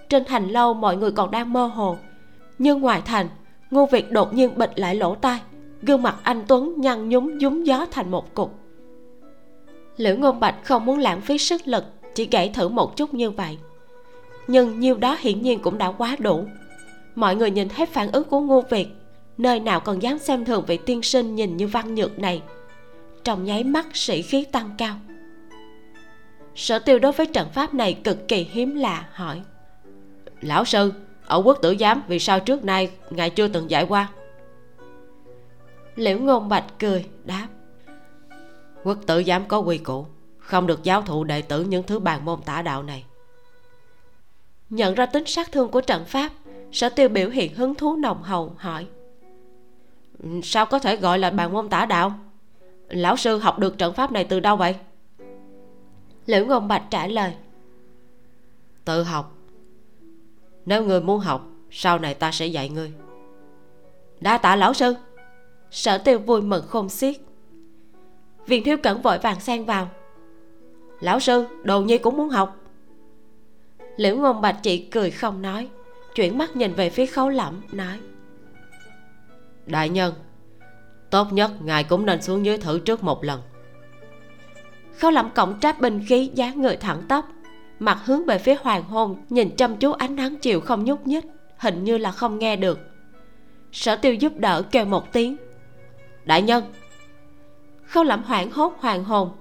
[0.10, 1.98] Trên thành lâu mọi người còn đang mơ hồ,
[2.60, 3.28] nhưng ngoài thành,
[3.72, 5.40] ngô việt đột nhiên bịch lại lỗ tai
[5.88, 8.60] gương mặt anh tuấn nhăn nhúm nhúm gió thành một cục.
[9.98, 11.84] Liễu ngôn bạch không muốn lãng phí sức lực,
[12.16, 13.58] chỉ gãy thử một chút như vậy.
[14.48, 16.46] Nhưng nhiêu đó hiển nhiên cũng đã quá đủ.
[17.16, 18.88] Mọi người nhìn thấy phản ứng của ngô việt,
[19.38, 22.42] nơi nào còn dám xem thường vị tiên sinh nhìn như văn nhược này.
[23.24, 24.96] Trong nháy mắt, sĩ khí tăng cao.
[26.56, 29.42] Sở tiêu đối với trận pháp này cực kỳ hiếm lạ, hỏi.
[30.42, 30.94] Lão sư,
[31.26, 34.08] ở quốc tử giám, vì sao trước nay ngài chưa từng dạy qua?
[35.98, 37.48] Liễu ngôn bạch cười đáp.
[38.84, 40.06] Quốc tử giám có quy củ
[40.38, 43.06] không được giáo thụ đệ tử những thứ bàn môn tả đạo này.
[44.70, 46.32] Nhận ra tính sát thương của trận pháp
[46.72, 48.88] sở tiêu biểu hiện hứng thú nồng hậu hỏi.
[50.44, 52.14] Sao có thể gọi là bàn môn tả đạo?
[52.88, 54.76] Lão sư học được trận pháp này từ đâu vậy?
[56.26, 57.34] Liễu ngôn bạch trả lời.
[58.86, 59.36] Tự học.
[60.66, 62.94] Nếu người muốn học sau này ta sẽ dạy ngươi
[64.22, 64.96] đa tạ lão sư
[65.72, 67.16] sở tiêu vui mừng khôn xiết.
[68.48, 69.90] Viên thiếu cẩn vội vàng xen vào.
[71.00, 72.58] Lão sư đồ nhi cũng muốn học.
[73.98, 75.70] Liễu ngôn bạch chỉ cười không nói
[76.16, 78.00] chuyển mắt nhìn về phía khấu lẩm nói.
[79.66, 80.14] Đại nhân
[81.10, 83.42] tốt nhất ngài cũng nên xuống dưới thử trước một lần.
[84.98, 87.26] Khấu lẩm cổng tráp binh khí dáng người thẳng tóc
[87.80, 91.26] mặt hướng về phía hoàng hôn nhìn chăm chú ánh nắng chiều không nhúc nhích
[91.58, 92.80] hình như là không nghe được.
[93.72, 95.38] Sở tiêu giúp đỡ kêu một tiếng
[96.28, 96.64] đại nhân.
[97.86, 99.32] Khâu lẩm hoảng hốt hoàng hồn.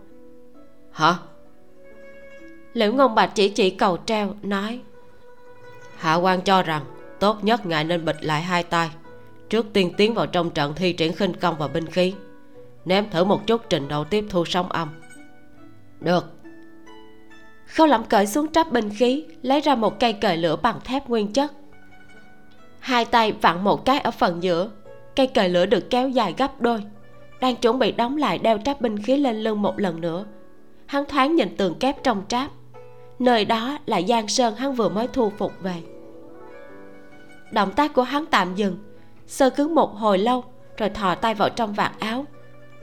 [0.93, 1.15] Hả?
[2.73, 4.81] Liễu ngôn bạch chỉ chỉ cầu treo nói.
[5.97, 6.85] Hạ quan cho rằng
[7.19, 8.91] tốt nhất ngài nên bịch lại hai tay.
[9.49, 12.15] Trước tiên tiến vào trong trận thi triển khinh công và binh khí.
[12.85, 14.89] Nếm thử một chút trình độ tiếp thu sóng âm.
[16.01, 16.33] Được.
[17.67, 21.09] Khâu lẩm cởi xuống tráp binh khí lấy ra một cây cời lửa bằng thép
[21.09, 21.53] nguyên chất.
[22.81, 24.71] Hai tay vặn một cái ở phần giữa
[25.17, 26.83] cây cời lửa được kéo dài gấp đôi.
[27.41, 30.25] Đang chuẩn bị đóng lại đeo tráp binh khí lên lưng một lần nữa.
[30.87, 32.51] Hắn thoáng nhìn tường kép trong tráp.
[33.19, 35.75] Nơi đó là giang sơn hắn vừa mới thu phục về.
[37.53, 38.79] Động tác của hắn tạm dừng,
[39.27, 40.45] sơ cứng một hồi lâu,
[40.77, 42.25] rồi thò tay vào trong vạt áo,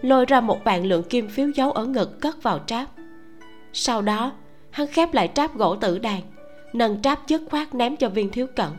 [0.02, 2.88] lôi ra một bàn lượng kim phiếu giấu ở ngực cất vào tráp.
[3.74, 4.32] Sau đó,
[4.70, 6.22] hắn khép lại tráp gỗ tử đàn,
[6.74, 8.70] nâng tráp dứt khoát ném cho viên thiếu cận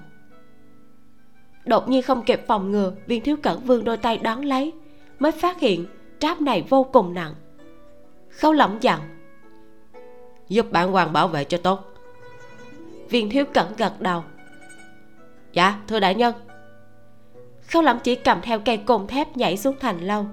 [1.65, 4.73] đột nhiên không kịp phòng ngừa, viên thiếu cẩn vươn đôi tay đón lấy,
[5.19, 5.87] mới phát hiện
[6.19, 7.35] tráp này vô cùng nặng.
[8.29, 9.01] Khâu lỏng dặn,
[10.49, 11.81] giúp bản hoàng bảo vệ cho tốt.
[13.11, 14.23] Viên thiếu cẩn gật đầu
[15.55, 16.35] dạ thưa đại nhân.
[17.71, 20.27] Khâu lỏng chỉ cầm theo cây côn thép nhảy xuống thành lâu,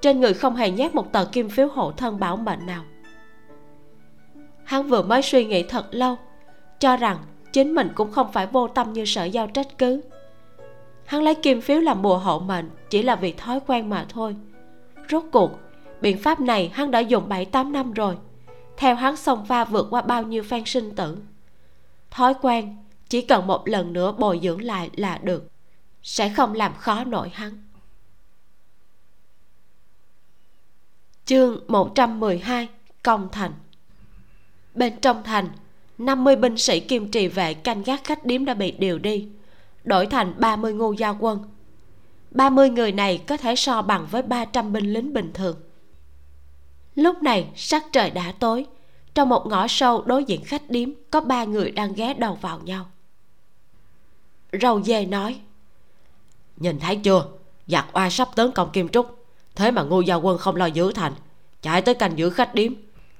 [0.00, 2.84] trên người không hề nhét một tờ kim phiếu hộ thân bảo mệnh nào.
[4.64, 6.16] Hắn vừa mới suy nghĩ thật lâu,
[6.78, 7.18] cho rằng
[7.52, 10.00] chính mình cũng không phải vô tâm như sở giao trách cứ
[11.04, 14.36] hắn lấy kim phiếu làm bùa hộ mệnh chỉ là vì thói quen mà thôi.
[15.10, 15.50] Rốt cuộc,
[16.00, 18.16] biện pháp này hắn đã dùng bảy tám năm rồi.
[18.76, 21.18] Theo hắn xông pha vượt qua bao nhiêu phan sinh tử.
[22.10, 22.76] Thói quen,
[23.08, 25.48] chỉ cần một lần nữa bồi dưỡng lại là được.
[26.02, 27.62] Sẽ không làm khó nổi hắn.
[31.24, 32.68] Chương 112
[33.02, 33.52] công thành.
[34.74, 35.48] Bên trong thành
[35.98, 39.28] 50 binh sĩ kim trì vệ canh gác khách điếm đã bị điều đi
[39.84, 41.44] đổi thành 30 ngu gia quân.
[42.30, 45.56] 30 người này có thể so bằng với 300 binh lính bình thường.
[46.94, 48.66] Lúc này sắc trời đã tối.
[49.14, 52.60] Trong một ngõ sâu đối diện khách điếm có ba người đang ghé đầu vào
[52.64, 52.86] nhau.
[54.62, 55.40] Râu dê nói
[56.56, 57.26] nhìn thấy chưa?
[57.66, 59.26] Giặc oai sắp tấn công kim trúc.
[59.54, 61.12] Thế mà ngu gia quân không lo giữ thành
[61.62, 62.72] chạy tới canh giữ khách điếm.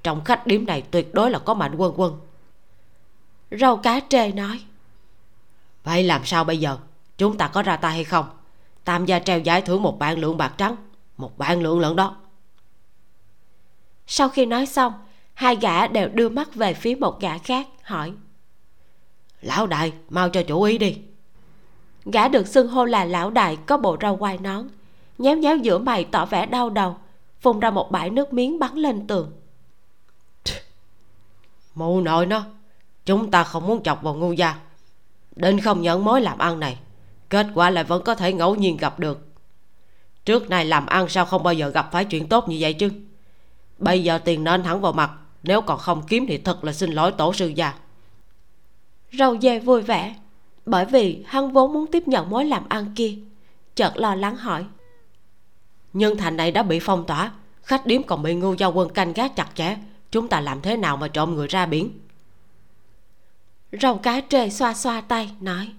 [0.03, 2.19] Trong khách điếm này tuyệt đối là có mạnh quân quân.
[3.51, 4.59] Râu cá trê nói
[5.83, 6.77] vậy làm sao bây giờ?
[7.17, 8.25] Chúng ta có ra tay hay không?
[8.83, 10.75] Tam gia treo giải thưởng một vạn lượng bạc trắng
[11.17, 12.15] một vạn lượng lận đó.
[14.07, 14.93] Sau khi nói xong
[15.33, 18.13] hai gã đều đưa mắt về phía một gã khác hỏi.
[19.41, 20.97] Lão đại mau cho chủ ý đi.
[22.05, 24.67] Gã được xưng hô là lão đại có bộ râu quai nón
[25.17, 26.95] nhéo nhéo giữa mày tỏ vẻ đau đầu
[27.41, 29.31] phun ra một bãi nước miếng bắn lên tường.
[31.75, 32.43] Mụ nội nó
[33.05, 34.59] chúng ta không muốn chọc vào ngu gia
[35.35, 36.77] định không nhận mối làm ăn này
[37.29, 39.27] kết quả lại vẫn có thể ngẫu nhiên gặp được.
[40.25, 42.89] Trước này làm ăn sao không bao giờ gặp phải chuyện tốt như vậy chứ?
[43.77, 45.11] Bây giờ tiền nên thẳng vào mặt
[45.43, 47.73] nếu còn không kiếm thì thật là xin lỗi tổ sư già
[49.11, 50.15] râu dê vui vẻ
[50.65, 53.15] bởi vì hắn vốn muốn tiếp nhận mối làm ăn kia
[53.75, 54.65] chợt lo lắng hỏi.
[55.93, 57.31] Nhưng thành này đã bị phong tỏa
[57.63, 59.77] khách điếm còn bị ngu giao quân canh gác chặt chẽ
[60.11, 61.99] chúng ta làm thế nào mà trộm người ra biển
[63.81, 65.71] rồng cá trê xoa xoa tay nói.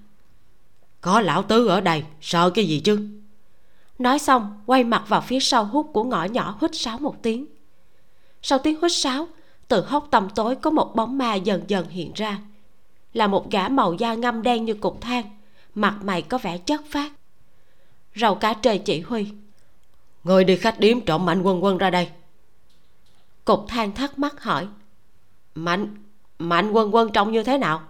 [1.00, 3.08] Có lão tứ ở đây sợ cái gì chứ?
[3.98, 7.46] Nói xong quay mặt vào phía sau hút của ngõ nhỏ hít sáo một tiếng.
[8.42, 9.28] Sau tiếng hít sáo
[9.68, 12.38] từ hốc tầm tối có một bóng ma dần dần hiện ra.
[13.12, 15.24] Là một gã màu da ngâm đen như cục than
[15.74, 17.12] mặt mày có vẻ chất phát
[18.16, 19.26] rau cá trê chỉ huy.
[20.24, 22.08] Người đi khách điếm trộm mạnh quân quân ra đây.
[23.44, 24.68] Cục than thắc mắc hỏi.
[25.54, 25.94] Mạnh
[26.39, 27.82] mạnh quân quân trông như thế nào?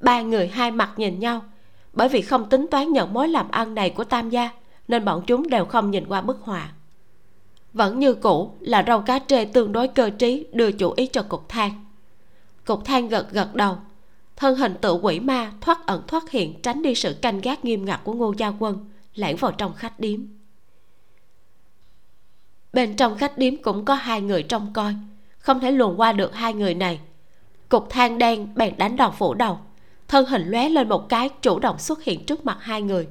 [0.00, 1.44] Ba người hai mặt nhìn nhau,
[1.92, 4.50] bởi vì không tính toán nhận mối làm ăn này của tam gia,
[4.88, 6.72] nên bọn chúng đều không nhìn qua bức họa.
[7.72, 11.22] Vẫn như cũ là rau cá trê tương đối cơ trí, đưa chủ ý cho
[11.22, 11.84] cục than.
[12.64, 13.78] Cục than gật gật đầu,
[14.36, 17.84] thân hình tự quỷ ma thoát ẩn thoát hiện, tránh đi sự canh gác nghiêm
[17.84, 20.20] ngặt của ngô gia quân, lẻn vào trong khách điếm.
[22.72, 24.94] Bên trong khách điếm cũng có hai người trông coi
[25.44, 27.00] không thể luồn qua được hai người này.
[27.68, 29.58] Cục than đen bèn đánh đòn phủ đầu,
[30.08, 33.08] thân hình lóe lên một cái, chủ động xuất hiện trước mặt hai người.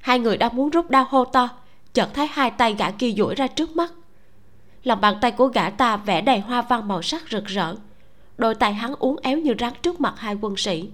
[0.00, 1.48] Hai người đang muốn rút đao hô to,
[1.92, 3.92] chợt thấy hai tay gã kia duỗi ra trước mắt.
[4.84, 7.74] Lòng bàn tay của gã ta vẽ đầy hoa văn màu sắc rực rỡ,
[8.38, 10.90] đôi tay hắn uốn éo như rắn trước mặt hai quân sĩ.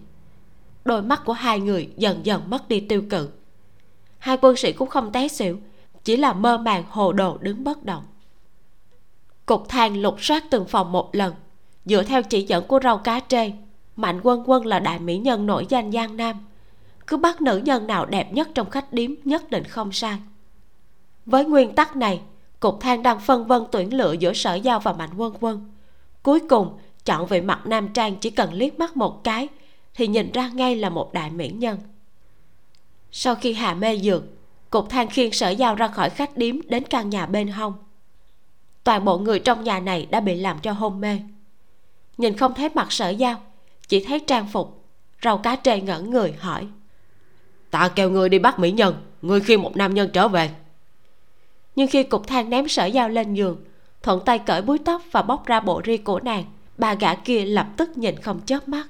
[0.85, 3.29] Đôi mắt của hai người dần dần mất đi tiêu cự.
[4.19, 5.59] Hai quân sĩ cũng không té xỉu,
[6.05, 8.05] chỉ là mơ màng hồ đồ đứng bất động
[9.49, 11.35] cục thang lục soát từng phòng một lần.
[11.85, 13.53] Dựa theo chỉ dẫn của rau cá trê,
[13.97, 16.37] mạnh quân quân là đại mỹ nhân nổi danh giang nam.
[17.07, 20.19] Cứ bắt nữ nhân nào đẹp nhất trong khách điếm nhất định không sai.
[21.27, 22.20] Với nguyên tắc này,
[22.61, 25.70] cục thang đang phân vân tuyển lựa giữa sở giao và mạnh quân quân.
[26.23, 29.49] Cuối cùng, chọn về mặt nam trang chỉ cần liếc mắt một cái
[29.95, 31.79] thì nhìn ra ngay là một đại mỹ nhân.
[33.12, 34.23] Sau khi hạ mê dược,
[34.70, 37.75] cục thang khiêng sở giao ra khỏi khách điếm đến căn nhà bên hông
[38.89, 41.19] toàn bộ người trong nhà này đã bị làm cho hôn mê.
[42.19, 43.40] Nhìn không thấy mặt sở giao
[43.89, 44.85] chỉ thấy trang phục
[45.23, 46.66] rau cá trê ngẩn người hỏi.
[47.70, 50.51] Ta kêu người đi bắt mỹ nhân người khiêng một nam nhân trở về.
[51.77, 53.65] Nhưng khi cục than ném sở giao lên giường
[54.02, 56.44] thuận tay cởi búi tóc và bóc ra bộ ri của nàng
[56.78, 58.86] bà gã kia lập tức nhìn không chớp mắt.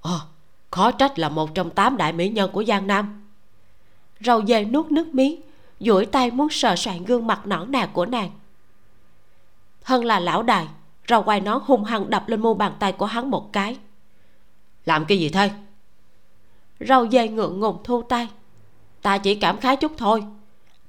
[0.00, 0.18] Ồ
[0.70, 3.26] khó trách là một trong tám đại mỹ nhân của giang nam.
[4.20, 5.40] Râu dê nuốt nước miếng
[5.80, 8.30] duỗi tay muốn sờ soạn gương mặt nõn nà của nàng
[9.86, 10.66] hơn là lão đài
[11.08, 13.76] râu quay nón hung hăng đập lên mu bàn tay của hắn một cái.
[14.84, 15.50] Làm cái gì thế?
[16.80, 18.28] Râu dê ngượng ngùng thu tay.
[19.02, 20.24] Ta chỉ cảm khái chút thôi.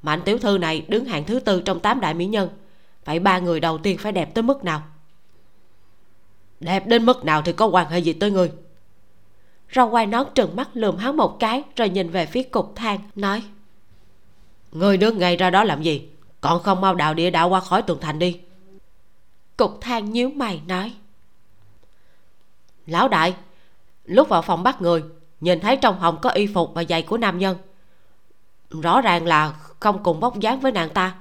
[0.02, 2.50] Mạnh tiểu thư này đứng hạng thứ tư trong tám đại mỹ nhân.
[3.06, 4.82] Vậy ba người đầu tiên phải đẹp tới mức nào?
[6.60, 8.52] Đẹp đến mức nào thì có quan hệ gì tới ngươi?
[9.76, 13.00] Rau quai nón trừng mắt lườm hắn một cái rồi nhìn về phía cục than
[13.16, 13.44] nói.
[14.72, 16.10] Ngươi đứng ngay ra đó làm gì?
[16.42, 18.40] Còn không mau đào địa đạo qua khỏi tường thành đi
[19.58, 20.94] cục than nhíu mày nói.
[22.86, 23.36] Lão đại,
[24.06, 25.04] lúc vào phòng bắt người,
[25.42, 27.58] nhìn thấy trong hồng có y phục và giày của nam nhân.
[28.70, 31.16] Rõ ràng là không cùng bóc dáng với nàng ta.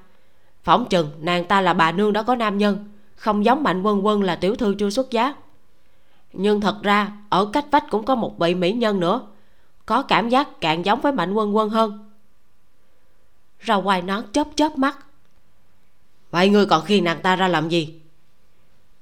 [0.63, 4.07] Phỏng chừng nàng ta là bà nương đã có nam nhân, không giống mạnh quân
[4.07, 5.35] quân là tiểu thư chưa xuất giá.
[6.33, 9.27] Nhưng thật ra, ở cách vách cũng có một vị mỹ nhân nữa,
[9.87, 12.11] có cảm giác càng giống với mạnh quân quân hơn.
[13.61, 14.99] Ra ngoài nón chớp chớp mắt.
[16.31, 18.01] Vậy ngươi còn khi nàng ta ra làm gì?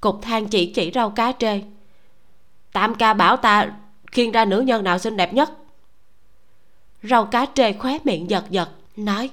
[0.05, 1.60] Cục than chỉ chỉ rau cá trê.
[2.72, 3.72] Tam ca bảo ta
[4.12, 5.52] khiêng ra nữ nhân nào xinh đẹp nhất?
[7.02, 9.31] Rau cá trê khóe miệng giật giật, nói,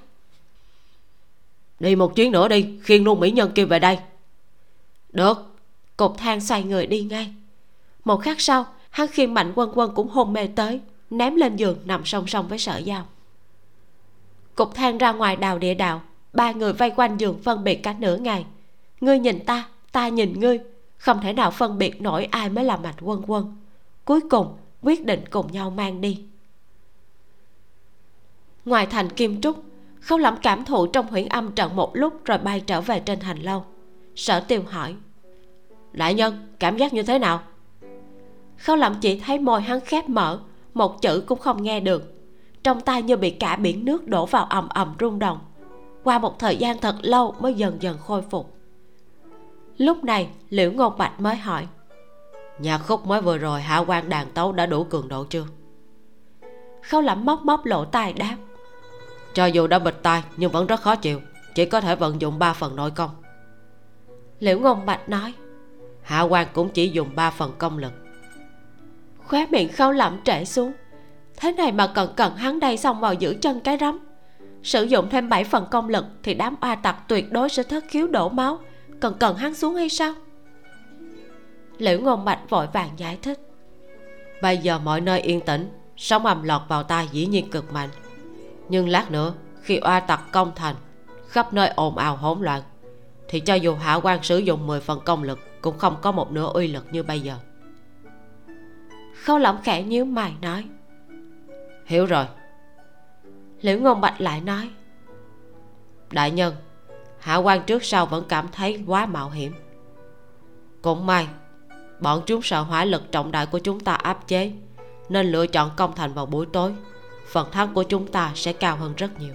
[1.80, 3.99] đi một chuyến nữa đi, khiêng luôn mỹ nhân kia về đây.
[5.10, 5.38] Được.
[5.98, 7.34] Cục than xoay người đi ngay.
[8.06, 11.77] Một khắc sau, hắn khiêng mạnh quân quân cũng hôn mê tới, ném lên giường
[11.85, 13.07] nằm song song với sợ dao.
[14.56, 16.02] Cục than ra ngoài đào địa đạo,
[16.34, 18.45] ba người vây quanh giường phân biệt cả nửa ngày.
[19.02, 20.59] Ngươi nhìn ta ta nhìn ngươi.
[20.97, 23.57] Không thể nào phân biệt nổi ai mới là mạnh quân quân.
[24.05, 26.23] Cuối cùng, quyết định cùng nhau mang đi.
[28.65, 29.63] Ngoài thành kim trúc
[30.01, 33.19] khâu lẩm cảm thụ trong huyễn âm trận một lúc rồi bay trở về trên
[33.19, 33.65] hành lâu
[34.15, 34.95] sở tiêu hỏi,
[35.91, 37.41] đại nhân, cảm giác như thế nào?
[38.57, 40.39] Khâu lẩm chỉ thấy môi hắn khép mở,
[40.73, 42.13] một chữ cũng không nghe được.
[42.63, 45.39] Trong tay như bị cả biển nước đổ vào ầm ầm rung động.
[46.03, 48.57] Qua một thời gian thật lâu mới dần dần khôi phục
[49.81, 51.67] lúc này, liễu ngôn bạch mới hỏi,
[52.59, 55.45] nhà khúc mới vừa rồi hạ quan đàn tấu đã đủ cường độ chưa?
[56.89, 58.35] Khâu lẩm móc móc lỗ tai đáp,
[59.33, 61.21] cho dù đã bịch tai nhưng vẫn rất khó chịu,
[61.55, 63.09] chỉ có thể vận dụng 3 phần nội công.
[64.39, 65.33] Liễu ngôn bạch nói
[66.01, 67.93] hạ quan cũng chỉ dùng 3 phần công lực.
[69.17, 70.71] Khóe miệng khâu lẩm trễ xuống,
[71.37, 73.99] thế này mà cần cần hắn đây xong vào giữ chân cái rắm.
[74.63, 77.83] Sử dụng thêm 7 phần công lực thì đám oa tặc tuyệt đối sẽ thất
[77.87, 78.59] khiếu đổ máu
[79.02, 80.14] cần cần hắn xuống hay sao?
[81.78, 83.40] Liễu ngôn bạch vội vàng giải thích.
[84.41, 87.90] Bây giờ mọi nơi yên tĩnh sóng ầm lọt vào tai dĩ nhiên cực mạnh.
[88.69, 90.76] Nhưng lát nữa khi oa tặc công thành
[91.28, 92.61] khắp nơi ồn ào hỗn loạn
[93.28, 96.32] thì cho dù hạ quan sử dụng 10 phần công lực cũng không có một
[96.32, 97.36] nửa uy lực như bây giờ.
[99.23, 100.65] Khâu lỏng khẽ nhíu mày nói.
[101.86, 102.26] Hiểu rồi.
[103.61, 104.69] Liễu ngôn bạch lại nói.
[106.11, 106.56] Đại nhân
[107.22, 109.53] hạ quan trước sau vẫn cảm thấy quá mạo hiểm.
[110.81, 111.27] Cũng may
[111.99, 114.52] bọn chúng sợ hỏa lực trọng đại của chúng ta áp chế
[115.10, 116.73] nên lựa chọn công thành vào buổi tối.
[117.27, 119.34] Phần thắng của chúng ta sẽ cao hơn rất nhiều.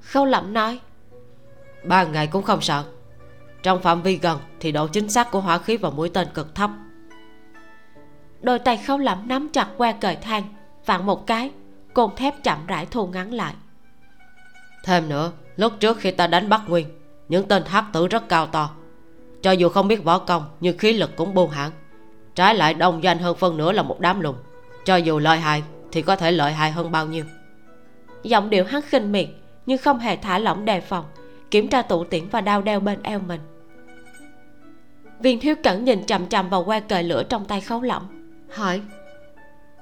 [0.00, 0.80] Khâu lẩm nói
[1.84, 2.84] ba ngày cũng không sợ.
[3.62, 6.54] Trong phạm vi gần thì độ chính xác của hỏa khí và mũi tên cực
[6.54, 6.70] thấp.
[8.40, 10.44] Đôi tay khâu lẩm nắm chặt que cời thang
[10.86, 11.50] vặn một cái
[11.94, 13.54] côn thép chậm rãi thu ngắn lại.
[14.84, 16.86] Thêm nữa lúc trước khi ta đánh bắc nguyên
[17.28, 18.70] những tên hắc tử rất cao to.
[19.42, 21.70] Cho dù không biết võ công nhưng khí lực cũng buông hẳn
[22.34, 24.34] trái lại đông doanh hơn phân nửa là một đám lùn.
[24.84, 25.62] Cho dù lợi hại
[25.92, 27.24] thì có thể lợi hại hơn bao nhiêu.
[28.22, 29.28] Giọng điệu hắn khinh miệt
[29.66, 31.04] nhưng không hề thả lỏng đề phòng
[31.50, 33.40] kiểm tra tủ tiễn và đao đeo bên eo mình.
[35.20, 38.02] Viên thiếu cẩn nhìn chằm chằm vào que cời lửa trong tay khấu lỏng
[38.50, 38.80] hỏi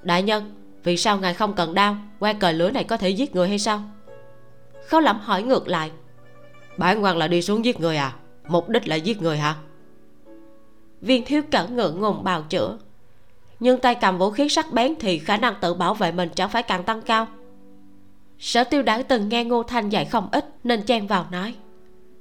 [0.03, 0.55] đại nhân
[0.85, 1.97] vì sao ngài không cần đao?
[2.21, 3.83] Que cời lửa này có thể giết người hay sao
[4.93, 5.91] khấu lỏng hỏi ngược lại.
[6.77, 8.13] Bản quan là đi xuống giết người à?
[8.49, 9.55] Mục đích là giết người hả?
[11.01, 12.79] Viên thiếu cẩn ngượng ngùng bào chữa.
[13.61, 16.51] Nhưng tay cầm vũ khí sắc bén thì khả năng tự bảo vệ mình chẳng
[16.51, 17.27] phải càng tăng cao.
[18.39, 21.55] Sở tiêu đã từng nghe ngô thanh dạy không ít nên chen vào nói.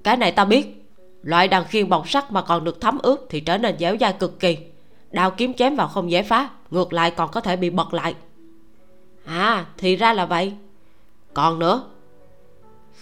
[0.03, 0.85] Cái này ta biết.
[1.23, 4.13] Loại đằng khiên bọc sắt mà còn được thấm ướt thì trở nên dẻo dai
[4.13, 4.57] cực kỳ.
[5.11, 8.15] Đao kiếm chém vào không dễ phá ngược lại còn có thể bị bật lại.
[9.25, 10.53] À thì ra là vậy.
[11.33, 11.83] Còn nữa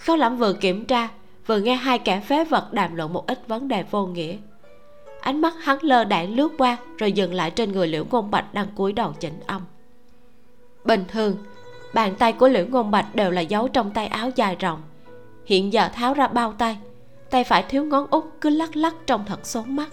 [0.04, 1.08] khâu lẩm vừa kiểm tra
[1.46, 4.36] vừa nghe hai kẻ phế vật đàm luận một ít vấn đề vô nghĩa.
[5.20, 8.54] Ánh mắt hắn lơ đãng lướt qua rồi dừng lại trên người liễu ngôn bạch
[8.54, 9.62] đang cúi đầu chỉnh âm.
[10.84, 11.36] Bình thường
[11.94, 14.82] bàn tay của liễu ngôn bạch đều là giấu trong tay áo dài rộng.
[15.46, 16.78] Hiện giờ tháo ra bao tay
[17.30, 19.88] tay phải thiếu ngón út cứ lắc lắc trong thật xốn mắt.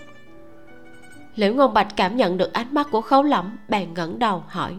[1.36, 4.76] Liễu ngôn bạch cảm nhận được ánh mắt của khấu Lẩm, bèn ngẩng đầu hỏi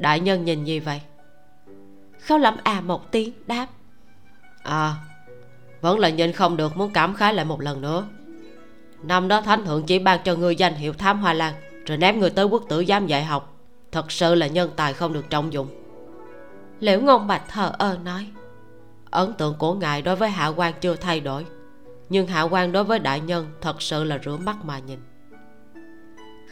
[0.00, 1.00] đại nhân nhìn gì vậy?
[2.20, 3.66] Khấu Lẩm à một tiếng đáp
[4.64, 4.94] à
[5.80, 8.06] vẫn là nhìn không được muốn cảm khái lại một lần nữa.
[9.02, 11.54] Năm đó thánh thượng chỉ ban cho ngươi danh hiệu tham hoa lan
[11.86, 13.56] rồi ném người tới quốc tử giám dạy học.
[13.92, 15.68] Thật sự là nhân tài không được trọng dụng.
[16.80, 18.26] Liễu ngôn bạch thờ ơ nói?
[19.10, 21.46] Ấn tượng của ngài đối với hạ quan chưa thay đổi
[22.08, 24.98] nhưng hạ quan đối với đại nhân thật sự là rửa mắt mà nhìn.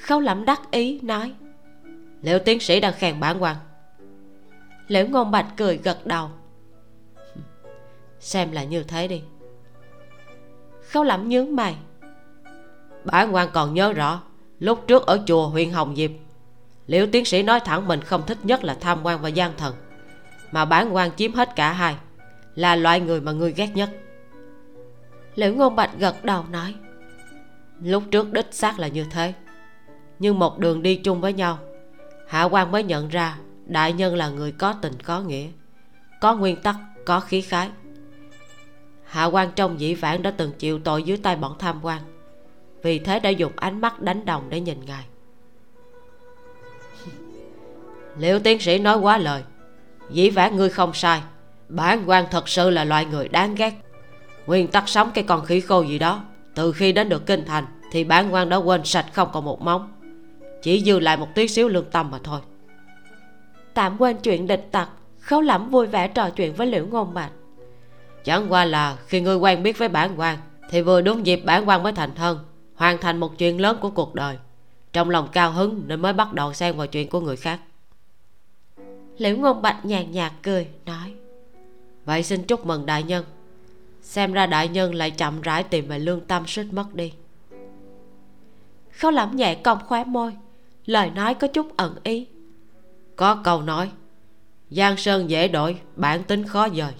[0.03, 1.35] Khâu lẩm đắc ý nói.
[2.23, 3.57] Liệu tiến sĩ đang khen bản quan?
[4.89, 6.31] Liễu ngôn bạch cười gật đầu
[8.23, 9.23] xem là như thế đi.
[10.91, 11.77] Khâu lẩm nhướng mày.
[13.05, 14.23] Bản quan còn nhớ rõ,
[14.59, 16.11] lúc trước ở chùa Huyền hồng diệp,
[16.87, 19.75] liễu tiến sĩ nói thẳng mình không thích nhất là tham quan và gian thần,
[20.53, 21.97] mà bản quan chiếm hết cả hai,
[22.55, 23.91] là loại người mà ngươi ghét nhất.
[25.35, 26.75] Liễu ngôn bạch gật đầu nói,
[27.83, 29.33] lúc trước đích xác là như thế,
[30.19, 31.59] nhưng một đường đi chung với nhau,
[32.29, 35.47] hạ quan mới nhận ra đại nhân là người có tình có nghĩa,
[36.21, 36.77] có nguyên tắc,
[37.07, 37.71] có khí khái
[39.13, 42.01] hạ quan trong dĩ vãng đã từng chịu tội dưới tay bọn tham quan.
[42.83, 45.05] Vì thế đã dùng ánh mắt đánh đồng để nhìn ngài.
[48.19, 49.43] Liệu tiến sĩ nói quá lời?
[50.11, 51.23] Dĩ vãng ngươi không sai.
[51.69, 53.73] Bản quan thật sự là loại người đáng ghét.
[54.47, 56.25] Nguyên tắc sống cái con khỉ khô gì đó,
[56.55, 59.63] từ khi đến được kinh thành thì bản quan đã quên sạch không còn một
[59.63, 59.93] móng.
[60.63, 62.41] Chỉ dư lại một tí xíu lương tâm mà thôi.
[63.75, 64.89] Tạm quên chuyện địch tặc,
[65.21, 67.31] khấu lẩm vui vẻ trò chuyện với liễu ngôn bạch
[68.25, 70.39] chẳng qua là khi ngươi quen biết với bản quan
[70.71, 72.39] thì vừa đúng dịp bản quan mới thành thân
[72.75, 74.39] hoàn thành một chuyện lớn của cuộc đời.
[74.93, 77.61] Trong lòng cao hứng nên mới bắt đầu xen vào chuyện của người khác.
[79.19, 81.15] Liễu ngôn bạch nhàn nhạt cười nói
[82.05, 83.25] vậy xin chúc mừng đại nhân.
[84.03, 87.13] Xem ra đại nhân lại chậm rãi tìm về lương tâm suýt mất đi.
[88.91, 90.33] Khấu lẩm nhẹ cong khóe môi
[90.87, 92.27] lời nói có chút ẩn ý.
[93.17, 93.91] Có câu nói
[94.71, 96.93] giang sơn dễ đổi bản tính khó dời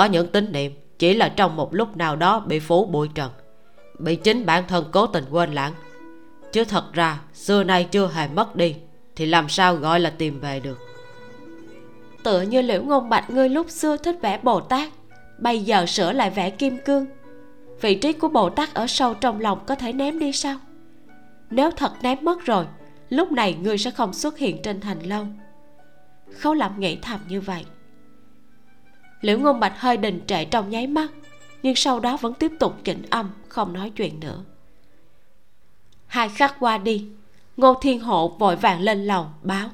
[0.00, 3.30] có những tín niệm chỉ là trong một lúc nào đó bị phủ bụi trần,
[3.98, 5.72] bị chính bản thân cố tình quên lãng.
[6.52, 8.76] Chứ thật ra, xưa nay chưa hề mất đi,
[9.16, 10.78] thì làm sao gọi là tìm về được?
[12.22, 14.92] Tựa như liễu ngôn bạch ngươi lúc xưa thích vẽ bồ tát,
[15.38, 17.06] bây giờ sửa lại vẽ kim cương.
[17.80, 20.56] Vị trí của bồ tát ở sâu trong lòng có thể ném đi sao?
[21.50, 22.66] Nếu thật ném mất rồi,
[23.08, 25.26] lúc này ngươi sẽ không xuất hiện trên thành lâu
[26.30, 27.64] khấu lẩm nghĩ thầm như vậy
[29.20, 31.10] liễu ngôn bạch hơi đình trệ trong nháy mắt
[31.62, 34.44] nhưng sau đó vẫn tiếp tục chỉnh âm không nói chuyện nữa.
[36.06, 37.06] Hai khắc qua đi
[37.56, 39.70] ngô thiên hộ vội vàng lên lầu báo.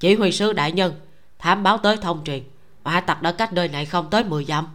[0.00, 0.94] Chỉ huy sứ đại nhân
[1.38, 2.42] thám báo tới thông truyền
[2.84, 4.66] oa tặc đã cách nơi này không tới 10 dặm.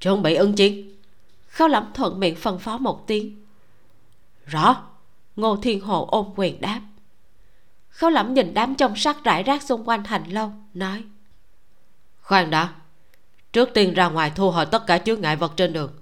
[0.00, 0.96] Chuẩn bị ứng chiến.
[1.48, 3.44] Khâu lẩm thuận miệng phân phó một tiếng.
[4.46, 4.82] Rõ.
[5.36, 6.80] Ngô thiên hộ ôm quyền đáp.
[7.88, 11.04] Khấu lẩm nhìn đám trong sắt rải rác xung quanh thành lâu nói
[12.26, 12.68] khoan đã.
[13.52, 15.92] Trước tiên ra ngoài thu hồi tất cả chướng ngại vật trên đường.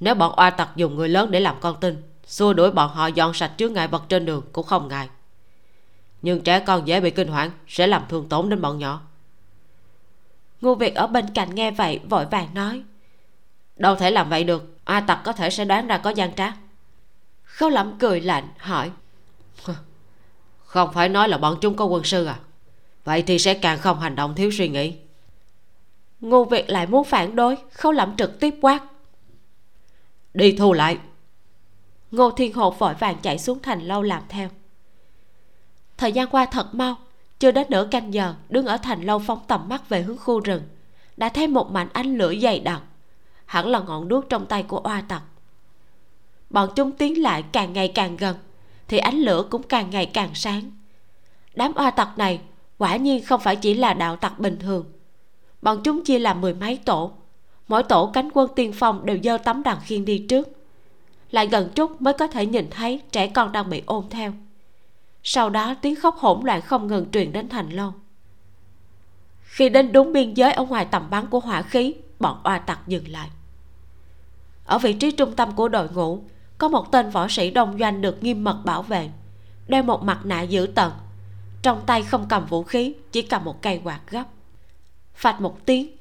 [0.00, 3.06] Nếu bọn oa tặc dùng người lớn để làm con tin, xua đuổi bọn họ
[3.06, 5.08] dọn sạch chướng ngại vật trên đường cũng không ngại.
[6.22, 9.02] Nhưng trẻ con dễ bị kinh hoảng, sẽ làm thương tổn đến bọn nhỏ.
[10.60, 12.82] Ngô việt ở bên cạnh nghe vậy, vội vàng nói.
[13.76, 16.52] Đâu thể làm vậy được a tặc có thể sẽ đoán ra có gian trá.
[17.42, 18.90] Khấu lẩm cười lạnh, hỏi.
[20.64, 22.38] Không phải nói là bọn chúng có quân sư à?
[23.04, 24.96] Vậy thì sẽ càng không hành động thiếu suy nghĩ
[26.26, 28.80] ngô việt lại muốn phản đối khâu lẩm trực tiếp quát.
[30.34, 30.98] Đi thu lại.
[32.10, 34.48] Ngô thiên hộ vội vàng chạy xuống thành lâu làm theo.
[35.96, 36.94] Thời gian qua thật mau,
[37.38, 40.40] chưa đến nửa canh giờ, đứng ở thành lâu phóng tầm mắt về hướng khu
[40.40, 40.62] rừng.
[41.16, 42.82] Đã thấy một mảnh ánh lửa dày đặc,
[43.46, 45.22] hẳn là ngọn đuốc trong tay của oa tặc.
[46.50, 48.36] Bọn chúng tiến lại càng ngày càng gần,
[48.88, 50.70] thì ánh lửa cũng càng ngày càng sáng.
[51.54, 52.40] Đám oa tặc này
[52.78, 54.95] quả nhiên không phải chỉ là đạo tặc bình thường
[55.66, 57.12] bọn chúng chia làm mười mấy tổ.
[57.68, 60.48] Mỗi tổ cánh quân tiên phong đều dơ tấm đằng khiên đi trước.
[61.30, 64.32] Lại gần chút mới có thể nhìn thấy trẻ con đang bị ôm theo.
[65.22, 67.92] Sau đó tiếng khóc hỗn loạn không ngừng truyền đến thành lâu
[69.42, 72.80] khi đến đúng biên giới ở ngoài tầm bắn của hỏa khí, bọn oa tặc
[72.86, 73.30] dừng lại.
[74.64, 76.22] Ở vị trí trung tâm của đội ngũ,
[76.58, 79.10] có một tên võ sĩ đông doanh được nghiêm mật bảo vệ,
[79.68, 80.90] đeo một mặt nạ dữ tợn
[81.62, 84.24] trong tay không cầm vũ khí, chỉ cầm một cây quạt gấp
[85.16, 85.96] phạch một tiếng.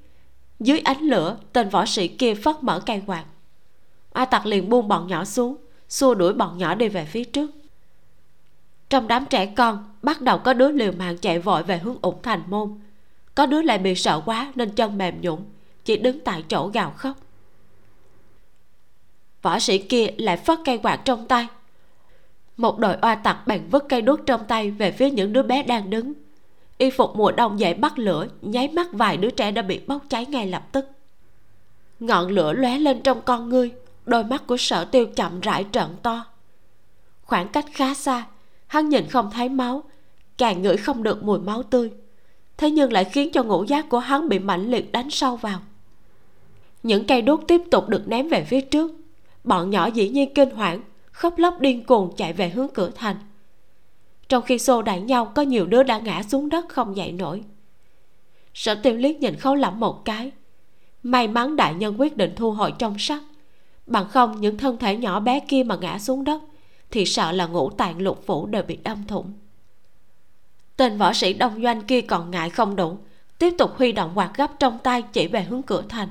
[0.59, 3.25] Dưới ánh lửa, tên võ sĩ kia phất mở cây quạt
[4.15, 5.55] a tặc liền buông bọn nhỏ xuống,
[5.89, 7.51] xua đuổi bọn nhỏ đi về phía trước.
[8.89, 12.21] Trong đám trẻ con, bắt đầu có đứa liều mạng chạy vội về hướng ủng
[12.23, 12.79] thành môn.
[13.35, 15.39] Có đứa lại bị sợ quá nên chân mềm nhũn,
[15.85, 17.17] chỉ đứng tại chỗ gào khóc.
[19.41, 21.47] Võ sĩ kia lại phất cây quạt trong tay.
[22.57, 25.63] Một đội oa tặc bèn vứt cây đuốc trong tay về phía những đứa bé
[25.63, 26.13] đang đứng
[26.77, 30.03] y phục mùa đông dậy bắt lửa, nháy mắt vài đứa trẻ đã bị bốc
[30.09, 30.85] cháy ngay lập tức.
[31.99, 33.71] Ngọn lửa lóe lên trong con ngươi,
[34.05, 36.25] đôi mắt của sở tiêu chậm rãi trợn to.
[37.21, 38.25] Khoảng cách khá xa,
[38.67, 39.83] hắn nhìn không thấy máu,
[40.37, 41.91] càng ngửi không được mùi máu tươi.
[42.57, 45.59] Thế nhưng lại khiến cho ngũ giác của hắn bị mãnh liệt đánh sâu vào.
[46.83, 48.91] Những cây đốt tiếp tục được ném về phía trước.
[49.43, 50.81] Bọn nhỏ dĩ nhiên kinh hoảng,
[51.11, 53.15] khóc lóc điên cuồng chạy về hướng cửa thành
[54.29, 57.43] trong khi xô đẩy nhau, có nhiều đứa đã ngã xuống đất không dậy nổi.
[58.53, 60.31] Sở tiêu liếc nhìn khấu lẩm một cái.
[61.03, 63.21] May mắn đại nhân quyết định thu hồi trong sắt.
[63.87, 66.41] Bằng không, những thân thể nhỏ bé kia mà ngã xuống đất,
[66.91, 69.33] thì sợ là ngũ tạng lục phủ đều bị đâm thủng.
[70.77, 72.97] Tên võ sĩ đông doanh kia còn ngại không đủ,
[73.37, 76.09] tiếp tục huy động quạt gấp trong tay chỉ về hướng cửa thành.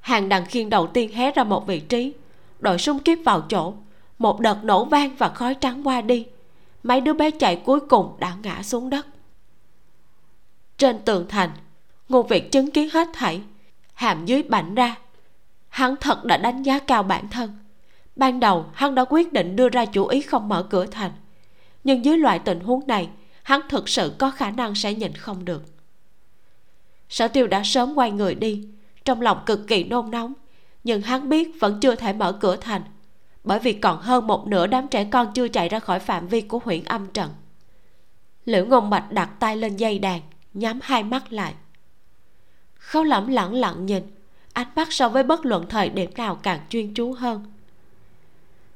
[0.00, 2.12] Hàng đằng khiên đầu tiên hé ra một vị trí,
[2.60, 3.74] đội súng kiếp vào chỗ
[4.18, 6.26] một đợt nổ vang và khói trắng qua đi.
[6.82, 9.06] Mấy đứa bé chạy cuối cùng đã ngã xuống đất.
[10.78, 11.50] Trên tường thành,
[12.08, 13.42] ngô việt chứng kiến hết thảy,
[13.94, 14.96] hàm dưới bảnh ra.
[15.68, 17.58] Hắn thật đã đánh giá cao bản thân.
[18.16, 21.12] Ban đầu, hắn đã quyết định đưa ra chủ ý không mở cửa thành.
[21.84, 23.08] Nhưng dưới loại tình huống này,
[23.42, 25.62] hắn thực sự có khả năng sẽ nhìn không được.
[27.08, 28.68] Sở tiêu đã sớm quay người đi,
[29.04, 30.32] trong lòng cực kỳ nôn nóng,
[30.84, 32.82] nhưng hắn biết vẫn chưa thể mở cửa thành
[33.48, 36.40] bởi vì còn hơn một nửa đám trẻ con chưa chạy ra khỏi phạm vi
[36.40, 37.30] của huyện âm trận
[38.48, 40.20] liễu ngôn bạch đặt tay lên dây đàn,
[40.54, 41.54] nhắm hai mắt lại.
[42.74, 44.02] Khấu lẩm lẳng lặng nhìn,
[44.52, 47.52] ánh mắt so với bất luận thời điểm nào càng chuyên chú hơn.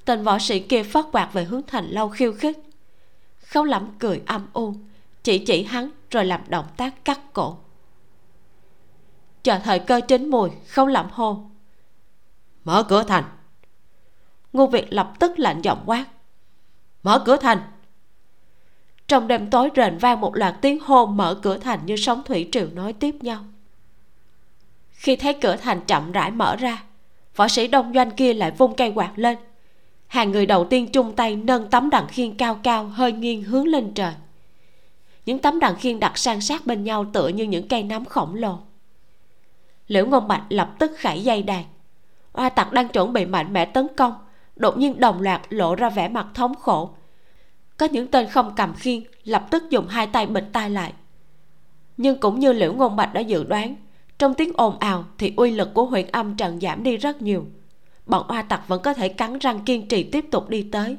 [0.05, 2.59] Tên võ sĩ kia phất quạt về hướng thành lâu khiêu khích.
[3.39, 4.74] Khấu lẩm cười âm u,
[5.23, 7.57] chỉ chỉ hắn rồi làm động tác cắt cổ.
[9.43, 11.44] Chờ thời cơ chín mùi khấu lẩm hô,
[12.65, 13.24] mở cửa thành
[14.52, 16.04] ngô việt lập tức lạnh giọng quát.
[17.02, 17.58] Mở cửa thành.
[19.08, 22.48] Trong đêm tối rền vang một loạt tiếng hô mở cửa thành như sóng thủy
[22.52, 23.44] triều nối tiếp nhau.
[24.90, 26.82] Khi thấy cửa thành chậm rãi mở ra,
[27.36, 29.38] võ sĩ đông doanh kia lại vung cây quạt lên.
[30.06, 33.66] Hàng người đầu tiên chung tay nâng tấm đằng khiên cao cao hơi nghiêng hướng
[33.66, 34.12] lên trời.
[35.26, 38.34] Những tấm đằng khiên đặt san sát bên nhau tựa như những cây nắm khổng
[38.34, 38.58] lồ.
[39.88, 41.64] Liễu ngôn bạch lập tức khải dây đàn.
[42.32, 44.14] Oa tặc đang chuẩn bị mạnh mẽ tấn công
[44.56, 46.94] đột nhiên đồng loạt lộ ra vẻ mặt thống khổ.
[47.76, 50.92] Có những tên không cầm khiên lập tức dùng hai tay bịt tai lại.
[51.96, 53.74] Nhưng cũng như liễu ngôn bạch đã dự đoán
[54.18, 57.46] trong tiếng ồn ào thì uy lực của huyện âm trần giảm đi rất nhiều.
[58.06, 60.96] Bọn oa tặc vẫn có thể cắn răng kiên trì tiếp tục đi tới.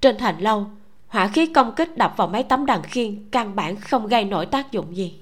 [0.00, 0.66] Trên thành lâu
[1.06, 4.46] hỏa khí công kích đập vào mấy tấm đằng khiên căn bản không gây nổi
[4.46, 5.14] tác dụng gì.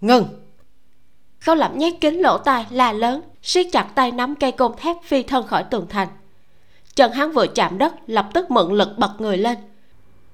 [0.00, 0.24] Ngừng
[1.40, 4.96] khâu lẩm nhét kính lỗ tai la lớn siết chặt tay nắm cây côn thép
[5.04, 6.08] phi thân khỏi tường thành.
[6.94, 9.58] Chân hắn vừa chạm đất, lập tức mượn lực bật người lên.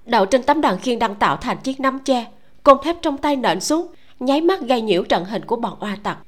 [0.07, 2.27] Đậu trên tấm đàn khiên đang tạo thành chiếc nắm che
[2.63, 3.87] côn thép trong tay nện xuống,
[4.21, 6.19] nháy mắt gây nhiễu trận hình của bọn oa tặc.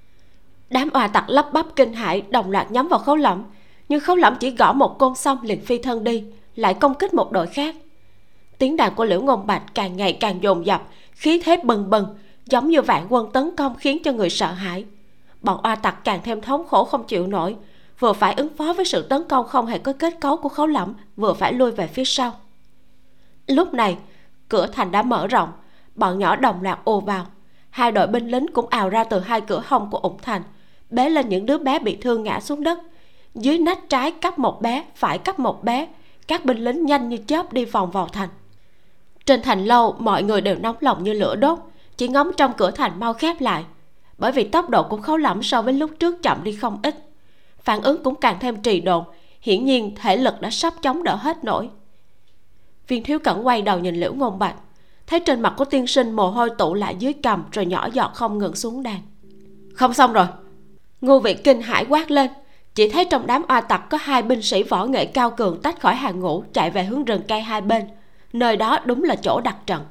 [0.71, 3.45] Đám oa tặc lắp bắp kinh hãi, đồng loạt nhắm vào khấu lẫm
[3.89, 6.25] nhưng khấu lẫm chỉ gõ một côn xong liền phi thân đi,
[6.57, 7.77] lại công kích một đội khác.
[8.59, 12.07] Tiếng đàn của liễu ngôn bạch càng ngày càng dồn dập, khí thế bừng bừng,
[12.47, 14.85] giống như vạn quân tấn công khiến cho người sợ hãi
[15.43, 17.57] bọn oa tặc càng thêm thống khổ không chịu nổi.
[17.99, 20.67] Vừa phải ứng phó với sự tấn công không hề có kết cấu của khấu
[20.67, 22.33] lẫm, vừa phải lui về phía sau.
[23.47, 23.97] Lúc này,
[24.49, 25.53] cửa thành đã mở rộng,
[25.95, 27.27] bọn nhỏ đồng loạt ồ vào.
[27.71, 30.43] Hai đội binh lính cũng ào ra từ hai cửa hông của ủng thành,
[30.91, 32.79] bế lên những đứa bé bị thương ngã xuống đất.
[33.35, 35.87] Dưới nách trái cắp một bé, phải cắp một bé,
[36.29, 38.29] các binh lính nhanh như chớp đi vòng vào thành.
[39.27, 41.59] Trên thành lâu, mọi người đều nóng lòng như lửa đốt,
[41.97, 43.65] chỉ ngóng trong cửa thành mau khép lại
[44.23, 46.95] bởi vì tốc độ của khấu lẫm so với lúc trước chậm đi không ít.
[47.63, 49.05] Phản ứng cũng càng thêm trì độn.
[49.41, 51.71] Hiển nhiên, thể lực đã sắp chống đỡ hết nổi.
[52.89, 54.55] Viên thiếu cẩn quay đầu nhìn liễu ngôn bạch.
[55.07, 58.11] Thấy trên mặt của tiên sinh mồ hôi tụ lại dưới cằm rồi nhỏ giọt
[58.15, 59.01] không ngừng xuống đàn.
[59.75, 60.27] Không xong rồi.
[61.01, 62.31] Ngô vị kinh hãi quát lên.
[62.75, 65.81] Chỉ thấy trong đám oa tặc có hai binh sĩ võ nghệ cao cường tách
[65.81, 67.89] khỏi hàng ngũ, chạy về hướng rừng cây hai bên.
[68.33, 69.85] Nơi đó đúng là chỗ đặt trận.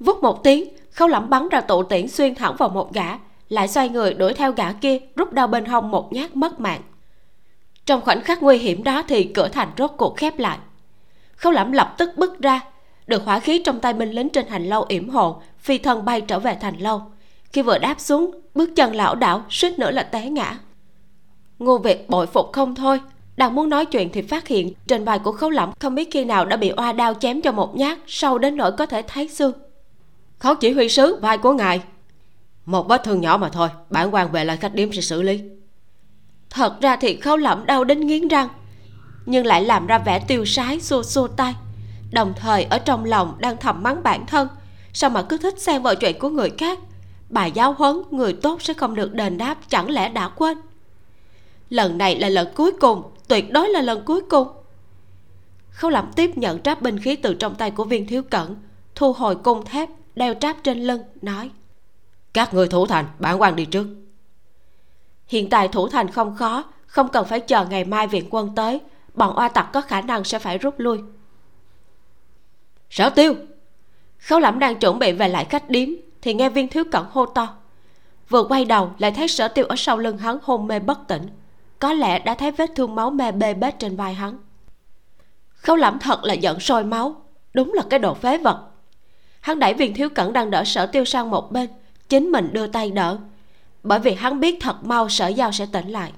[0.00, 3.18] Vút một tiếng, khâu lẩm bắn ra tụ tiễn xuyên thẳng vào một gã
[3.48, 6.80] lại xoay người đuổi theo gã kia, rút đao bên hông một nhát mất mạng.
[7.86, 10.58] Trong khoảnh khắc nguy hiểm đó thì cửa thành rốt cuộc khép lại.
[11.36, 12.60] Khâu lẩm lập tức bước ra,
[13.06, 16.20] được hỏa khí trong tay binh lính trên hành lâu yểm hộ, phi thân bay
[16.20, 17.02] trở về thành lâu.
[17.52, 20.58] Khi vừa đáp xuống, bước chân lão đảo suýt nữa là té ngã.
[21.58, 23.00] Ngô việt bội phục không thôi,
[23.36, 26.24] đang muốn nói chuyện thì phát hiện trên vai của khấu lẩm không biết khi
[26.24, 29.28] nào đã bị oa đao chém cho một nhát, sâu đến nỗi có thể thấy
[29.28, 29.52] xương.
[30.38, 31.82] Khấu chỉ huy sứ, vai của ngài
[32.66, 35.42] một vết thương nhỏ mà thôi, bản quan về lại khách điếm sẽ xử lý.
[36.50, 38.48] Thật ra thì khấu lẩm đau đến nghiến răng,
[39.26, 41.54] nhưng lại làm ra vẻ tiêu sái xua xua tay.
[42.12, 44.48] Đồng thời, ở trong lòng đang thầm mắng bản thân,
[44.92, 46.78] sao mà cứ thích xen vào chuyện của người khác?
[47.28, 50.58] Bài giáo huấn, người tốt sẽ không được đền đáp, chẳng lẽ đã quên?
[51.70, 54.48] Lần này là lần cuối cùng, tuyệt đối là lần cuối cùng.
[55.70, 58.56] Khâu lẩm tiếp nhận tráp binh khí từ trong tay của viên thiếu cẩn,
[58.94, 61.50] thu hồi cung thép, đeo tráp trên lưng, nói
[62.34, 63.86] các người thủ thành, bản quan đi trước.
[65.26, 68.80] Hiện tại thủ thành không khó, không cần phải chờ ngày mai viện quân tới.
[69.14, 70.98] Bọn oa tặc có khả năng sẽ phải rút lui.
[72.90, 73.34] Sở tiêu!
[74.18, 75.88] Khấu lẩm đang chuẩn bị về lại khách điếm,
[76.22, 77.56] thì nghe viên thiếu cẩn hô to.
[78.28, 81.22] Vừa quay đầu, lại thấy sở tiêu ở sau lưng hắn hôn mê bất tỉnh.
[81.78, 84.38] Có lẽ đã thấy vết thương máu me bê bết trên vai hắn.
[85.48, 87.16] Khấu lẩm thật là giận sôi máu.
[87.54, 88.70] Đúng là cái đồ phế vật.
[89.40, 91.68] Hắn đẩy viên thiếu cẩn đang đỡ sở tiêu sang một bên
[92.14, 93.18] chính mình đưa tay đỡ.
[93.82, 96.12] Bởi vì hắn biết thật mau sở giao sẽ tỉnh lại.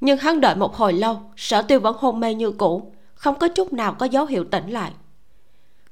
[0.00, 3.48] Nhưng hắn đợi một hồi lâu, sở tiêu vẫn hôn mê như cũ, không có
[3.48, 4.92] chút nào có dấu hiệu tỉnh lại.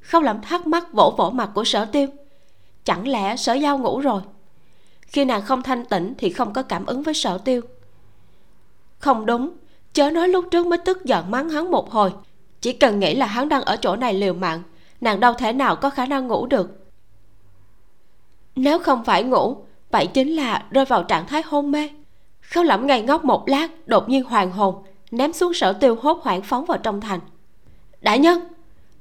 [0.01, 2.09] Không làm thắc mắc vỗ vỗ mặt của sở tiêu,
[2.85, 4.23] chẳng lẽ sở giao ngủ rồi?
[5.01, 7.61] Khi nàng không thanh tỉnh thì không có cảm ứng với sở tiêu.
[8.99, 9.51] Không đúng,
[9.93, 12.13] chớ nói lúc trước mới tức giận mắng hắn một hồi.
[12.61, 14.63] Chỉ cần nghĩ là hắn đang ở chỗ này liều mạng,
[15.01, 16.86] nàng đâu thể nào có khả năng ngủ được
[18.57, 19.57] nếu không phải ngủ,
[19.91, 21.89] vậy chính là rơi vào trạng thái hôn mê.
[22.41, 24.75] Khâu lẩm ngây ngốc một lát, đột nhiên hoàn hồn,
[25.11, 27.21] ném xuống sở tiêu hốt hoảng phóng vào trong thành.
[28.01, 28.41] Đại nhân!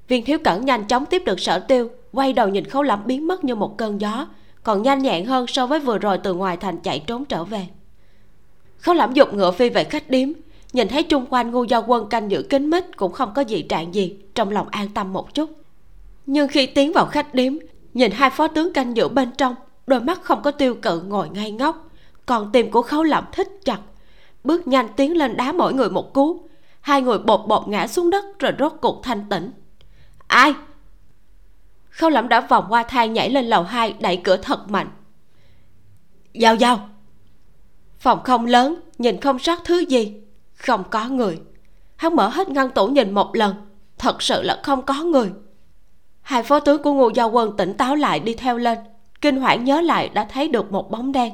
[0.07, 3.27] Viên thiếu cẩn nhanh chóng tiếp được sở tiêu, quay đầu nhìn khấu lẩm biến
[3.27, 4.27] mất như một cơn gió,
[4.63, 7.67] còn nhanh nhẹn hơn so với vừa rồi từ ngoài thành chạy trốn trở về.
[8.77, 10.29] Khấu lẩm dục ngựa phi về khách điếm,
[10.73, 13.61] nhìn thấy chung quanh ngu do quân canh giữ kín mít cũng không có dị
[13.61, 15.49] trạng gì, trong lòng an tâm một chút.
[16.25, 17.53] Nhưng khi tiến vào khách điếm
[17.95, 19.55] nhìn hai phó tướng canh giữ bên trong,
[19.87, 21.89] đôi mắt không có tiêu cự ngồi ngay ngốc.
[22.25, 23.79] Còn tim của khấu lẩm thích chặt.
[24.43, 26.47] Bước nhanh tiến lên đá mỗi người một cú.
[26.81, 29.51] Hai người bột bột ngã xuống đất rồi rốt cuộc thanh tỉnh
[30.27, 30.53] ai?
[31.89, 34.89] Khâu lẩm đã vòng qua thang nhảy lên lầu hai, đẩy cửa thật mạnh.
[36.33, 36.89] Giao giao.
[37.99, 40.13] Phòng không lớn, nhìn không sót thứ gì.
[40.55, 41.39] Không có người.
[41.95, 43.55] Hắn mở hết ngăn tủ nhìn một lần.
[43.97, 45.31] Thật sự là không có người
[46.25, 48.77] hai phó tướng của ngô giao quân tỉnh táo lại đi theo lên,
[49.21, 51.33] kinh hoảng nhớ lại đã thấy được một bóng đen.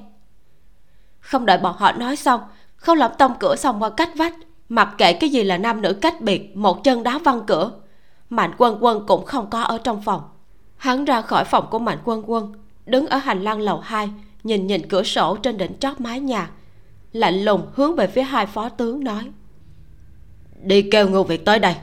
[1.20, 2.42] Không đợi bọn họ nói xong
[2.76, 4.34] khâu lẩm tông cửa xong qua cách vách,
[4.70, 7.72] mặc kệ cái gì là nam nữ cách biệt, một chân đá văng cửa.
[8.30, 10.22] Mạnh quân quân cũng không có ở trong phòng.
[10.78, 12.54] Hắn ra khỏi phòng của mạnh quân quân,
[12.86, 14.10] đứng ở hành lang lầu hai,
[14.44, 16.50] nhìn nhìn cửa sổ trên đỉnh chóp mái nhà,
[17.12, 19.32] lạnh lùng hướng về phía hai phó tướng nói.
[20.64, 21.76] Đi kêu ngô việt tới đây.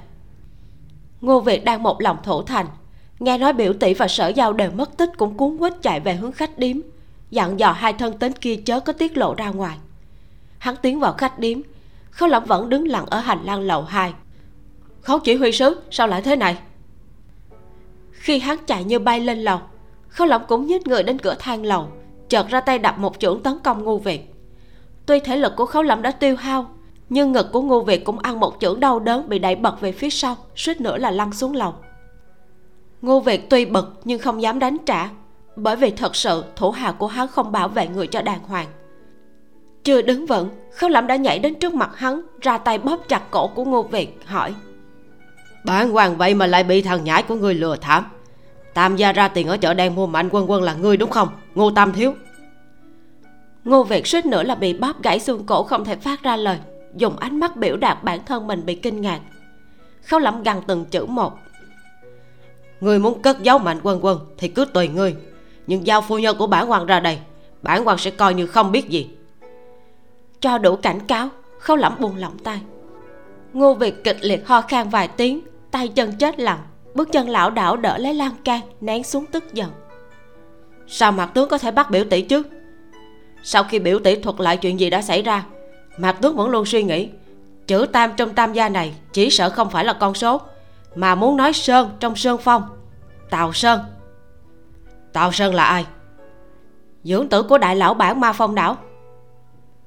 [1.21, 2.67] Ngô việt đang một lòng thủ thành
[3.19, 6.15] nghe nói biểu tỷ và sở giao đều mất tích cũng cuốn quýt chạy về
[6.15, 6.77] hướng khách điếm.
[7.31, 9.79] Dặn dò hai thân tính kia chớ có tiết lộ ra ngoài.
[10.59, 11.59] Hắn tiến vào khách điếm.
[12.11, 14.13] Khấu lẩm vẫn đứng lặng ở hành lang lầu hai.
[15.03, 16.59] Khấu chỉ huy sứ, sao lại thế này?
[18.11, 19.61] Khi hắn chạy như bay lên lầu
[20.19, 21.89] khấu lẩm cũng nhích người đến cửa thang lầu,
[22.29, 24.35] chợt ra tay đập một chưởng tấn công ngu việt.
[25.07, 26.67] Tuy thể lực của khấu lẩm đã tiêu hao,
[27.09, 29.93] nhưng ngực của ngu việt cũng ăn một chưởng đau đớn bị đẩy bật về
[29.93, 31.75] phía sau, suýt nữa là lăn xuống lầu
[33.03, 35.09] ngô việt tuy bực nhưng không dám đánh trả
[35.57, 38.67] bởi vì thật sự thủ hạ của hắn không bảo vệ người cho đàng hoàng.
[39.85, 43.31] Chưa đứng vững khâu lẩm đã nhảy đến trước mặt hắn ra tay bóp chặt
[43.31, 44.55] cổ của ngô việt hỏi.
[45.65, 48.07] Bản hoàng vậy mà lại bị thằng nhãi của người lừa thảm.
[48.75, 51.29] Tam gia ra tiền ở chợ đen mua mạnh quân quân là ngươi đúng không?
[51.55, 52.15] Ngô tam thiếu.
[53.65, 56.59] Ngô việt suýt nữa là bị bóp gãy xương cổ không thể phát ra lời
[56.97, 59.21] dùng ánh mắt biểu đạt bản thân mình bị kinh ngạc.
[60.03, 61.39] Khâu lẩm gằn từng chữ một
[62.81, 65.17] ngươi muốn cất giấu mạnh quân quân thì cứ tùy ngươi.
[65.67, 67.19] Nhưng giao phu nhân của bản hoàng ra đây,
[67.63, 69.11] bản hoàng sẽ coi như không biết gì.
[70.41, 71.29] Cho đủ cảnh cáo
[71.59, 72.61] khâu lẩm buông lỏng tay.
[73.53, 75.41] Ngô việt kịch liệt ho khan vài tiếng,
[75.71, 76.59] tay chân chết lặng,
[76.95, 79.71] bước chân lão đảo đỡ lấy lan can, nén xuống tức giận.
[80.87, 82.43] Sao mặt tướng có thể bắt biểu tỷ chứ?
[83.43, 85.45] Sau khi biểu tỷ thuật lại chuyện gì đã xảy ra
[85.99, 87.09] mặt tướng vẫn luôn suy nghĩ.
[87.67, 90.41] Chữ tam trong tam gia này chỉ sợ không phải là con số
[90.99, 92.63] mà muốn nói sơn trong sơn phong.
[93.31, 93.81] Tào sơn.
[95.13, 95.87] Tào sơn là ai?
[97.05, 98.77] Dưỡng tử của đại lão bản ma phong đảo.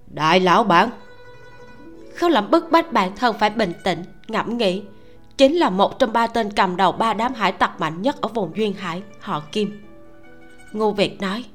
[0.07, 0.89] Đại lão bản.
[2.15, 4.83] Khâu lẩm bức bách bản thân phải bình tĩnh, ngẫm nghĩ.
[5.37, 8.27] Chính là một trong ba tên cầm đầu ba đám hải tặc mạnh nhất ở
[8.27, 9.81] vùng duyên hải, họ kim.
[10.71, 11.45] Ngô việt nói,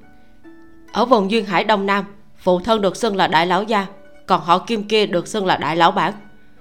[0.93, 2.05] ở vùng duyên hải đông nam,
[2.39, 3.87] phụ thân được xưng là đại lão gia,
[4.27, 6.13] còn họ kim kia được xưng là đại lão bản.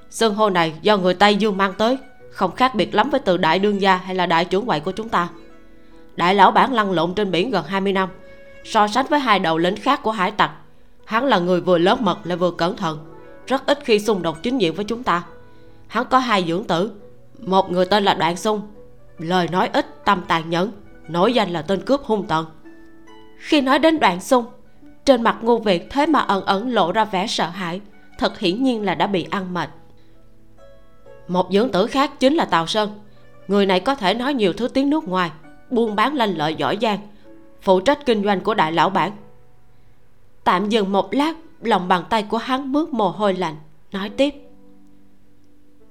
[0.09, 1.97] Xưng hô này do người tây dương mang tới
[2.35, 4.91] không khác biệt lắm với từ đại đương gia hay là đại trưởng quậy của
[4.91, 5.29] chúng ta.
[6.15, 8.09] Đại lão bản lăn lộn trên biển gần 20 năm,
[8.63, 10.51] so sánh với hai đầu lính khác của hải tặc.
[11.05, 12.99] Hắn là người vừa lớn mật lại vừa cẩn thận,
[13.47, 15.23] rất ít khi xung đột chính diện với chúng ta.
[15.87, 16.91] Hắn có hai dưỡng tử,
[17.39, 18.61] một người tên là đoạn sung.
[19.17, 20.71] Lời nói ít, tâm tàn nhẫn,
[21.07, 22.45] nổi danh là tên cướp hung tợn.
[23.39, 24.45] Khi nói đến đoạn sung,
[25.05, 27.81] trên mặt ngô việt thế mà ẩn ẩn lộ ra vẻ sợ hãi,
[28.17, 29.69] thật hiển nhiên là đã bị ăn mệt
[31.27, 32.89] một dưỡng tử khác chính là tào sơn.
[33.47, 35.31] Người này có thể nói nhiều thứ tiếng nước ngoài,
[35.69, 36.99] buôn bán lanh lợi giỏi giang,
[37.61, 39.11] phụ trách kinh doanh của đại lão bản.
[40.43, 43.55] Tạm dừng một lát, lòng bàn tay của hắn mướt mồ hôi lạnh,
[43.91, 44.35] nói tiếp.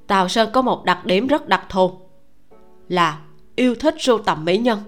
[0.07, 1.91] Tào sơn có một đặc điểm rất đặc thù,
[2.89, 3.19] là
[3.57, 4.79] yêu thích sưu tầm mỹ nhân.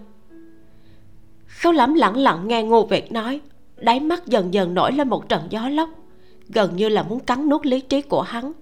[1.47, 3.41] Khấu lắm lẳng lặng nghe ngô việt nói,
[3.77, 5.89] đáy mắt dần dần nổi lên một trận gió lốc,
[6.49, 8.53] gần như là muốn cắn nuốt lý trí của hắn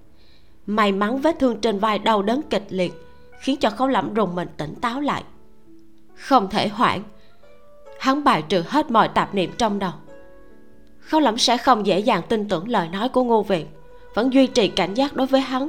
[0.67, 2.93] may mắn vết thương trên vai đau đớn kịch liệt,
[3.41, 5.25] khiến cho khấu lẩm rùng mình tỉnh táo lại.
[6.15, 7.03] Không thể hoãn
[8.01, 9.93] hắn bài trừ hết mọi tạp niệm trong đầu.
[10.99, 13.67] Khấu lẩm sẽ không dễ dàng tin tưởng lời nói của ngô việt,
[14.15, 15.69] vẫn duy trì cảnh giác đối với hắn,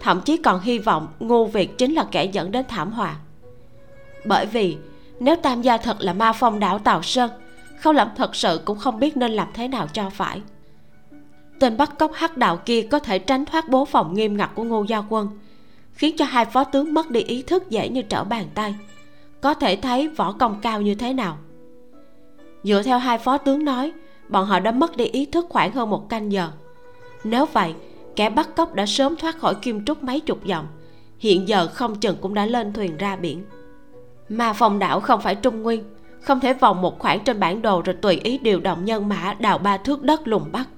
[0.00, 3.16] thậm chí còn hy vọng ngô việt chính là kẻ dẫn đến thảm họa.
[4.24, 4.76] Bởi vì,
[5.20, 7.30] nếu tam gia thật là ma phong đảo tào sơn
[7.80, 10.42] khâu lẩm thật sự cũng không biết nên làm thế nào cho phải
[11.58, 14.64] tên bắt cóc hắc đạo kia có thể tránh thoát bố phòng nghiêm ngặt của
[14.64, 15.28] ngô gia quân,
[15.92, 18.74] khiến cho hai phó tướng mất đi ý thức dễ như trở bàn tay.
[19.40, 21.38] Có thể thấy võ công cao như thế nào.
[22.62, 23.92] Dựa theo hai phó tướng nói,
[24.28, 26.50] bọn họ đã mất đi ý thức khoảng hơn một canh giờ.
[27.24, 27.74] Nếu vậy,
[28.16, 30.66] kẻ bắt cóc đã sớm thoát khỏi kim trúc mấy chục dặm.
[31.18, 33.44] Hiện giờ không chừng cũng đã lên thuyền ra biển.
[34.28, 35.84] Mà phòng đảo không phải trung nguyên,
[36.20, 39.34] không thể vòng một khoảng trên bản đồ rồi tùy ý điều động nhân mã
[39.38, 40.68] đào ba thước đất lùng bắt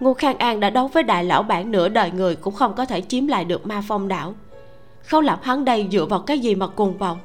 [0.00, 2.84] ngô khang an đã đấu với đại lão bản nửa đời người cũng không có
[2.84, 4.34] thể chiếm lại được ma phong đảo.
[5.06, 7.18] Khâu lạp hắn đây dựa vào cái gì mà cùng vòng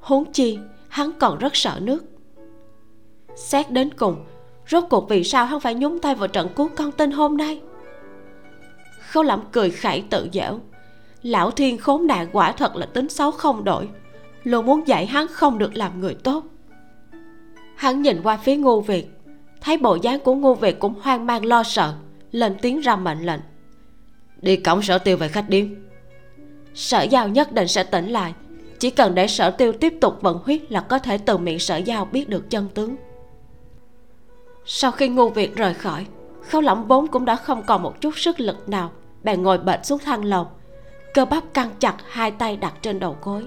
[0.00, 0.58] huống chi,
[0.88, 2.04] hắn còn rất sợ nước.
[3.36, 4.24] Xét đến cùng,
[4.68, 7.60] rốt cuộc vì sao hắn phải nhúng tay vào trận cứu con tin hôm nay?
[9.08, 10.60] Khâu lẩm cười khẩy tự dễu
[11.22, 13.88] lão thiên khốn nạn quả thật là tính xấu không đổi.
[14.44, 16.44] Luôn muốn dạy hắn không được làm người tốt.
[17.76, 19.08] Hắn nhìn qua phía ngô việt
[19.60, 21.94] thấy bộ dáng của ngô việt cũng hoang mang lo sợ,
[22.32, 23.40] lên tiếng ra mệnh lệnh.
[24.42, 25.66] Đi cổng sở tiêu về khách điếm.
[26.74, 28.34] Sở giao nhất định sẽ tỉnh lại,
[28.78, 31.76] chỉ cần để sở tiêu tiếp tục vận huyết là có thể từ miệng sở
[31.76, 32.96] giao biết được chân tướng.
[34.64, 36.06] Sau khi ngô việt rời khỏi,
[36.48, 38.90] khâu lỏng vốn cũng đã không còn một chút sức lực nào.
[39.22, 40.48] Bèn ngồi bệt xuống thang lầu,
[41.14, 43.46] cơ bắp căng chặt, hai tay đặt trên đầu gối.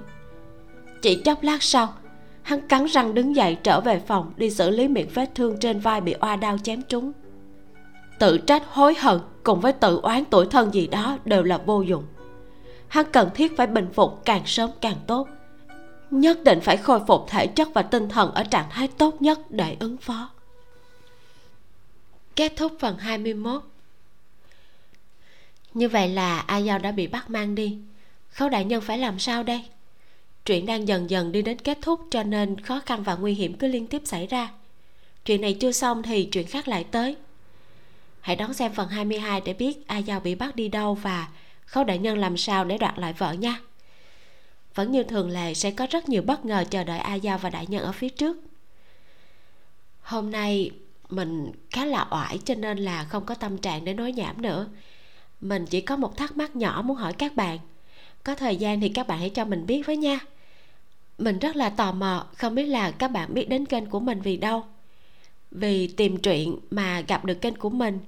[1.02, 1.94] Chỉ chốc lát sau
[2.43, 5.79] hắn cắn răng đứng dậy trở về phòng đi xử lý miệng vết thương trên
[5.79, 7.11] vai bị oa đao chém trúng.
[8.19, 11.81] Tự trách hối hận cùng với tự oán tuổi thân gì đó đều là vô
[11.81, 12.03] dụng.
[12.87, 15.27] Hắn cần thiết phải bình phục càng sớm càng tốt.
[16.11, 19.39] Nhất định phải khôi phục thể chất và tinh thần ở trạng thái tốt nhất
[19.49, 20.29] để ứng phó.
[22.35, 23.61] Kết thúc phần 21
[25.73, 27.77] Như vậy là A Giao đã bị bắt mang đi.
[28.29, 29.65] Khấu đại nhân phải làm sao đây?
[30.45, 33.53] Chuyện đang dần dần đi đến kết thúc Cho nên khó khăn và nguy hiểm
[33.53, 34.49] cứ liên tiếp xảy ra.
[35.25, 37.15] Chuyện này chưa xong thì chuyện khác lại tới.
[38.21, 41.27] Hãy đón xem phần 22 để biết A Giao bị bắt đi đâu Và
[41.65, 43.59] khấu đại nhân làm sao để đoạt lại vợ nha.
[44.75, 47.49] Vẫn như thường lệ, sẽ có rất nhiều bất ngờ chờ đợi A Giao và
[47.49, 48.37] đại nhân ở phía trước.
[50.01, 50.71] Hôm nay,
[51.09, 54.67] mình khá là oải cho nên là không có tâm trạng để nói nhảm nữa.
[55.41, 57.59] Mình chỉ có một thắc mắc nhỏ muốn hỏi các bạn.
[58.23, 60.19] Có thời gian thì các bạn hãy cho mình biết với nha
[61.18, 64.22] mình rất là tò mò, không biết là các bạn biết đến kênh của mình
[64.22, 64.64] vì đâu.
[65.52, 67.99] Vì tìm truyện mà gặp được kênh của mình,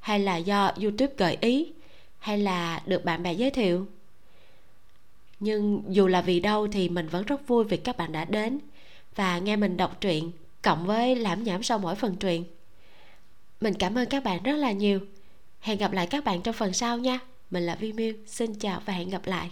[0.00, 1.72] hay là do youtube gợi ý,
[2.18, 3.86] hay là được bạn bè giới thiệu.
[5.40, 8.58] Nhưng dù là vì đâu thì mình vẫn rất vui vì các bạn đã đến
[9.14, 10.30] và nghe mình đọc truyện
[10.62, 12.44] cộng với lãm nhảm sau mỗi phần truyện.
[13.60, 15.00] Mình cảm ơn các bạn rất là nhiều.
[15.60, 17.18] Hẹn gặp lại các bạn trong phần sau nha.
[17.50, 19.50] Mình là vi miu, xin chào và hẹn gặp lại.